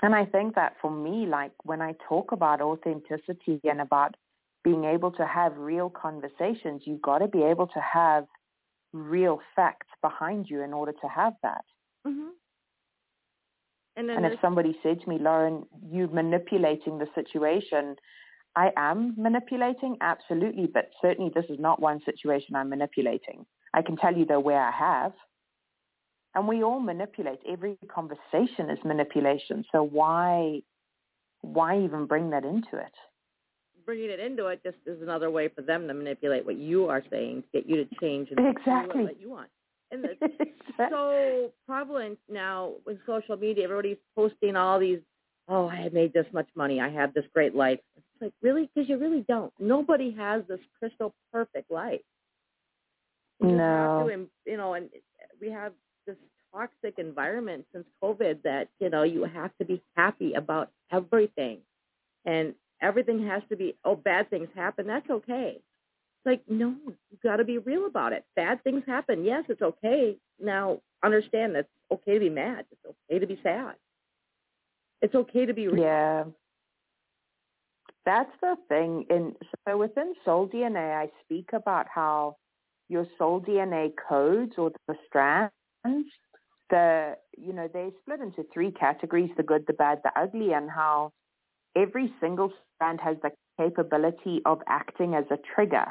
And 0.03 0.14
I 0.14 0.24
think 0.24 0.55
that 0.55 0.74
for 0.80 0.93
me, 0.93 1.26
like 1.26 1.51
when 1.64 1.82
I 1.82 1.95
talk 2.09 2.30
about 2.30 2.61
authenticity 2.61 3.61
and 3.64 3.80
about 3.80 4.14
being 4.66 4.84
able 4.84 5.12
to 5.12 5.24
have 5.24 5.56
real 5.56 5.88
conversations, 5.88 6.82
you've 6.86 7.00
got 7.00 7.18
to 7.18 7.28
be 7.28 7.44
able 7.44 7.68
to 7.68 7.80
have 7.80 8.26
real 8.92 9.38
facts 9.54 9.86
behind 10.02 10.46
you 10.50 10.60
in 10.60 10.72
order 10.72 10.90
to 10.90 11.06
have 11.06 11.34
that. 11.44 11.64
Mm-hmm. 12.04 12.30
And, 13.94 14.10
and 14.10 14.26
if 14.26 14.40
somebody 14.42 14.76
said 14.82 15.00
to 15.00 15.08
me, 15.08 15.18
Laurin, 15.20 15.66
you're 15.88 16.08
manipulating 16.08 16.98
the 16.98 17.06
situation, 17.14 17.94
I 18.56 18.70
am 18.76 19.14
manipulating, 19.16 19.98
absolutely, 20.00 20.66
but 20.66 20.90
certainly 21.00 21.30
this 21.32 21.44
is 21.48 21.60
not 21.60 21.80
one 21.80 22.00
situation 22.04 22.56
I'm 22.56 22.68
manipulating. 22.68 23.46
I 23.72 23.82
can 23.82 23.96
tell 23.96 24.16
you 24.16 24.26
though 24.26 24.40
where 24.40 24.60
I 24.60 24.72
have. 24.72 25.12
And 26.34 26.48
we 26.48 26.64
all 26.64 26.80
manipulate. 26.80 27.38
Every 27.48 27.78
conversation 27.88 28.68
is 28.68 28.78
manipulation. 28.84 29.64
So 29.70 29.84
why 29.84 30.62
why 31.42 31.78
even 31.78 32.06
bring 32.06 32.30
that 32.30 32.44
into 32.44 32.76
it? 32.78 32.92
Bringing 33.87 34.11
it 34.11 34.18
into 34.18 34.47
it 34.47 34.61
just 34.64 34.76
is 34.84 35.01
another 35.01 35.30
way 35.30 35.49
for 35.49 35.62
them 35.62 35.87
to 35.87 35.95
manipulate 35.95 36.45
what 36.45 36.57
you 36.57 36.89
are 36.89 37.03
saying 37.09 37.43
to 37.43 37.61
get 37.61 37.70
you 37.70 37.84
to 37.84 37.95
change 38.01 38.28
and 38.37 38.57
exactly 38.57 39.05
what 39.05 39.20
you 39.20 39.30
want. 39.30 39.49
And 39.93 40.05
it's 40.20 40.61
so 40.91 41.53
prevalent 41.66 42.18
now 42.28 42.72
with 42.84 42.99
social 43.07 43.37
media. 43.37 43.64
Everybody's 43.64 43.99
posting 44.16 44.57
all 44.57 44.80
these, 44.80 44.99
oh, 45.49 45.68
I 45.68 45.76
have 45.76 45.93
made 45.93 46.12
this 46.12 46.26
much 46.32 46.49
money. 46.57 46.80
I 46.80 46.89
have 46.89 47.14
this 47.14 47.24
great 47.32 47.55
life. 47.55 47.78
It's 47.97 48.05
like, 48.20 48.32
really? 48.43 48.68
Because 48.74 48.89
you 48.89 48.99
really 48.99 49.24
don't. 49.28 49.53
Nobody 49.61 50.11
has 50.18 50.43
this 50.49 50.59
crystal 50.80 51.14
perfect 51.32 51.70
life. 51.70 52.01
You 53.41 53.53
no. 53.53 54.09
To, 54.11 54.26
you 54.51 54.57
know, 54.57 54.74
and 54.74 54.89
we 55.41 55.51
have 55.51 55.72
this 56.09 56.16
toxic 56.53 56.99
environment 56.99 57.64
since 57.72 57.84
COVID 58.03 58.43
that, 58.43 58.68
you 58.80 58.91
know, 58.91 59.05
you 59.05 59.24
have 59.24 59.51
to 59.59 59.64
be 59.64 59.80
happy 59.97 60.34
about 60.34 60.70
everything. 60.91 61.59
And 62.24 62.55
everything 62.80 63.26
has 63.26 63.42
to 63.48 63.56
be, 63.56 63.76
oh, 63.84 63.96
bad 63.96 64.30
things 64.30 64.48
happen. 64.54 64.86
That's 64.86 65.08
okay. 65.08 65.56
It's 65.56 66.26
like, 66.26 66.42
no, 66.48 66.74
you 66.86 67.18
got 67.22 67.36
to 67.36 67.44
be 67.44 67.58
real 67.58 67.86
about 67.86 68.12
it. 68.12 68.24
Bad 68.34 68.62
things 68.64 68.82
happen. 68.86 69.24
Yes, 69.24 69.44
it's 69.48 69.62
okay. 69.62 70.16
Now, 70.40 70.80
understand 71.02 71.54
that 71.54 71.60
it's 71.60 71.68
okay 71.92 72.14
to 72.14 72.20
be 72.20 72.30
mad. 72.30 72.64
It's 72.70 72.96
okay 73.10 73.18
to 73.18 73.26
be 73.26 73.38
sad. 73.42 73.74
It's 75.02 75.14
okay 75.14 75.46
to 75.46 75.54
be 75.54 75.68
real. 75.68 75.82
Yeah. 75.82 76.24
That's 78.04 78.30
the 78.40 78.56
thing. 78.68 79.04
And 79.10 79.34
so 79.66 79.76
within 79.76 80.14
Soul 80.24 80.48
DNA, 80.48 80.96
I 80.96 81.10
speak 81.24 81.50
about 81.52 81.86
how 81.92 82.36
your 82.88 83.06
soul 83.18 83.40
DNA 83.40 83.92
codes 84.08 84.52
or 84.56 84.70
the 84.86 84.94
strands, 85.08 85.52
the 86.70 87.16
you 87.36 87.52
know 87.52 87.68
they 87.72 87.90
split 88.00 88.20
into 88.20 88.44
three 88.52 88.70
categories: 88.70 89.30
the 89.36 89.42
good, 89.42 89.64
the 89.66 89.72
bad, 89.72 90.00
the 90.04 90.10
ugly, 90.18 90.52
and 90.52 90.70
how 90.70 91.12
every 91.76 92.12
single 92.20 92.52
strand 92.74 93.00
has 93.00 93.16
the 93.22 93.30
capability 93.58 94.40
of 94.44 94.60
acting 94.68 95.14
as 95.14 95.24
a 95.30 95.38
trigger. 95.54 95.86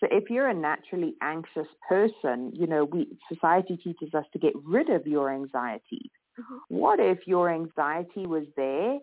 So 0.00 0.08
if 0.10 0.30
you're 0.30 0.48
a 0.48 0.54
naturally 0.54 1.14
anxious 1.22 1.68
person, 1.88 2.52
you 2.54 2.66
know, 2.66 2.84
we 2.84 3.18
society 3.32 3.76
teaches 3.76 4.14
us 4.14 4.24
to 4.32 4.38
get 4.38 4.54
rid 4.64 4.88
of 4.88 5.06
your 5.06 5.30
anxiety. 5.30 6.10
Mhm. 6.38 6.60
What 6.68 7.00
if 7.00 7.26
your 7.26 7.50
anxiety 7.50 8.26
was 8.26 8.44
there 8.56 8.98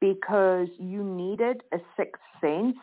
because 0.00 0.68
you 0.78 1.02
needed 1.02 1.62
a 1.72 1.80
sixth 1.96 2.22
sense 2.40 2.76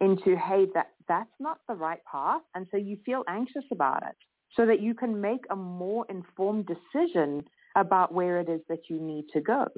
into, 0.00 0.36
hey, 0.36 0.66
that, 0.74 0.88
that's 1.06 1.30
not 1.38 1.58
the 1.68 1.74
right 1.74 2.00
path. 2.10 2.42
And 2.54 2.66
so 2.70 2.76
you 2.76 2.96
feel 3.04 3.22
anxious 3.28 3.64
about 3.70 4.02
it 4.02 4.16
so 4.56 4.66
that 4.66 4.80
you 4.80 4.94
can 4.94 5.20
make 5.20 5.44
a 5.50 5.56
more 5.56 6.06
informed 6.08 6.66
decision 6.66 7.44
about 7.76 8.12
where 8.12 8.40
it 8.40 8.48
is 8.48 8.60
that 8.68 8.88
you 8.88 9.00
need 9.00 9.26
to 9.32 9.40
go. 9.40 9.68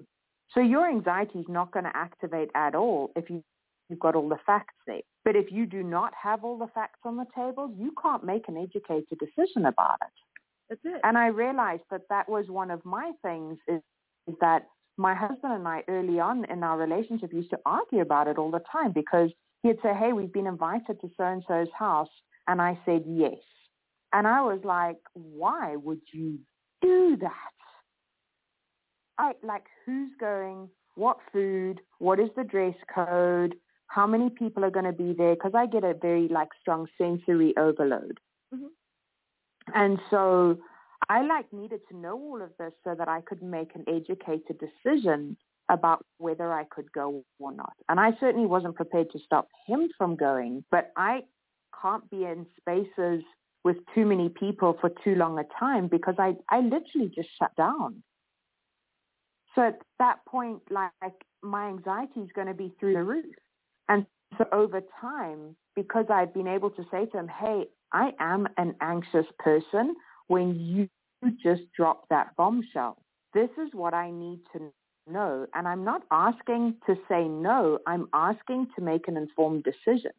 So 0.55 0.61
your 0.61 0.89
anxiety 0.89 1.41
is 1.41 1.47
not 1.49 1.73
going 1.73 1.85
to 1.85 1.97
activate 1.97 2.51
at 2.55 2.75
all 2.75 3.11
if 3.17 3.29
you, 3.29 3.43
you've 3.89 3.99
got 3.99 4.15
all 4.15 4.29
the 4.29 4.39
facts 4.47 4.75
there. 4.87 5.01
But 5.25 5.37
if 5.37 5.51
you 5.51 5.67
do 5.67 5.83
not 5.83 6.13
have 6.21 6.45
all 6.45 6.57
the 6.59 6.69
facts 6.69 7.01
on 7.05 7.17
the 7.17 7.27
table, 7.35 7.73
you 7.77 7.93
can't 8.01 8.25
make 8.25 8.49
an 8.49 8.57
educated 8.57 9.19
decision 9.19 9.67
about 9.67 9.99
it. 10.03 10.13
That's 10.69 10.81
it. 10.85 11.01
And 11.05 11.19
I 11.19 11.29
realized 11.29 11.83
that 11.91 12.03
that 12.11 12.29
was 12.29 12.47
one 12.49 12.71
of 12.71 12.85
my 12.85 13.13
things 13.23 13.59
is, 13.69 13.81
is 14.29 14.35
that 14.41 14.67
my 14.97 15.15
husband 15.15 15.53
and 15.53 15.69
I 15.69 15.83
early 15.89 16.21
on 16.21 16.45
in 16.51 16.63
our 16.63 16.79
relationship 16.79 17.33
used 17.33 17.51
to 17.51 17.59
argue 17.67 18.01
about 18.01 18.29
it 18.29 18.39
all 18.39 18.51
the 18.51 18.63
time 18.73 18.93
because 18.93 19.31
he'd 19.63 19.77
say, 19.83 19.93
hey, 19.95 20.13
we've 20.13 20.33
been 20.33 20.47
invited 20.47 21.01
to 21.01 21.11
so-and-so's 21.17 21.69
house. 21.77 22.09
And 22.49 22.63
I 22.63 22.79
said, 22.87 23.03
yes. 23.07 23.35
And 24.13 24.27
I 24.27 24.41
was 24.43 24.61
like, 24.65 24.97
why 25.13 25.77
would 25.77 26.01
you 26.13 26.39
do 26.81 27.17
that? 27.21 27.56
I 29.19 29.33
like 29.43 29.65
who's 29.85 30.11
going, 30.19 30.69
what 30.95 31.19
food, 31.33 31.81
what 31.99 32.19
is 32.21 32.31
the 32.37 32.45
dress 32.45 32.75
code, 32.95 33.55
how 33.89 34.07
many 34.07 34.31
people 34.31 34.65
are 34.65 34.71
going 34.71 34.85
to 34.85 34.93
be 34.93 35.13
there? 35.13 35.35
Because 35.35 35.53
I 35.55 35.67
get 35.67 35.85
a 35.85 35.95
very 35.95 36.29
like 36.29 36.49
strong 36.61 36.87
sensory 36.99 37.55
overload. 37.57 38.19
Mhm. 38.53 38.69
And 39.75 40.01
so 40.11 40.59
I 41.09 41.23
like 41.23 41.53
needed 41.53 41.81
to 41.89 41.97
know 41.97 42.15
all 42.15 42.43
of 42.43 42.51
this 42.59 42.73
so 42.85 42.95
that 42.95 43.09
I 43.09 43.21
could 43.23 43.43
make 43.43 43.75
an 43.75 43.85
educated 43.87 44.59
decision 44.59 45.37
about 45.69 46.05
whether 46.19 46.53
I 46.53 46.65
could 46.65 46.91
go 46.93 47.25
or 47.39 47.53
not. 47.53 47.73
And 47.89 47.99
I 47.99 48.13
certainly 48.19 48.47
wasn't 48.47 48.77
prepared 48.77 49.11
to 49.11 49.19
stop 49.19 49.49
him 49.67 49.89
from 49.97 50.17
going, 50.17 50.65
but 50.71 50.93
I 50.97 51.25
can't 51.81 52.09
be 52.11 52.25
in 52.25 52.47
spaces 52.59 53.23
with 53.65 53.77
too 53.95 54.07
many 54.07 54.29
people 54.29 54.77
for 54.81 54.91
too 55.03 55.17
long 55.17 55.39
a 55.39 55.45
time 55.59 55.89
because 55.89 56.15
I, 56.19 56.37
I 56.51 56.61
literally 56.61 57.11
just 57.15 57.29
shut 57.39 57.55
down. 57.57 58.03
So 59.57 59.63
at 59.63 59.81
that 59.99 60.25
point, 60.27 60.61
like 60.71 60.93
my 61.43 61.69
anxiety 61.69 62.21
is 62.21 62.29
going 62.35 62.47
to 62.47 62.55
be 62.55 62.73
through 62.79 62.93
the 62.93 63.03
roof. 63.03 63.35
And 63.89 64.07
so 64.37 64.45
over 64.53 64.83
time, 65.01 65.57
because 65.75 66.07
I've 66.11 66.35
been 66.35 66.47
able 66.47 66.71
to 66.71 66.85
say 66.91 67.07
to 67.07 67.19
him, 67.19 67.29
hey, 67.29 67.65
I 67.93 68.13
am 68.21 68.47
an 68.59 68.75
anxious 68.81 69.27
person 69.39 69.97
when 70.29 70.55
you 70.55 70.89
just 71.43 71.63
drop 71.75 72.09
that 72.11 72.37
bombshell. 72.37 72.99
This 73.33 73.49
is 73.59 73.71
what 73.73 73.95
I 73.95 74.11
need 74.11 74.41
to 74.53 74.71
know. 75.11 75.47
And 75.55 75.67
I'm 75.67 75.85
not 75.85 76.03
asking 76.11 76.75
to 76.87 76.97
say 77.09 77.25
no. 77.27 77.79
I'm 77.87 78.09
asking 78.13 78.69
to 78.77 78.83
make 78.83 79.09
an 79.09 79.17
informed 79.17 79.65
decision. 79.65 80.13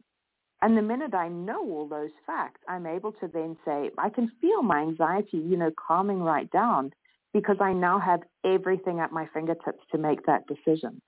And 0.63 0.75
the 0.75 0.81
minute 0.81 1.13
I 1.13 1.27
know 1.27 1.61
all 1.61 1.87
those 1.87 2.09
facts, 2.25 2.61
I'm 2.67 2.87
able 2.87 3.11
to 3.13 3.27
then 3.31 3.55
say, 3.63 3.91
I 3.99 4.09
can 4.09 4.31
feel 4.41 4.63
my 4.63 4.81
anxiety, 4.81 5.37
you 5.37 5.57
know, 5.57 5.71
calming 5.87 6.21
right 6.21 6.49
down 6.49 6.91
because 7.33 7.57
I 7.59 7.73
now 7.73 7.99
have 7.99 8.21
everything 8.45 8.99
at 8.99 9.11
my 9.11 9.27
fingertips 9.33 9.83
to 9.91 9.97
make 9.97 10.25
that 10.25 10.43
decision. 10.47 11.01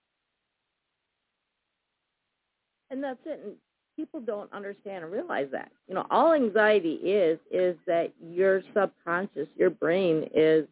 And 2.92 3.04
that's 3.04 3.20
it. 3.26 3.42
And 3.44 3.54
people 3.96 4.20
don't 4.20 4.52
understand 4.54 5.04
and 5.04 5.14
realize 5.14 5.48
that. 5.52 5.72
You 5.88 5.96
know, 5.96 6.06
all 6.10 6.34
anxiety 6.34 6.94
is 6.94 7.40
is 7.52 7.76
that 7.86 8.14
your 8.22 8.62
subconscious, 8.74 9.48
your 9.56 9.70
brain 9.70 10.30
is 10.34 10.68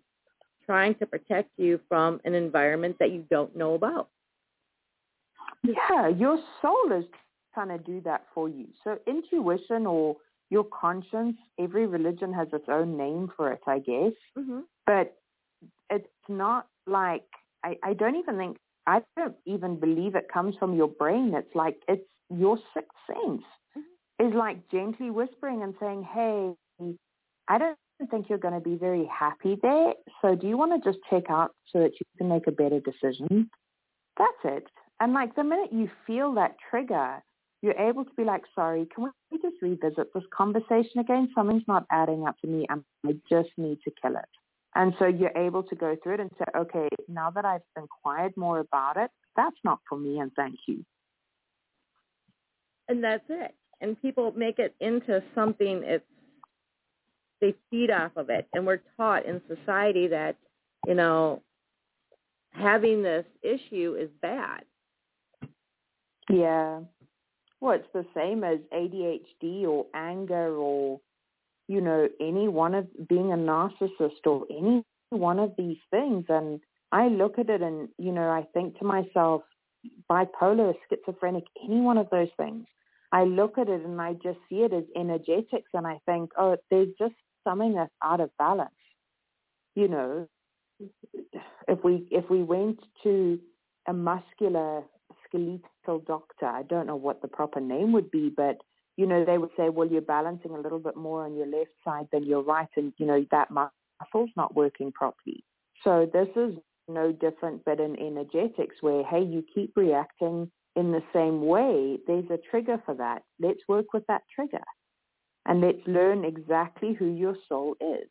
trying 0.66 0.95
to 0.95 1.06
protect 1.06 1.50
you 1.58 1.80
from 1.88 2.20
an 2.26 2.34
environment 2.34 2.98
that 3.00 3.12
you 3.12 3.26
don't 3.30 3.56
know 3.56 3.74
about. 3.74 4.10
Yeah, 5.64 6.08
your 6.08 6.39
soul 6.62 6.91
is 6.98 7.06
trying 7.54 7.70
to 7.70 7.84
do 7.84 8.02
that 8.02 8.26
for 8.34 8.50
you. 8.50 8.68
So 8.84 8.98
intuition 9.08 9.86
or 9.86 10.18
your 10.50 10.66
conscience, 10.66 11.36
every 11.60 11.88
religion 11.88 12.32
has 12.34 12.48
its 12.54 12.66
own 12.70 12.98
name 12.98 13.32
for 13.36 13.52
it, 13.52 13.62
I 13.68 13.80
guess. 13.80 14.14
Mm-hmm. 14.38 14.60
But 14.86 15.18
it's 15.90 16.08
not 16.30 16.68
like 16.86 17.26
I, 17.64 17.78
I 17.84 17.94
don't 17.94 18.16
even 18.16 18.38
think 18.38 18.58
I 18.86 19.02
don't 19.18 19.36
even 19.46 19.80
believe 19.80 20.16
it 20.16 20.28
comes 20.34 20.56
from 20.58 20.76
your 20.76 20.88
brain. 20.88 21.34
It's 21.36 21.54
like 21.54 21.78
it's 21.88 22.06
your 22.30 22.58
sixth 22.74 22.90
sense 23.06 23.44
mm-hmm. 23.78 24.28
is 24.28 24.34
like 24.34 24.70
gently 24.70 25.10
whispering 25.10 25.64
and 25.64 25.74
saying, 25.80 26.04
"Hey, 26.04 26.54
I 27.48 27.58
don't 27.58 27.78
think 28.10 28.30
you're 28.30 28.38
going 28.38 28.54
to 28.54 28.60
be 28.60 28.76
very 28.76 29.06
happy 29.06 29.58
there. 29.62 29.94
So 30.22 30.36
do 30.36 30.48
you 30.48 30.58
want 30.58 30.82
to 30.82 30.90
just 30.90 31.04
check 31.10 31.30
out 31.30 31.52
so 31.72 31.80
that 31.80 31.92
you 32.00 32.06
can 32.18 32.30
make 32.30 32.48
a 32.48 32.52
better 32.52 32.80
decision?" 32.80 33.50
That's 34.18 34.44
it. 34.56 34.68
And 35.00 35.14
like 35.14 35.36
the 35.36 35.44
minute 35.44 35.72
you 35.72 35.90
feel 36.08 36.34
that 36.36 36.56
trigger, 36.72 37.22
you're 37.62 37.78
able 37.78 38.06
to 38.06 38.14
be 38.16 38.24
like, 38.24 38.44
"Sorry, 38.56 38.88
can 38.94 39.12
we 39.32 39.38
just 39.42 39.62
revisit 39.62 40.14
this 40.14 40.24
conversation 40.36 41.00
again? 41.00 41.30
Something's 41.36 41.68
not 41.68 41.86
adding 41.92 42.26
up 42.26 42.40
to 42.40 42.48
me, 42.48 42.66
and 42.70 42.84
I 43.06 43.18
just 43.30 43.50
need 43.58 43.80
to 43.84 43.92
kill 44.02 44.16
it." 44.16 44.30
And 44.78 44.93
so 44.99 45.07
you're 45.07 45.36
able 45.36 45.63
to 45.63 45.75
go 45.75 45.97
through 46.03 46.13
it 46.13 46.19
and 46.19 46.30
say, 46.38 46.45
okay, 46.55 46.88
now 47.07 47.32
that 47.32 47.45
I've 47.45 47.61
inquired 47.75 48.38
more 48.38 48.59
about 48.59 48.95
it, 48.95 49.09
that's 49.36 49.55
not 49.63 49.80
for 49.89 49.97
me 49.97 50.19
and 50.19 50.32
thank 50.36 50.59
you. 50.67 50.86
And 52.88 53.03
that's 53.03 53.23
it. 53.28 53.55
And 53.82 53.99
people 53.99 54.32
make 54.38 54.59
it 54.59 54.75
into 54.80 55.23
something 55.34 55.82
it's 55.84 56.05
they 57.41 57.55
feed 57.71 57.89
off 57.89 58.11
of 58.15 58.30
it. 58.30 58.47
And 58.53 58.67
we're 58.67 58.82
taught 58.97 59.25
in 59.25 59.41
society 59.47 60.07
that, 60.07 60.36
you 60.88 60.93
know, 60.93 61.41
having 62.51 63.01
this 63.01 63.25
issue 63.41 63.95
is 63.99 64.09
bad. 64.21 64.63
Yeah. 66.30 66.82
Well, 67.61 67.73
it's 67.73 67.88
the 67.93 68.05
same 68.15 68.43
as 68.43 68.59
ADHD 68.71 69.63
or 69.67 69.88
anger 69.95 70.55
or 70.55 70.99
you 71.68 71.82
know, 71.82 72.07
any 72.20 72.47
one 72.47 72.74
of 72.74 72.88
being 73.07 73.32
a 73.32 73.36
narcissist 73.36 74.26
or 74.26 74.45
any 74.49 74.84
one 75.09 75.39
of 75.39 75.53
these 75.57 75.78
things. 75.91 76.26
And 76.30 76.59
I 76.91 77.07
look 77.07 77.38
at 77.39 77.49
it 77.49 77.61
and, 77.61 77.89
you 77.97 78.11
know, 78.11 78.30
I 78.30 78.45
think 78.53 78.78
to 78.80 78.86
myself, 78.86 79.43
bipolar, 80.09 80.74
schizophrenic, 80.89 81.43
any 81.63 81.82
one 81.82 81.97
of 81.97 82.09
those 82.09 82.30
things. 82.38 82.65
I 83.11 83.24
look 83.24 83.57
at 83.57 83.70
it 83.70 83.86
and 83.86 84.01
I 84.01 84.13
just 84.13 84.39
see 84.49 84.57
it 84.57 84.74
as 84.74 84.84
energetics 84.95 85.70
and 85.74 85.88
I 85.88 85.99
think, 86.05 86.32
oh, 86.38 86.57
there's 86.70 86.89
just 86.99 87.15
something 87.43 87.74
that's 87.76 87.91
out 88.03 88.20
of 88.20 88.30
balance. 88.38 88.72
You 89.76 89.88
know, 89.88 90.28
if 91.68 91.84
we 91.84 92.07
if 92.11 92.30
we 92.30 92.43
went 92.43 92.80
to 93.03 93.39
a 93.88 93.93
muscular 93.93 94.84
skeletal 95.26 95.99
doctor, 96.05 96.45
I 96.45 96.63
don't 96.63 96.88
know 96.88 96.95
what 96.95 97.22
the 97.22 97.28
proper 97.28 97.59
name 97.59 97.91
would 97.93 98.11
be, 98.11 98.30
but 98.36 98.57
you 98.98 99.06
know, 99.06 99.24
they 99.24 99.38
would 99.38 99.52
say, 99.56 99.70
well, 99.70 99.88
you're 99.88 100.02
balancing 100.02 100.52
a 100.52 100.60
little 100.60 100.80
bit 100.80 100.98
more 100.98 101.24
on 101.24 101.36
your 101.36 101.48
left 101.48 101.72
side 101.86 102.08
than 102.12 102.24
your 102.26 102.41
right, 102.41 102.68
and, 102.76 102.93
you 102.98 103.06
know, 103.06 103.26
that 103.32 103.50
muscle's 103.52 104.32
not 104.36 104.56
working 104.56 104.91
properly. 104.91 105.43
So 105.84 106.10
this 106.12 106.28
is 106.36 106.56
no 106.88 107.12
different 107.12 107.64
but 107.64 107.80
in 107.80 107.95
energetics 108.00 108.78
where, 108.82 109.04
hey, 109.04 109.22
you 109.22 109.43
keep 109.54 109.74
reacting 109.76 110.50
in 110.76 110.91
the 110.91 111.04
same 111.14 111.45
way. 111.45 112.00
There's 112.08 112.30
a 112.32 112.39
trigger 112.50 112.82
for 112.86 112.95
that. 112.95 113.24
Let's 113.39 113.60
work 113.68 113.93
with 113.93 114.06
that 114.08 114.24
trigger. 114.34 114.64
And 115.45 115.62
let's 115.62 115.86
learn 115.86 116.26
exactly 116.26 116.93
who 116.93 117.06
your 117.06 117.36
soul 117.48 117.76
is. 117.80 118.10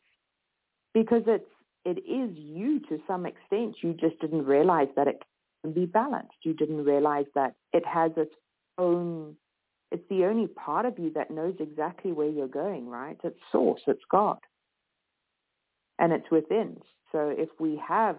Because 0.93 1.23
it's, 1.27 1.49
it 1.85 1.99
is 1.99 2.35
you 2.35 2.79
to 2.89 2.99
some 3.07 3.25
extent. 3.25 3.77
You 3.81 3.93
just 3.93 4.19
didn't 4.19 4.45
realize 4.45 4.87
that 4.95 5.07
it 5.07 5.21
can 5.63 5.73
be 5.73 5.85
balanced. 5.85 6.37
You 6.43 6.53
didn't 6.53 6.83
realize 6.83 7.25
that 7.35 7.53
it 7.73 7.85
has 7.85 8.11
its 8.17 8.33
own 8.77 9.35
it's 9.91 10.03
the 10.09 10.25
only 10.25 10.47
part 10.47 10.85
of 10.85 10.99
you 10.99 11.11
that 11.15 11.31
knows 11.31 11.55
exactly 11.59 12.11
where 12.11 12.29
you're 12.29 12.47
going, 12.47 12.87
right? 12.87 13.17
It's 13.23 13.39
source, 13.51 13.81
it's 13.87 14.03
God. 14.11 14.37
And 15.99 16.11
it's 16.11 16.29
within. 16.29 16.77
So 17.11 17.33
if 17.35 17.49
we 17.59 17.81
have, 17.87 18.17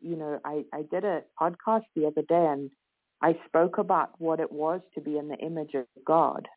you 0.00 0.16
know, 0.16 0.40
I, 0.44 0.64
I 0.72 0.82
did 0.90 1.04
a 1.04 1.22
podcast 1.40 1.84
the 1.94 2.06
other 2.06 2.22
day 2.22 2.46
and 2.46 2.70
I 3.22 3.38
spoke 3.46 3.78
about 3.78 4.12
what 4.18 4.40
it 4.40 4.50
was 4.50 4.80
to 4.94 5.00
be 5.00 5.18
in 5.18 5.28
the 5.28 5.36
image 5.36 5.74
of 5.74 5.84
God. 6.06 6.48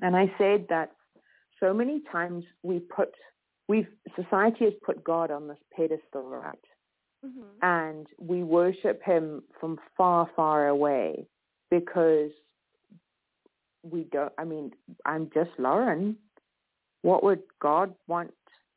And 0.00 0.16
I 0.16 0.32
said 0.38 0.66
that 0.68 0.92
so 1.58 1.74
many 1.74 2.02
times 2.12 2.44
we 2.62 2.78
put, 2.78 3.10
we've, 3.66 3.88
society 4.14 4.64
has 4.66 4.74
put 4.84 5.02
God 5.02 5.30
on 5.30 5.48
this 5.48 5.58
pedestal, 5.76 6.22
right? 6.22 6.58
Mm-hmm. 7.24 7.40
And 7.62 8.06
we 8.18 8.44
worship 8.44 9.02
him 9.02 9.42
from 9.58 9.78
far, 9.96 10.30
far 10.36 10.68
away 10.68 11.26
because 11.70 12.30
we 13.90 14.04
don't, 14.04 14.32
I 14.38 14.44
mean, 14.44 14.72
I'm 15.04 15.30
just 15.34 15.50
Laurin. 15.58 16.16
What 17.02 17.22
would 17.24 17.42
God 17.60 17.94
want 18.06 18.32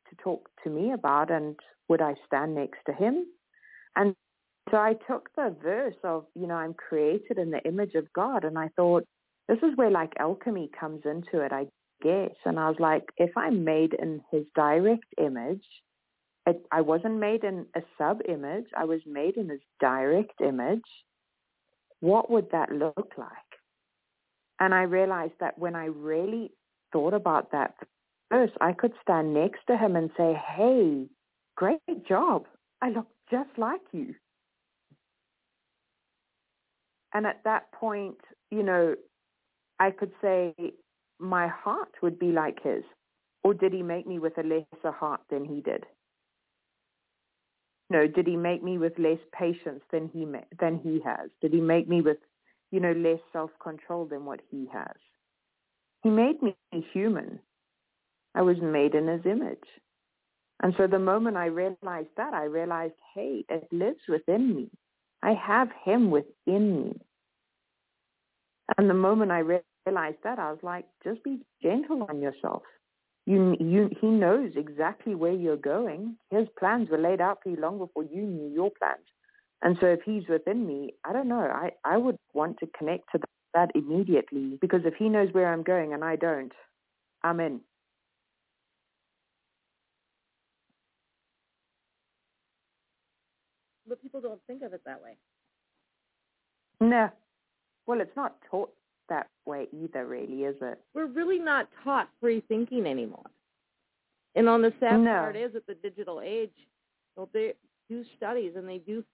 to 0.08 0.16
talk 0.22 0.48
to 0.64 0.70
me 0.70 0.92
about 0.92 1.30
and 1.30 1.56
would 1.88 2.00
I 2.00 2.14
stand 2.26 2.54
next 2.54 2.78
to 2.86 2.92
him? 2.92 3.26
And 3.96 4.14
so 4.70 4.76
I 4.76 4.94
took 5.08 5.34
the 5.34 5.54
verse 5.62 5.96
of, 6.04 6.26
you 6.34 6.46
know, 6.46 6.54
I'm 6.54 6.74
created 6.74 7.38
in 7.38 7.50
the 7.50 7.62
image 7.66 7.94
of 7.94 8.12
God 8.12 8.44
and 8.44 8.58
I 8.58 8.68
thought, 8.76 9.04
this 9.48 9.58
is 9.58 9.76
where 9.76 9.90
like 9.90 10.12
alchemy 10.18 10.70
comes 10.78 11.02
into 11.04 11.44
it, 11.44 11.52
I 11.52 11.66
guess. 12.02 12.34
And 12.44 12.58
I 12.58 12.68
was 12.68 12.78
like, 12.78 13.04
if 13.16 13.36
I'm 13.36 13.64
made 13.64 13.94
in 13.94 14.22
his 14.30 14.44
direct 14.54 15.06
image, 15.18 15.64
it, 16.46 16.64
I 16.70 16.80
wasn't 16.80 17.18
made 17.18 17.44
in 17.44 17.66
a 17.74 17.80
sub 17.98 18.20
image. 18.28 18.66
I 18.76 18.84
was 18.84 19.00
made 19.06 19.36
in 19.36 19.48
his 19.48 19.60
direct 19.80 20.40
image. 20.40 20.86
What 22.00 22.30
would 22.30 22.50
that 22.52 22.70
look 22.72 23.12
like? 23.18 23.49
And 24.60 24.74
I 24.74 24.82
realized 24.82 25.34
that 25.40 25.58
when 25.58 25.74
I 25.74 25.86
really 25.86 26.52
thought 26.92 27.14
about 27.14 27.52
that 27.52 27.74
first, 28.30 28.52
I 28.60 28.72
could 28.72 28.92
stand 29.02 29.34
next 29.34 29.60
to 29.66 29.76
him 29.76 29.96
and 29.96 30.10
say, 30.16 30.34
hey, 30.56 31.06
great 31.56 32.06
job. 32.06 32.46
I 32.82 32.90
look 32.90 33.06
just 33.30 33.50
like 33.56 33.80
you. 33.92 34.14
And 37.12 37.26
at 37.26 37.40
that 37.44 37.72
point, 37.72 38.18
you 38.50 38.62
know, 38.62 38.94
I 39.78 39.90
could 39.90 40.12
say 40.22 40.54
my 41.18 41.48
heart 41.48 41.92
would 42.02 42.18
be 42.18 42.32
like 42.32 42.62
his. 42.62 42.84
Or 43.42 43.54
did 43.54 43.72
he 43.72 43.82
make 43.82 44.06
me 44.06 44.18
with 44.18 44.36
a 44.38 44.42
lesser 44.42 44.94
heart 44.94 45.22
than 45.30 45.44
he 45.44 45.60
did? 45.60 45.84
No, 47.88 48.06
did 48.06 48.26
he 48.26 48.36
make 48.36 48.62
me 48.62 48.78
with 48.78 48.98
less 48.98 49.18
patience 49.36 49.82
than 49.90 50.08
he 50.12 50.24
ma- 50.24 50.44
than 50.60 50.78
he 50.78 51.00
has? 51.04 51.30
Did 51.40 51.52
he 51.52 51.60
make 51.60 51.88
me 51.88 52.02
with, 52.02 52.18
you 52.70 52.80
know, 52.80 52.92
less 52.92 53.20
self-control 53.32 54.06
than 54.06 54.24
what 54.24 54.40
he 54.50 54.68
has? 54.72 54.96
He 56.02 56.10
made 56.10 56.40
me 56.42 56.56
human. 56.92 57.40
I 58.34 58.42
was 58.42 58.56
made 58.62 58.94
in 58.94 59.08
his 59.08 59.26
image. 59.26 59.58
And 60.62 60.74
so 60.76 60.86
the 60.86 60.98
moment 60.98 61.36
I 61.36 61.46
realized 61.46 62.08
that, 62.16 62.34
I 62.34 62.44
realized, 62.44 62.94
hey, 63.14 63.44
it 63.48 63.66
lives 63.72 64.00
within 64.08 64.54
me. 64.54 64.70
I 65.22 65.32
have 65.32 65.68
him 65.84 66.10
within 66.10 66.84
me. 66.84 67.00
And 68.76 68.88
the 68.88 68.94
moment 68.94 69.32
I 69.32 69.40
realized 69.40 70.18
that, 70.22 70.38
I 70.38 70.50
was 70.50 70.60
like, 70.62 70.84
just 71.02 71.24
be 71.24 71.40
gentle 71.62 72.06
on 72.08 72.20
yourself. 72.20 72.62
You, 73.26 73.56
you, 73.58 73.90
he 74.00 74.06
knows 74.06 74.52
exactly 74.56 75.14
where 75.14 75.32
you're 75.32 75.56
going. 75.56 76.16
His 76.30 76.46
plans 76.58 76.88
were 76.88 76.98
laid 76.98 77.20
out 77.20 77.40
for 77.42 77.50
you 77.50 77.56
long 77.56 77.78
before 77.78 78.04
you 78.04 78.22
knew 78.22 78.52
your 78.52 78.70
plans. 78.78 79.04
And 79.62 79.76
so 79.80 79.86
if 79.86 80.00
he's 80.04 80.26
within 80.28 80.66
me, 80.66 80.94
I 81.04 81.12
don't 81.12 81.28
know, 81.28 81.40
I, 81.40 81.70
I 81.84 81.96
would 81.96 82.16
want 82.32 82.58
to 82.60 82.68
connect 82.78 83.12
to 83.12 83.20
that 83.52 83.70
immediately 83.74 84.58
because 84.60 84.80
if 84.84 84.94
he 84.94 85.08
knows 85.08 85.28
where 85.32 85.52
I'm 85.52 85.62
going 85.62 85.92
and 85.92 86.02
I 86.04 86.16
don't, 86.16 86.52
I'm 87.22 87.40
in. 87.40 87.60
But 93.86 94.00
people 94.00 94.20
don't 94.20 94.40
think 94.46 94.62
of 94.62 94.72
it 94.72 94.82
that 94.86 95.02
way. 95.02 95.16
No. 96.80 97.10
Well, 97.86 98.00
it's 98.00 98.16
not 98.16 98.36
taught 98.50 98.72
that 99.08 99.26
way 99.44 99.66
either, 99.72 100.06
really, 100.06 100.44
is 100.44 100.56
it? 100.62 100.80
We're 100.94 101.06
really 101.06 101.38
not 101.38 101.68
taught 101.82 102.08
free 102.20 102.42
thinking 102.48 102.86
anymore. 102.86 103.26
And 104.36 104.48
on 104.48 104.62
the 104.62 104.72
sad 104.78 105.00
No. 105.00 105.10
part 105.10 105.36
is 105.36 105.54
at 105.56 105.66
the 105.66 105.74
digital 105.74 106.20
age, 106.20 106.54
well, 107.16 107.28
they 107.32 107.54
do 107.88 108.04
studies 108.16 108.52
and 108.54 108.68
they 108.68 108.78
do 108.78 109.04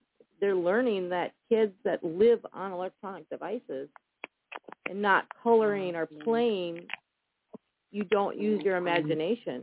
they're 0.41 0.57
learning 0.57 1.09
that 1.11 1.33
kids 1.49 1.73
that 1.85 2.03
live 2.05 2.45
on 2.53 2.73
electronic 2.73 3.29
devices 3.29 3.89
and 4.89 5.01
not 5.01 5.27
coloring 5.43 5.95
or 5.97 6.07
mm-hmm. 6.07 6.23
playing, 6.23 6.87
you 7.91 8.05
don't 8.05 8.39
use 8.39 8.63
your 8.63 8.77
mm-hmm. 8.77 8.89
imagination. 8.89 9.63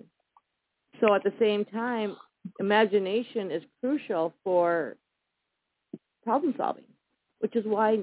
So 0.99 1.13
at 1.13 1.24
the 1.24 1.34
same 1.39 1.65
time, 1.65 2.15
imagination 2.59 3.51
is 3.51 3.63
crucial 3.80 4.34
for 4.43 4.95
problem 6.24 6.53
solving, 6.57 6.86
which 7.39 7.55
is 7.55 7.65
why 7.65 7.97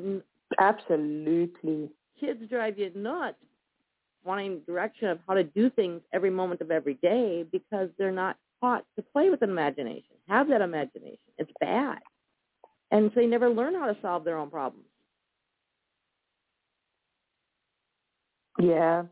Absolutely. 0.59 1.89
kids 2.19 2.41
drive 2.49 2.79
you 2.79 2.91
nuts 2.95 3.37
wanting 4.25 4.61
direction 4.67 5.09
of 5.09 5.19
how 5.27 5.35
to 5.35 5.45
do 5.45 5.71
things 5.71 6.03
every 6.13 6.31
moment 6.31 6.61
of 6.61 6.71
every 6.71 6.95
day 6.95 7.45
because 7.51 7.89
they're 7.97 8.13
not 8.13 8.37
taught 8.61 8.85
to 8.97 9.03
play 9.03 9.31
with 9.31 9.41
an 9.43 9.51
imagination, 9.51 10.17
have 10.29 10.49
that 10.49 10.61
imagination. 10.61 11.19
It's 11.39 11.51
bad. 11.61 11.99
And 12.91 13.11
so 13.15 13.21
they 13.21 13.27
never 13.27 13.49
learn 13.49 13.75
how 13.75 13.87
to 13.87 13.97
solve 14.03 14.25
their 14.25 14.39
own 14.39 14.51
problems. 14.51 14.87
Yeah. 18.59 19.05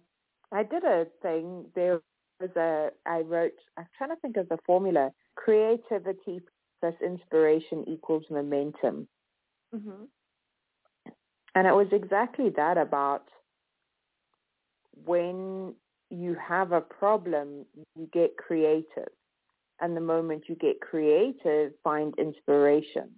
I 0.52 0.62
did 0.62 0.84
a 0.84 1.06
thing. 1.22 1.66
There 1.74 2.00
was 2.40 2.50
a, 2.56 2.90
I 3.06 3.20
wrote, 3.20 3.52
I'm 3.76 3.86
trying 3.96 4.10
to 4.10 4.16
think 4.16 4.36
of 4.36 4.48
the 4.48 4.58
formula. 4.66 5.10
Creativity 5.36 6.40
plus 6.80 6.94
inspiration 7.04 7.84
equals 7.88 8.24
momentum. 8.30 9.06
Mm-hmm. 9.74 10.04
And 11.54 11.66
it 11.66 11.74
was 11.74 11.88
exactly 11.92 12.50
that 12.56 12.78
about 12.78 13.24
when 15.04 15.74
you 16.10 16.36
have 16.36 16.72
a 16.72 16.80
problem, 16.80 17.66
you 17.96 18.08
get 18.12 18.36
creative. 18.36 19.08
And 19.80 19.96
the 19.96 20.00
moment 20.00 20.44
you 20.48 20.56
get 20.56 20.80
creative, 20.80 21.72
find 21.84 22.14
inspiration. 22.18 23.10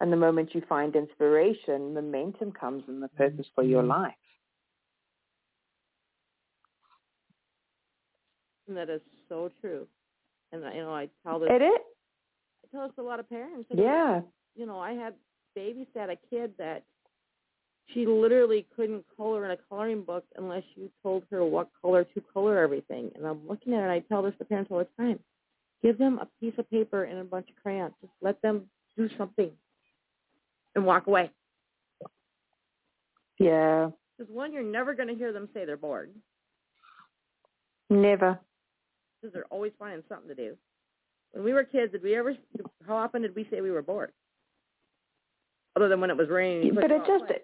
And 0.00 0.10
the 0.10 0.16
moment 0.16 0.54
you 0.54 0.62
find 0.66 0.96
inspiration, 0.96 1.92
momentum 1.92 2.52
comes 2.52 2.84
in 2.88 3.00
the 3.00 3.08
purpose 3.08 3.46
for 3.54 3.62
your 3.62 3.82
mm-hmm. 3.82 3.90
life. 3.90 4.14
And 8.66 8.76
that 8.76 8.88
is 8.88 9.02
so 9.28 9.50
true. 9.60 9.86
And 10.52 10.62
you 10.74 10.82
know, 10.82 10.94
I 10.94 11.08
tell 11.24 11.38
this 11.38 11.50
It 11.52 11.62
is. 11.62 11.80
I 12.64 12.76
tell 12.76 12.86
this 12.86 12.94
to 12.96 13.02
a 13.02 13.04
lot 13.04 13.20
of 13.20 13.28
parents. 13.28 13.68
I 13.72 13.80
Yeah. 13.80 14.20
You 14.56 14.66
know, 14.66 14.78
I 14.78 14.92
had 14.92 15.14
babysat 15.56 16.10
a 16.10 16.16
kid 16.30 16.52
that 16.58 16.84
she 17.92 18.06
literally 18.06 18.66
couldn't 18.74 19.04
color 19.16 19.44
in 19.44 19.50
a 19.50 19.56
coloring 19.68 20.02
book 20.02 20.24
unless 20.36 20.62
you 20.76 20.90
told 21.02 21.24
her 21.30 21.44
what 21.44 21.68
color 21.82 22.04
to 22.04 22.22
color 22.32 22.58
everything. 22.58 23.10
And 23.16 23.26
I'm 23.26 23.46
looking 23.46 23.74
at 23.74 23.80
it 23.80 23.82
and 23.82 23.92
I 23.92 23.98
tell 24.00 24.22
this 24.22 24.34
to 24.38 24.44
parents 24.44 24.70
all 24.70 24.78
the 24.78 24.86
time. 24.96 25.18
Give 25.82 25.98
them 25.98 26.18
a 26.18 26.28
piece 26.40 26.54
of 26.58 26.70
paper 26.70 27.04
and 27.04 27.18
a 27.18 27.24
bunch 27.24 27.48
of 27.50 27.60
crayons. 27.62 27.94
Just 28.00 28.12
let 28.20 28.40
them 28.42 28.66
do 28.96 29.08
something 29.18 29.50
and 30.74 30.84
walk 30.84 31.06
away. 31.06 31.30
Yeah. 33.38 33.90
Because 34.16 34.32
one, 34.32 34.52
you're 34.52 34.62
never 34.62 34.94
going 34.94 35.08
to 35.08 35.14
hear 35.14 35.32
them 35.32 35.48
say 35.54 35.64
they're 35.64 35.76
bored 35.76 36.10
Never. 37.88 38.38
because 39.20 39.32
they're 39.32 39.46
always 39.46 39.72
finding 39.78 40.02
something 40.08 40.28
to 40.28 40.34
do. 40.34 40.56
When 41.32 41.44
we 41.44 41.52
were 41.52 41.64
kids, 41.64 41.92
did 41.92 42.02
we 42.02 42.16
ever? 42.16 42.36
How 42.86 42.96
often 42.96 43.22
did 43.22 43.34
we 43.34 43.46
say 43.50 43.60
we 43.60 43.70
were 43.70 43.82
bored? 43.82 44.12
Other 45.76 45.88
than 45.88 46.00
when 46.00 46.10
it 46.10 46.16
was 46.16 46.28
raining. 46.28 46.74
But 46.74 46.90
it 46.90 47.02
just, 47.06 47.22
outside. 47.22 47.40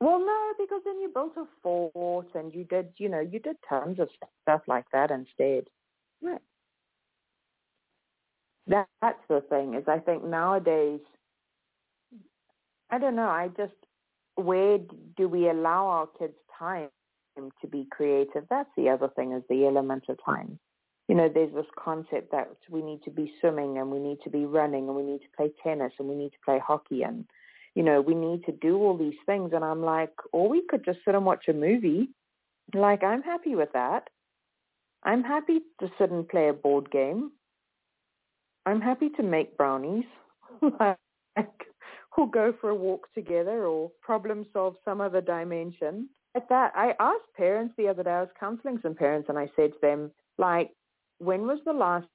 well, 0.00 0.18
no, 0.20 0.52
because 0.58 0.82
then 0.84 1.00
you 1.00 1.10
built 1.12 1.32
a 1.36 1.44
fort 1.62 2.26
and 2.34 2.54
you 2.54 2.64
did, 2.64 2.88
you 2.98 3.08
know, 3.08 3.20
you 3.20 3.38
did 3.38 3.56
tons 3.68 3.98
of 3.98 4.08
stuff 4.42 4.60
like 4.68 4.84
that 4.92 5.10
instead. 5.10 5.64
Right. 6.22 6.40
That, 8.66 8.86
that's 9.00 9.22
the 9.28 9.40
thing 9.48 9.74
is 9.74 9.84
I 9.88 9.98
think 9.98 10.22
nowadays, 10.24 11.00
I 12.90 12.98
don't 12.98 13.16
know, 13.16 13.28
I 13.28 13.48
just, 13.56 13.74
where 14.34 14.78
do 15.16 15.28
we 15.28 15.48
allow 15.48 15.86
our 15.86 16.08
kids 16.18 16.34
time 16.58 16.88
to 17.36 17.66
be 17.68 17.86
creative? 17.90 18.44
That's 18.50 18.68
the 18.76 18.88
other 18.88 19.08
thing 19.08 19.32
is 19.32 19.42
the 19.48 19.66
element 19.66 20.04
of 20.08 20.18
time. 20.24 20.58
You 21.08 21.14
know, 21.16 21.28
there's 21.32 21.52
this 21.52 21.66
concept 21.76 22.30
that 22.32 22.48
we 22.68 22.82
need 22.82 23.02
to 23.04 23.10
be 23.10 23.32
swimming 23.40 23.78
and 23.78 23.90
we 23.90 23.98
need 23.98 24.18
to 24.24 24.30
be 24.30 24.44
running 24.44 24.86
and 24.88 24.96
we 24.96 25.02
need 25.02 25.20
to 25.20 25.36
play 25.36 25.50
tennis 25.62 25.92
and 25.98 26.08
we 26.08 26.14
need 26.14 26.30
to 26.30 26.38
play 26.44 26.60
hockey 26.64 27.02
and, 27.02 27.24
you 27.74 27.82
know, 27.82 28.00
we 28.00 28.14
need 28.14 28.44
to 28.44 28.52
do 28.52 28.76
all 28.76 28.96
these 28.96 29.18
things. 29.26 29.50
And 29.52 29.64
I'm 29.64 29.82
like, 29.82 30.12
or 30.32 30.48
we 30.48 30.62
could 30.68 30.84
just 30.84 31.00
sit 31.04 31.14
and 31.14 31.24
watch 31.24 31.46
a 31.48 31.52
movie. 31.52 32.10
Like, 32.74 33.02
I'm 33.02 33.22
happy 33.22 33.56
with 33.56 33.72
that. 33.72 34.08
I'm 35.02 35.24
happy 35.24 35.60
to 35.80 35.90
sit 35.98 36.10
and 36.10 36.28
play 36.28 36.48
a 36.48 36.52
board 36.52 36.90
game. 36.90 37.32
I'm 38.66 38.80
happy 38.80 39.08
to 39.16 39.22
make 39.22 39.56
brownies, 39.56 40.04
like, 40.62 40.98
or 42.16 42.30
go 42.30 42.52
for 42.60 42.70
a 42.70 42.74
walk 42.74 43.08
together, 43.14 43.66
or 43.66 43.90
problem 44.02 44.46
solve 44.52 44.76
some 44.84 45.00
other 45.00 45.20
dimension. 45.20 46.08
At 46.36 46.48
that, 46.48 46.72
I 46.74 46.94
asked 47.00 47.34
parents 47.36 47.74
the 47.76 47.88
other 47.88 48.02
day. 48.02 48.10
I 48.10 48.20
was 48.20 48.30
counseling 48.38 48.78
some 48.82 48.94
parents, 48.94 49.28
and 49.28 49.38
I 49.38 49.50
said 49.56 49.72
to 49.72 49.78
them, 49.80 50.10
like, 50.38 50.70
when 51.18 51.46
was 51.46 51.58
the 51.64 51.72
last 51.72 52.06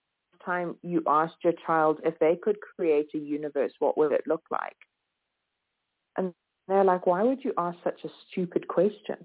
time 0.43 0.75
you 0.83 1.01
asked 1.07 1.43
your 1.43 1.53
child 1.65 1.99
if 2.03 2.17
they 2.19 2.37
could 2.41 2.57
create 2.75 3.09
a 3.13 3.17
universe, 3.17 3.73
what 3.79 3.97
would 3.97 4.11
it 4.11 4.27
look 4.27 4.43
like? 4.51 4.75
And 6.17 6.33
they're 6.67 6.83
like, 6.83 7.05
why 7.05 7.23
would 7.23 7.43
you 7.43 7.53
ask 7.57 7.77
such 7.83 8.03
a 8.03 8.09
stupid 8.29 8.67
question? 8.67 9.17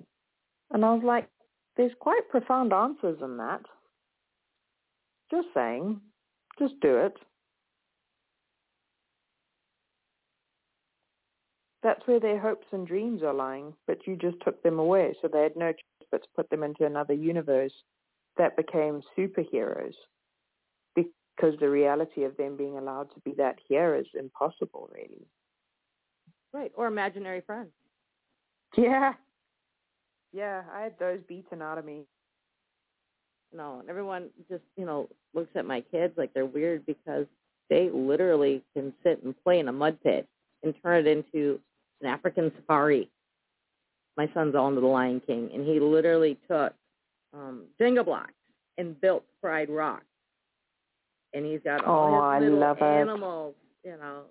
And 0.73 0.85
I 0.85 0.95
was 0.95 1.03
like, 1.05 1.29
there's 1.77 1.93
quite 2.01 2.29
profound 2.29 2.73
answers 2.73 3.19
in 3.23 3.37
that. 3.39 3.63
Just 5.31 5.49
saying. 5.55 6.01
Just 6.59 6.75
do 6.81 6.97
it. 6.97 7.17
That's 11.83 12.07
where 12.07 12.21
their 12.21 12.39
hopes 12.39 12.67
and 12.73 12.87
dreams 12.87 13.23
are 13.23 13.33
lying, 13.33 13.73
but 13.87 14.07
you 14.07 14.17
just 14.17 14.37
took 14.45 14.63
them 14.63 14.79
away, 14.79 15.15
so 15.21 15.29
they 15.29 15.43
had 15.43 15.57
no 15.57 15.73
choice 15.73 16.09
but 16.11 16.23
to 16.23 16.29
put 16.37 16.51
them 16.51 16.63
into 16.63 16.85
another 16.85 17.15
universe 17.15 17.73
that 18.37 18.57
became 18.57 19.03
superheroes 19.17 19.95
because 20.95 21.59
the 21.59 21.69
reality 21.69 22.25
of 22.25 22.37
them 22.37 22.57
being 22.57 22.77
allowed 22.77 23.09
to 23.15 23.21
be 23.25 23.33
that 23.39 23.59
here 23.67 23.95
is 23.95 24.07
impossible, 24.19 24.91
really. 24.93 25.27
Right. 26.53 26.73
Or 26.77 26.87
imaginary 26.87 27.41
friends. 27.41 27.71
Yeah. 28.77 29.15
Yeah, 30.33 30.63
I 30.73 30.83
had 30.83 30.99
those 30.99 31.21
beaten 31.29 31.63
out 31.63 31.79
of 31.79 31.85
me. 31.85 32.03
Know, 33.53 33.81
and 33.81 33.91
everyone 33.91 34.29
just 34.49 34.63
you 34.77 34.87
know 34.87 35.09
looks 35.35 35.51
at 35.57 35.65
my 35.65 35.81
kids 35.81 36.15
like 36.17 36.33
they're 36.33 36.47
weird 36.47 36.87
because 36.87 37.27
they 37.69 37.91
literally 37.93 38.63
can 38.75 38.93
sit 39.03 39.25
and 39.25 39.35
play 39.43 39.59
in 39.59 39.67
a 39.67 39.73
mud 39.73 39.99
pit 40.05 40.29
and 40.63 40.73
turn 40.85 41.05
it 41.05 41.09
into 41.09 41.59
an 42.01 42.07
African 42.09 42.53
safari. 42.57 43.11
My 44.17 44.29
son's 44.35 44.55
all 44.55 44.69
into 44.69 44.81
the 44.81 44.87
Lion 44.87 45.21
King, 45.27 45.51
and 45.55 45.67
he 45.67 45.81
literally 45.81 46.39
took 46.49 46.75
um, 47.33 47.65
Jenga 47.81 48.05
blocks 48.05 48.33
and 48.79 49.01
built 49.01 49.25
Pride 49.43 49.71
Rock. 49.71 50.03
And 51.33 51.47
he's 51.47 51.61
got 51.65 51.85
all 51.85 52.15
Oh, 52.23 52.33
his 52.33 52.43
little 52.45 52.59
love 52.59 52.79
it. 52.79 52.83
animals, 52.83 53.55
you 53.85 53.93
know, 53.93 54.23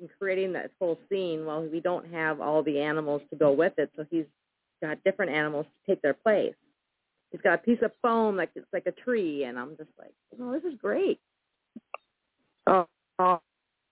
and 0.00 0.08
creating 0.18 0.52
that 0.54 0.70
whole 0.80 0.98
scene. 1.08 1.46
Well, 1.46 1.62
we 1.62 1.80
don't 1.80 2.06
have 2.12 2.40
all 2.40 2.62
the 2.62 2.80
animals 2.80 3.22
to 3.30 3.36
go 3.36 3.52
with 3.52 3.74
it, 3.78 3.90
so 3.96 4.04
he's 4.10 4.24
got 4.82 5.02
different 5.04 5.32
animals 5.32 5.66
to 5.66 5.92
take 5.92 6.02
their 6.02 6.14
place. 6.14 6.54
He's 7.30 7.40
got 7.42 7.54
a 7.54 7.58
piece 7.58 7.78
of 7.82 7.92
foam 8.02 8.36
like 8.36 8.50
it's 8.54 8.66
like 8.72 8.86
a 8.86 8.92
tree, 8.92 9.44
and 9.44 9.58
I'm 9.58 9.76
just 9.76 9.90
like, 9.98 10.12
oh, 10.40 10.52
this 10.52 10.64
is 10.64 10.78
great. 10.80 11.20
Oh, 12.66 12.86
oh, 13.18 13.40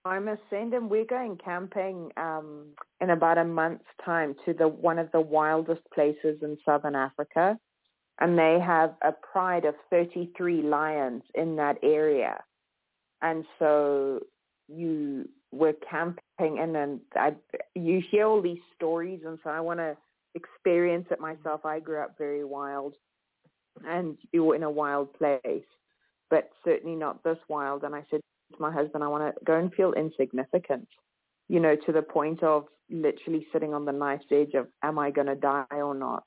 I 0.07 0.18
must 0.20 0.40
send 0.50 0.72
him. 0.72 0.88
We're 0.88 1.04
going 1.04 1.38
camping 1.44 2.11
um, 2.16 2.66
in 3.00 3.11
about 3.11 3.38
a 3.38 3.44
month's 3.44 3.84
time 4.04 4.34
to 4.44 4.54
the 4.54 4.68
one 4.68 4.98
of 4.98 5.11
the 5.12 5.20
wildest 5.20 5.82
places 5.92 6.38
in 6.42 6.57
southern 6.64 6.94
Africa, 6.94 7.59
and 8.20 8.38
they 8.38 8.59
have 8.64 8.94
a 9.02 9.12
pride 9.12 9.64
of 9.64 9.74
33 9.90 10.62
lions 10.62 11.22
in 11.34 11.57
that 11.57 11.78
area, 11.82 12.42
and 13.20 13.44
so 13.59 14.20
you 14.68 15.28
were 15.52 15.74
camping, 15.88 16.59
and 16.61 16.74
then 16.74 17.00
I, 17.14 17.34
you 17.74 18.00
hear 18.11 18.26
all 18.26 18.42
these 18.42 18.62
stories, 18.76 19.20
and 19.26 19.38
so 19.42 19.50
I 19.50 19.61
want 19.61 19.80
to 19.80 19.96
experience 20.34 21.07
it 21.11 21.20
myself. 21.20 21.64
I 21.64 21.80
grew 21.80 22.00
up 22.00 22.16
very 22.16 22.44
wild, 22.44 22.94
and 23.84 24.16
you 24.32 24.44
were 24.44 24.57
in 24.57 24.62
a 24.62 24.70
wild 24.70 25.12
place, 25.14 25.64
but 26.30 26.50
certainly 26.64 26.96
not 26.96 27.24
this 27.24 27.38
wild. 27.48 27.82
And 27.82 27.94
I 27.94 28.04
said 28.11 28.20
my 28.59 28.72
husband, 28.72 29.03
I 29.05 29.09
want 29.09 29.34
to 29.34 29.44
go 29.44 29.59
and 29.59 29.72
feel 29.74 29.92
insignificant, 29.92 30.88
you 31.49 31.61
know, 31.61 31.76
to 31.86 31.92
the 31.92 32.03
point 32.03 32.42
of 32.42 32.66
literally 32.90 33.47
sitting 33.53 33.74
on 33.74 33.84
the 33.84 33.92
knife's 33.92 34.26
edge 34.30 34.55
of, 34.55 34.68
am 34.82 34.99
I 34.99 35.11
going 35.11 35.26
to 35.26 35.34
die 35.34 35.64
or 35.72 35.94
not? 35.94 36.24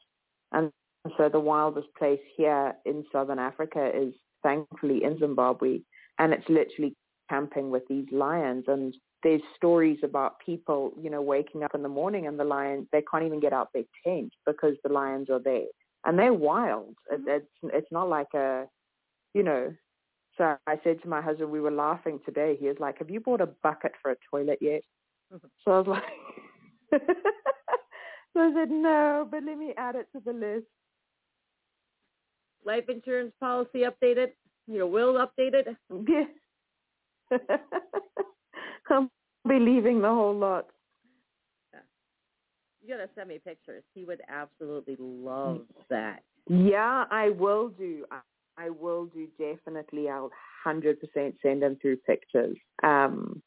And 0.51 0.71
so 1.17 1.29
the 1.29 1.39
wildest 1.39 1.87
place 1.97 2.19
here 2.35 2.73
in 2.85 3.05
southern 3.11 3.39
Africa 3.39 3.89
is 3.93 4.13
thankfully 4.43 5.03
in 5.03 5.17
Zimbabwe, 5.19 5.79
and 6.17 6.33
it's 6.33 6.49
literally 6.49 6.95
camping 7.29 7.69
with 7.69 7.83
these 7.87 8.07
lions. 8.11 8.65
And 8.67 8.93
there's 9.23 9.41
stories 9.55 9.99
about 10.03 10.39
people, 10.45 10.93
you 10.99 11.09
know, 11.09 11.21
waking 11.21 11.63
up 11.63 11.75
in 11.75 11.83
the 11.83 11.89
morning 11.89 12.27
and 12.27 12.39
the 12.39 12.43
lion, 12.43 12.87
they 12.91 13.03
can't 13.09 13.25
even 13.25 13.39
get 13.39 13.53
out 13.53 13.69
their 13.73 13.83
tent 14.05 14.31
because 14.45 14.75
the 14.83 14.91
lions 14.91 15.29
are 15.29 15.39
there. 15.39 15.67
And 16.05 16.17
they're 16.17 16.33
wild. 16.33 16.95
Mm-hmm. 17.11 17.23
It's, 17.27 17.47
it's 17.63 17.91
not 17.91 18.09
like 18.09 18.33
a, 18.33 18.65
you 19.33 19.43
know, 19.43 19.73
so 20.39 20.55
I 20.65 20.79
said 20.85 21.01
to 21.01 21.09
my 21.09 21.21
husband, 21.21 21.51
we 21.51 21.59
were 21.59 21.69
laughing 21.69 22.19
today. 22.25 22.55
He 22.57 22.67
was 22.67 22.77
like, 22.79 22.99
have 22.99 23.09
you 23.09 23.19
bought 23.19 23.41
a 23.41 23.47
bucket 23.61 23.91
for 24.01 24.11
a 24.11 24.15
toilet 24.31 24.59
yet? 24.61 24.81
Mm-hmm. 25.33 25.47
So 25.65 25.71
I 25.71 25.77
was 25.79 25.87
like, 25.87 27.01
so 28.33 28.39
I 28.39 28.53
said, 28.55 28.71
no, 28.71 29.27
but 29.29 29.43
let 29.43 29.57
me 29.57 29.73
add 29.77 29.95
it 29.95 30.07
to 30.13 30.21
the 30.25 30.31
list. 30.31 30.65
Life 32.65 32.85
insurance 32.87 33.33
policy 33.41 33.83
updated. 33.83 34.29
Your 34.67 34.87
will 34.87 35.15
updated. 35.15 35.75
Yeah. 36.07 37.37
I'll 38.89 39.09
be 39.47 39.59
leaving 39.59 40.01
the 40.01 40.07
whole 40.07 40.35
lot. 40.35 40.67
You 42.81 42.95
gotta 42.95 43.09
send 43.13 43.27
me 43.27 43.39
pictures. 43.43 43.83
He 43.93 44.05
would 44.05 44.21
absolutely 44.29 44.95
love 44.99 45.61
that. 45.89 46.23
Yeah, 46.47 47.05
I 47.11 47.29
will 47.29 47.69
do. 47.69 48.05
I, 48.59 48.69
will 48.69 49.05
do 49.05 49.27
definitely. 49.37 50.09
I'll 50.09 50.31
hundred 50.63 50.99
percent 50.99 51.35
send 51.41 51.61
them 51.61 51.77
through 51.81 51.97
pictures. 51.97 52.57
Um, 52.83 53.41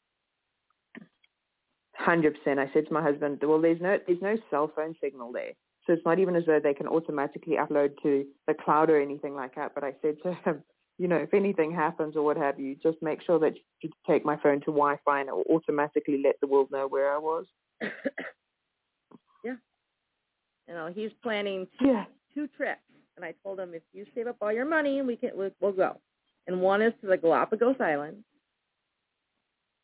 hundred 1.95 2.35
percent. 2.37 2.59
I 2.59 2.69
said 2.73 2.87
to 2.87 2.93
my 2.93 3.01
husband, 3.01 3.39
well, 3.43 3.61
there's 3.61 3.81
no 3.81 3.97
there's 4.07 4.21
no 4.21 4.37
cell 4.49 4.71
phone 4.75 4.95
signal 5.01 5.31
there, 5.31 5.53
so 5.85 5.93
it's 5.93 6.05
not 6.05 6.19
even 6.19 6.35
as 6.35 6.43
though 6.45 6.59
they 6.59 6.73
can 6.73 6.87
automatically 6.87 7.55
upload 7.55 7.91
to 8.03 8.25
the 8.47 8.53
cloud 8.53 8.89
or 8.89 9.01
anything 9.01 9.35
like 9.35 9.55
that. 9.55 9.73
But 9.75 9.83
I 9.83 9.93
said 10.01 10.15
to 10.23 10.33
him, 10.33 10.63
you 10.97 11.07
know, 11.07 11.17
if 11.17 11.33
anything 11.33 11.73
happens 11.73 12.15
or 12.15 12.23
what 12.23 12.37
have 12.37 12.59
you, 12.59 12.75
just 12.81 12.97
make 13.01 13.21
sure 13.23 13.39
that 13.39 13.53
you 13.81 13.89
take 14.07 14.25
my 14.25 14.37
phone 14.37 14.59
to 14.61 14.67
Wi-Fi 14.67 15.19
and 15.19 15.29
it 15.29 15.35
will 15.35 15.43
automatically 15.49 16.21
let 16.23 16.35
the 16.39 16.47
world 16.47 16.69
know 16.71 16.87
where 16.87 17.13
I 17.13 17.17
was. 17.17 17.45
yeah. 17.81 19.55
You 20.67 20.73
know, 20.73 20.91
he's 20.93 21.11
planning 21.21 21.67
Yeah. 21.81 22.05
two 22.33 22.47
trips, 22.47 22.81
and 23.15 23.25
I 23.25 23.33
told 23.43 23.59
him 23.59 23.73
if 23.73 23.83
you 23.93 24.05
save 24.15 24.27
up 24.27 24.37
all 24.41 24.51
your 24.51 24.65
money, 24.65 25.01
we 25.01 25.15
can 25.15 25.31
we'll, 25.33 25.51
we'll 25.59 25.71
go. 25.71 25.97
And 26.47 26.61
one 26.61 26.81
is 26.81 26.93
to 27.01 27.07
the 27.07 27.17
Galapagos 27.17 27.77
Islands, 27.79 28.23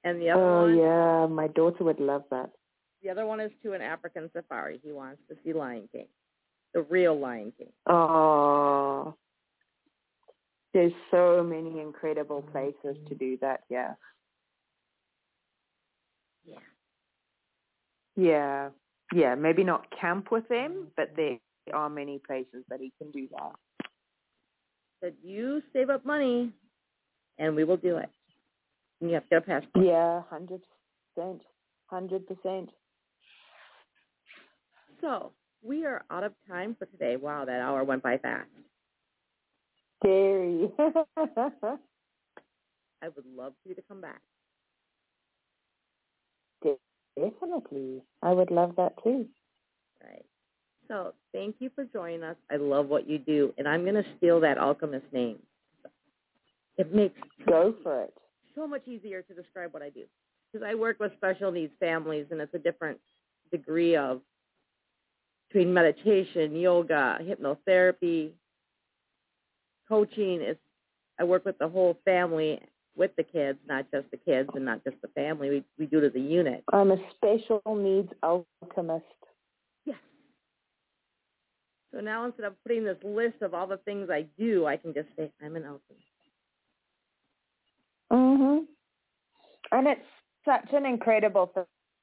and 0.04 0.22
the 0.22 0.30
other 0.32 0.42
Oh 0.44 0.62
one, 0.66 0.78
yeah, 0.78 1.28
my 1.28 1.48
daughter 1.48 1.84
would 1.84 2.00
love 2.00 2.24
that. 2.32 2.50
the 3.04 3.10
other 3.10 3.26
one 3.26 3.40
is 3.40 3.52
to 3.64 3.74
an 3.74 3.82
African 3.82 4.30
safari. 4.34 4.80
He 4.84 4.92
wants 4.92 5.22
to 5.30 5.36
see 5.44 5.54
Lion 5.54 5.88
King, 5.92 6.08
the 6.74 6.82
real 6.84 7.18
Lion 7.18 7.54
King. 7.58 7.70
Oh, 7.88 9.16
there's 10.74 10.94
so 11.12 11.44
many 11.44 11.80
incredible 11.80 12.42
places 12.52 12.98
to 13.08 13.16
do 13.16 13.38
that. 13.42 13.62
Yeah. 13.70 13.94
Yeah. 16.46 16.60
Yeah. 18.16 18.70
Yeah. 19.14 19.36
Maybe 19.36 19.64
not 19.64 19.88
camp 20.00 20.32
with 20.32 20.48
them, 20.48 20.88
but 20.96 21.14
there 21.16 21.38
are 21.72 21.90
many 21.90 22.20
places 22.26 22.64
that 22.70 22.80
he 22.80 22.92
can 22.98 23.12
do 23.12 23.28
that. 23.32 23.56
Said 25.02 25.14
you 25.24 25.62
save 25.74 25.90
up 25.90 26.06
money, 26.06 26.52
and 27.38 27.56
we 27.56 27.64
will 27.64 27.78
do 27.78 27.98
it. 27.98 28.10
And 29.00 29.10
you 29.10 29.14
have 29.16 29.24
to 29.24 29.30
get 29.30 29.38
a 29.38 29.42
passport. 29.42 29.86
Yeah, 29.86 30.24
hundred 30.30 30.62
percent. 31.16 31.42
Hundred 31.88 32.28
percent. 32.28 32.70
So 35.02 35.32
we 35.64 35.86
are 35.86 36.04
out 36.12 36.24
of 36.24 36.34
time 36.48 36.76
for 36.78 36.86
today. 36.88 37.16
Wow, 37.16 37.46
that 37.46 37.62
hour 37.62 37.84
went 37.84 38.04
by 38.04 38.18
fast. 38.18 38.50
Scary. 40.02 40.70
I 43.02 43.08
would 43.16 43.26
love 43.36 43.54
for 43.64 43.70
you 43.70 43.76
to 43.76 43.82
come 43.88 44.02
back. 44.02 44.22
Definitely. 47.18 48.02
I 48.22 48.32
would 48.32 48.52
love 48.52 48.76
that 48.78 48.94
too. 49.04 49.26
Right. 50.04 50.26
So 50.90 51.14
thank 51.32 51.56
you 51.60 51.70
for 51.76 51.86
joining 51.86 52.24
us. 52.24 52.36
I 52.52 52.56
love 52.56 52.88
what 52.88 53.08
you 53.08 53.20
do, 53.20 53.54
and 53.58 53.68
I'm 53.68 53.84
going 53.84 53.96
to 53.96 54.06
steal 54.18 54.40
that 54.42 54.58
alchemist 54.58 55.06
name. 55.14 55.38
It 56.78 56.94
makes 56.94 57.20
Go 57.48 57.76
for 57.84 58.04
it. 58.04 58.14
so 58.56 58.68
much 58.68 58.88
easier 58.88 59.22
to 59.22 59.34
describe 59.34 59.74
what 59.74 59.84
I 59.84 59.90
do 59.90 60.04
because 60.52 60.66
I 60.68 60.74
work 60.76 61.00
with 61.00 61.12
special 61.18 61.52
needs 61.52 61.74
families, 61.80 62.26
and 62.32 62.42
it's 62.42 62.54
a 62.54 62.60
different 62.60 62.98
degree 63.52 63.96
of 63.96 64.22
between 65.48 65.74
meditation, 65.74 66.56
yoga, 66.56 67.20
hypnotherapy, 67.22 68.32
coaching. 69.88 70.42
It's 70.42 70.60
I 71.20 71.24
work 71.24 71.46
with 71.46 71.58
the 71.60 71.68
whole 71.68 71.98
family 72.06 72.60
with 72.96 73.12
the 73.18 73.24
kids, 73.24 73.60
not 73.68 73.86
just 73.92 74.10
the 74.12 74.18
kids 74.18 74.50
and 74.56 74.66
not 74.66 74.84
just 74.84 74.96
the 75.02 75.10
family. 75.10 75.50
We 75.50 75.64
we 75.78 75.86
do 75.86 76.00
it 76.00 76.06
as 76.06 76.16
a 76.16 76.20
unit. 76.20 76.64
I'm 76.74 76.92
a 76.92 76.98
special 77.16 77.62
needs 77.76 78.12
alchemist. 78.24 79.06
So 81.92 82.00
now 82.00 82.26
instead 82.26 82.46
of 82.46 82.62
putting 82.64 82.84
this 82.84 82.98
list 83.04 83.42
of 83.42 83.54
all 83.54 83.68
the 83.68 83.78
things 83.78 84.10
I 84.10 84.28
do, 84.38 84.66
I 84.66 84.78
can 84.78 84.94
just 84.94 85.10
say 85.18 85.32
I'm 85.44 85.56
an 85.56 85.66
alchemist. 85.66 86.06
Mhm. 88.12 88.68
And 89.72 89.88
it's 89.88 90.08
such 90.46 90.72
an 90.74 90.86
incredible 90.86 91.48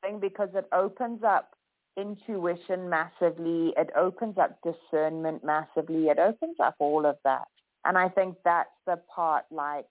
thing 0.02 0.20
because 0.20 0.54
it 0.54 0.68
opens 0.72 1.22
up 1.22 1.56
intuition 1.96 2.88
massively. 2.88 3.72
It 3.76 3.90
opens 3.96 4.38
up 4.38 4.60
discernment 4.62 5.42
massively. 5.44 6.08
It 6.08 6.18
opens 6.18 6.58
up 6.60 6.76
all 6.78 7.06
of 7.06 7.16
that. 7.24 7.48
And 7.84 7.96
I 7.96 8.08
think 8.08 8.36
that's 8.44 8.70
the 8.86 8.96
part 9.14 9.44
like 9.50 9.86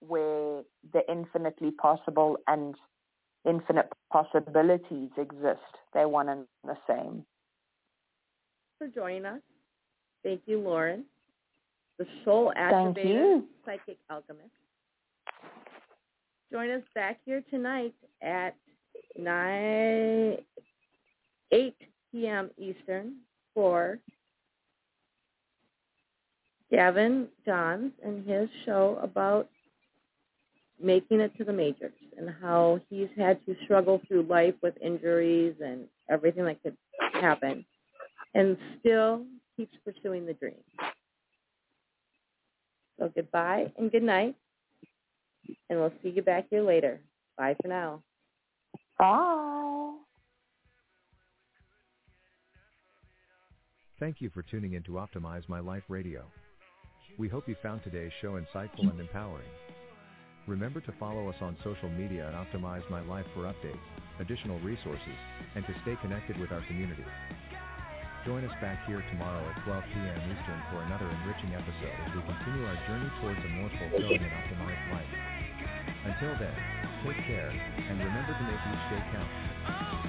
where 0.00 0.62
the 0.92 1.10
infinitely 1.10 1.70
possible 1.72 2.38
and 2.48 2.74
infinite 3.44 3.92
possibilities 4.12 5.10
exist. 5.16 5.60
They're 5.92 6.08
one 6.08 6.28
and 6.28 6.46
the 6.64 6.76
same. 6.86 7.24
For 8.78 8.88
joining 8.88 9.24
us. 9.24 9.40
Thank 10.22 10.42
you, 10.46 10.60
Laurin. 10.60 11.04
The 11.98 12.06
soul 12.24 12.52
activator, 12.58 13.42
psychic 13.64 13.96
alchemist. 14.10 14.50
Join 16.52 16.70
us 16.70 16.82
back 16.94 17.18
here 17.24 17.42
tonight 17.50 17.94
at 18.22 18.54
nine 19.18 20.36
eight 21.52 21.76
p.m. 22.12 22.50
Eastern 22.58 23.14
for 23.54 23.98
Gavin 26.70 27.28
Johns 27.46 27.92
and 28.04 28.28
his 28.28 28.48
show 28.66 28.98
about 29.02 29.48
making 30.82 31.20
it 31.20 31.34
to 31.38 31.44
the 31.44 31.52
majors 31.52 31.94
and 32.18 32.28
how 32.42 32.78
he's 32.90 33.08
had 33.16 33.44
to 33.46 33.56
struggle 33.64 34.02
through 34.06 34.24
life 34.24 34.54
with 34.62 34.74
injuries 34.82 35.54
and 35.64 35.86
everything 36.10 36.44
that 36.44 36.62
could 36.62 36.76
happen, 37.14 37.64
and- 38.36 38.48
and 38.48 38.58
still 38.80 39.26
keeps 39.56 39.76
pursuing 39.84 40.26
the 40.26 40.34
dream. 40.34 40.62
So 42.98 43.08
goodbye 43.14 43.72
and 43.76 43.90
good 43.90 44.02
night. 44.02 44.36
And 45.68 45.80
we'll 45.80 45.92
see 46.02 46.10
you 46.10 46.22
back 46.22 46.48
here 46.50 46.62
later. 46.62 47.00
Bye 47.36 47.56
for 47.62 47.68
now. 47.68 48.02
Bye. 48.98 49.96
Thank 53.98 54.20
you 54.20 54.30
for 54.30 54.42
tuning 54.42 54.74
in 54.74 54.82
to 54.84 54.92
Optimize 54.92 55.48
My 55.48 55.60
Life 55.60 55.84
Radio. 55.88 56.30
We 57.18 57.28
hope 57.28 57.48
you 57.48 57.56
found 57.62 57.82
today's 57.82 58.12
show 58.20 58.38
insightful 58.38 58.90
and 58.90 59.00
empowering. 59.00 59.48
Remember 60.46 60.80
to 60.80 60.92
follow 61.00 61.28
us 61.28 61.36
on 61.40 61.56
social 61.64 61.88
media 61.88 62.28
at 62.28 62.34
Optimize 62.34 62.88
My 62.90 63.00
Life 63.00 63.26
for 63.34 63.42
updates, 63.42 63.78
additional 64.20 64.58
resources, 64.60 65.18
and 65.54 65.66
to 65.66 65.74
stay 65.82 65.96
connected 66.02 66.38
with 66.38 66.52
our 66.52 66.62
community. 66.66 67.04
Join 68.26 68.42
us 68.42 68.50
back 68.60 68.74
here 68.90 69.04
tomorrow 69.14 69.38
at 69.38 69.54
12 69.62 69.84
p.m. 69.94 70.18
Eastern 70.26 70.58
for 70.74 70.82
another 70.82 71.06
enriching 71.06 71.54
episode 71.54 71.94
as 71.94 72.10
we 72.10 72.20
continue 72.26 72.66
our 72.66 72.74
journey 72.90 73.06
towards 73.22 73.38
a 73.38 73.48
more 73.54 73.70
fulfilling 73.78 74.18
and 74.18 74.34
optimized 74.34 74.86
life. 74.90 75.06
Until 76.10 76.34
then, 76.34 76.58
take 77.06 77.22
care, 77.30 77.54
and 77.86 78.02
remember 78.02 78.34
to 78.34 78.44
make 78.50 78.58
each 78.66 78.84
day 78.90 79.02
count. 79.14 80.05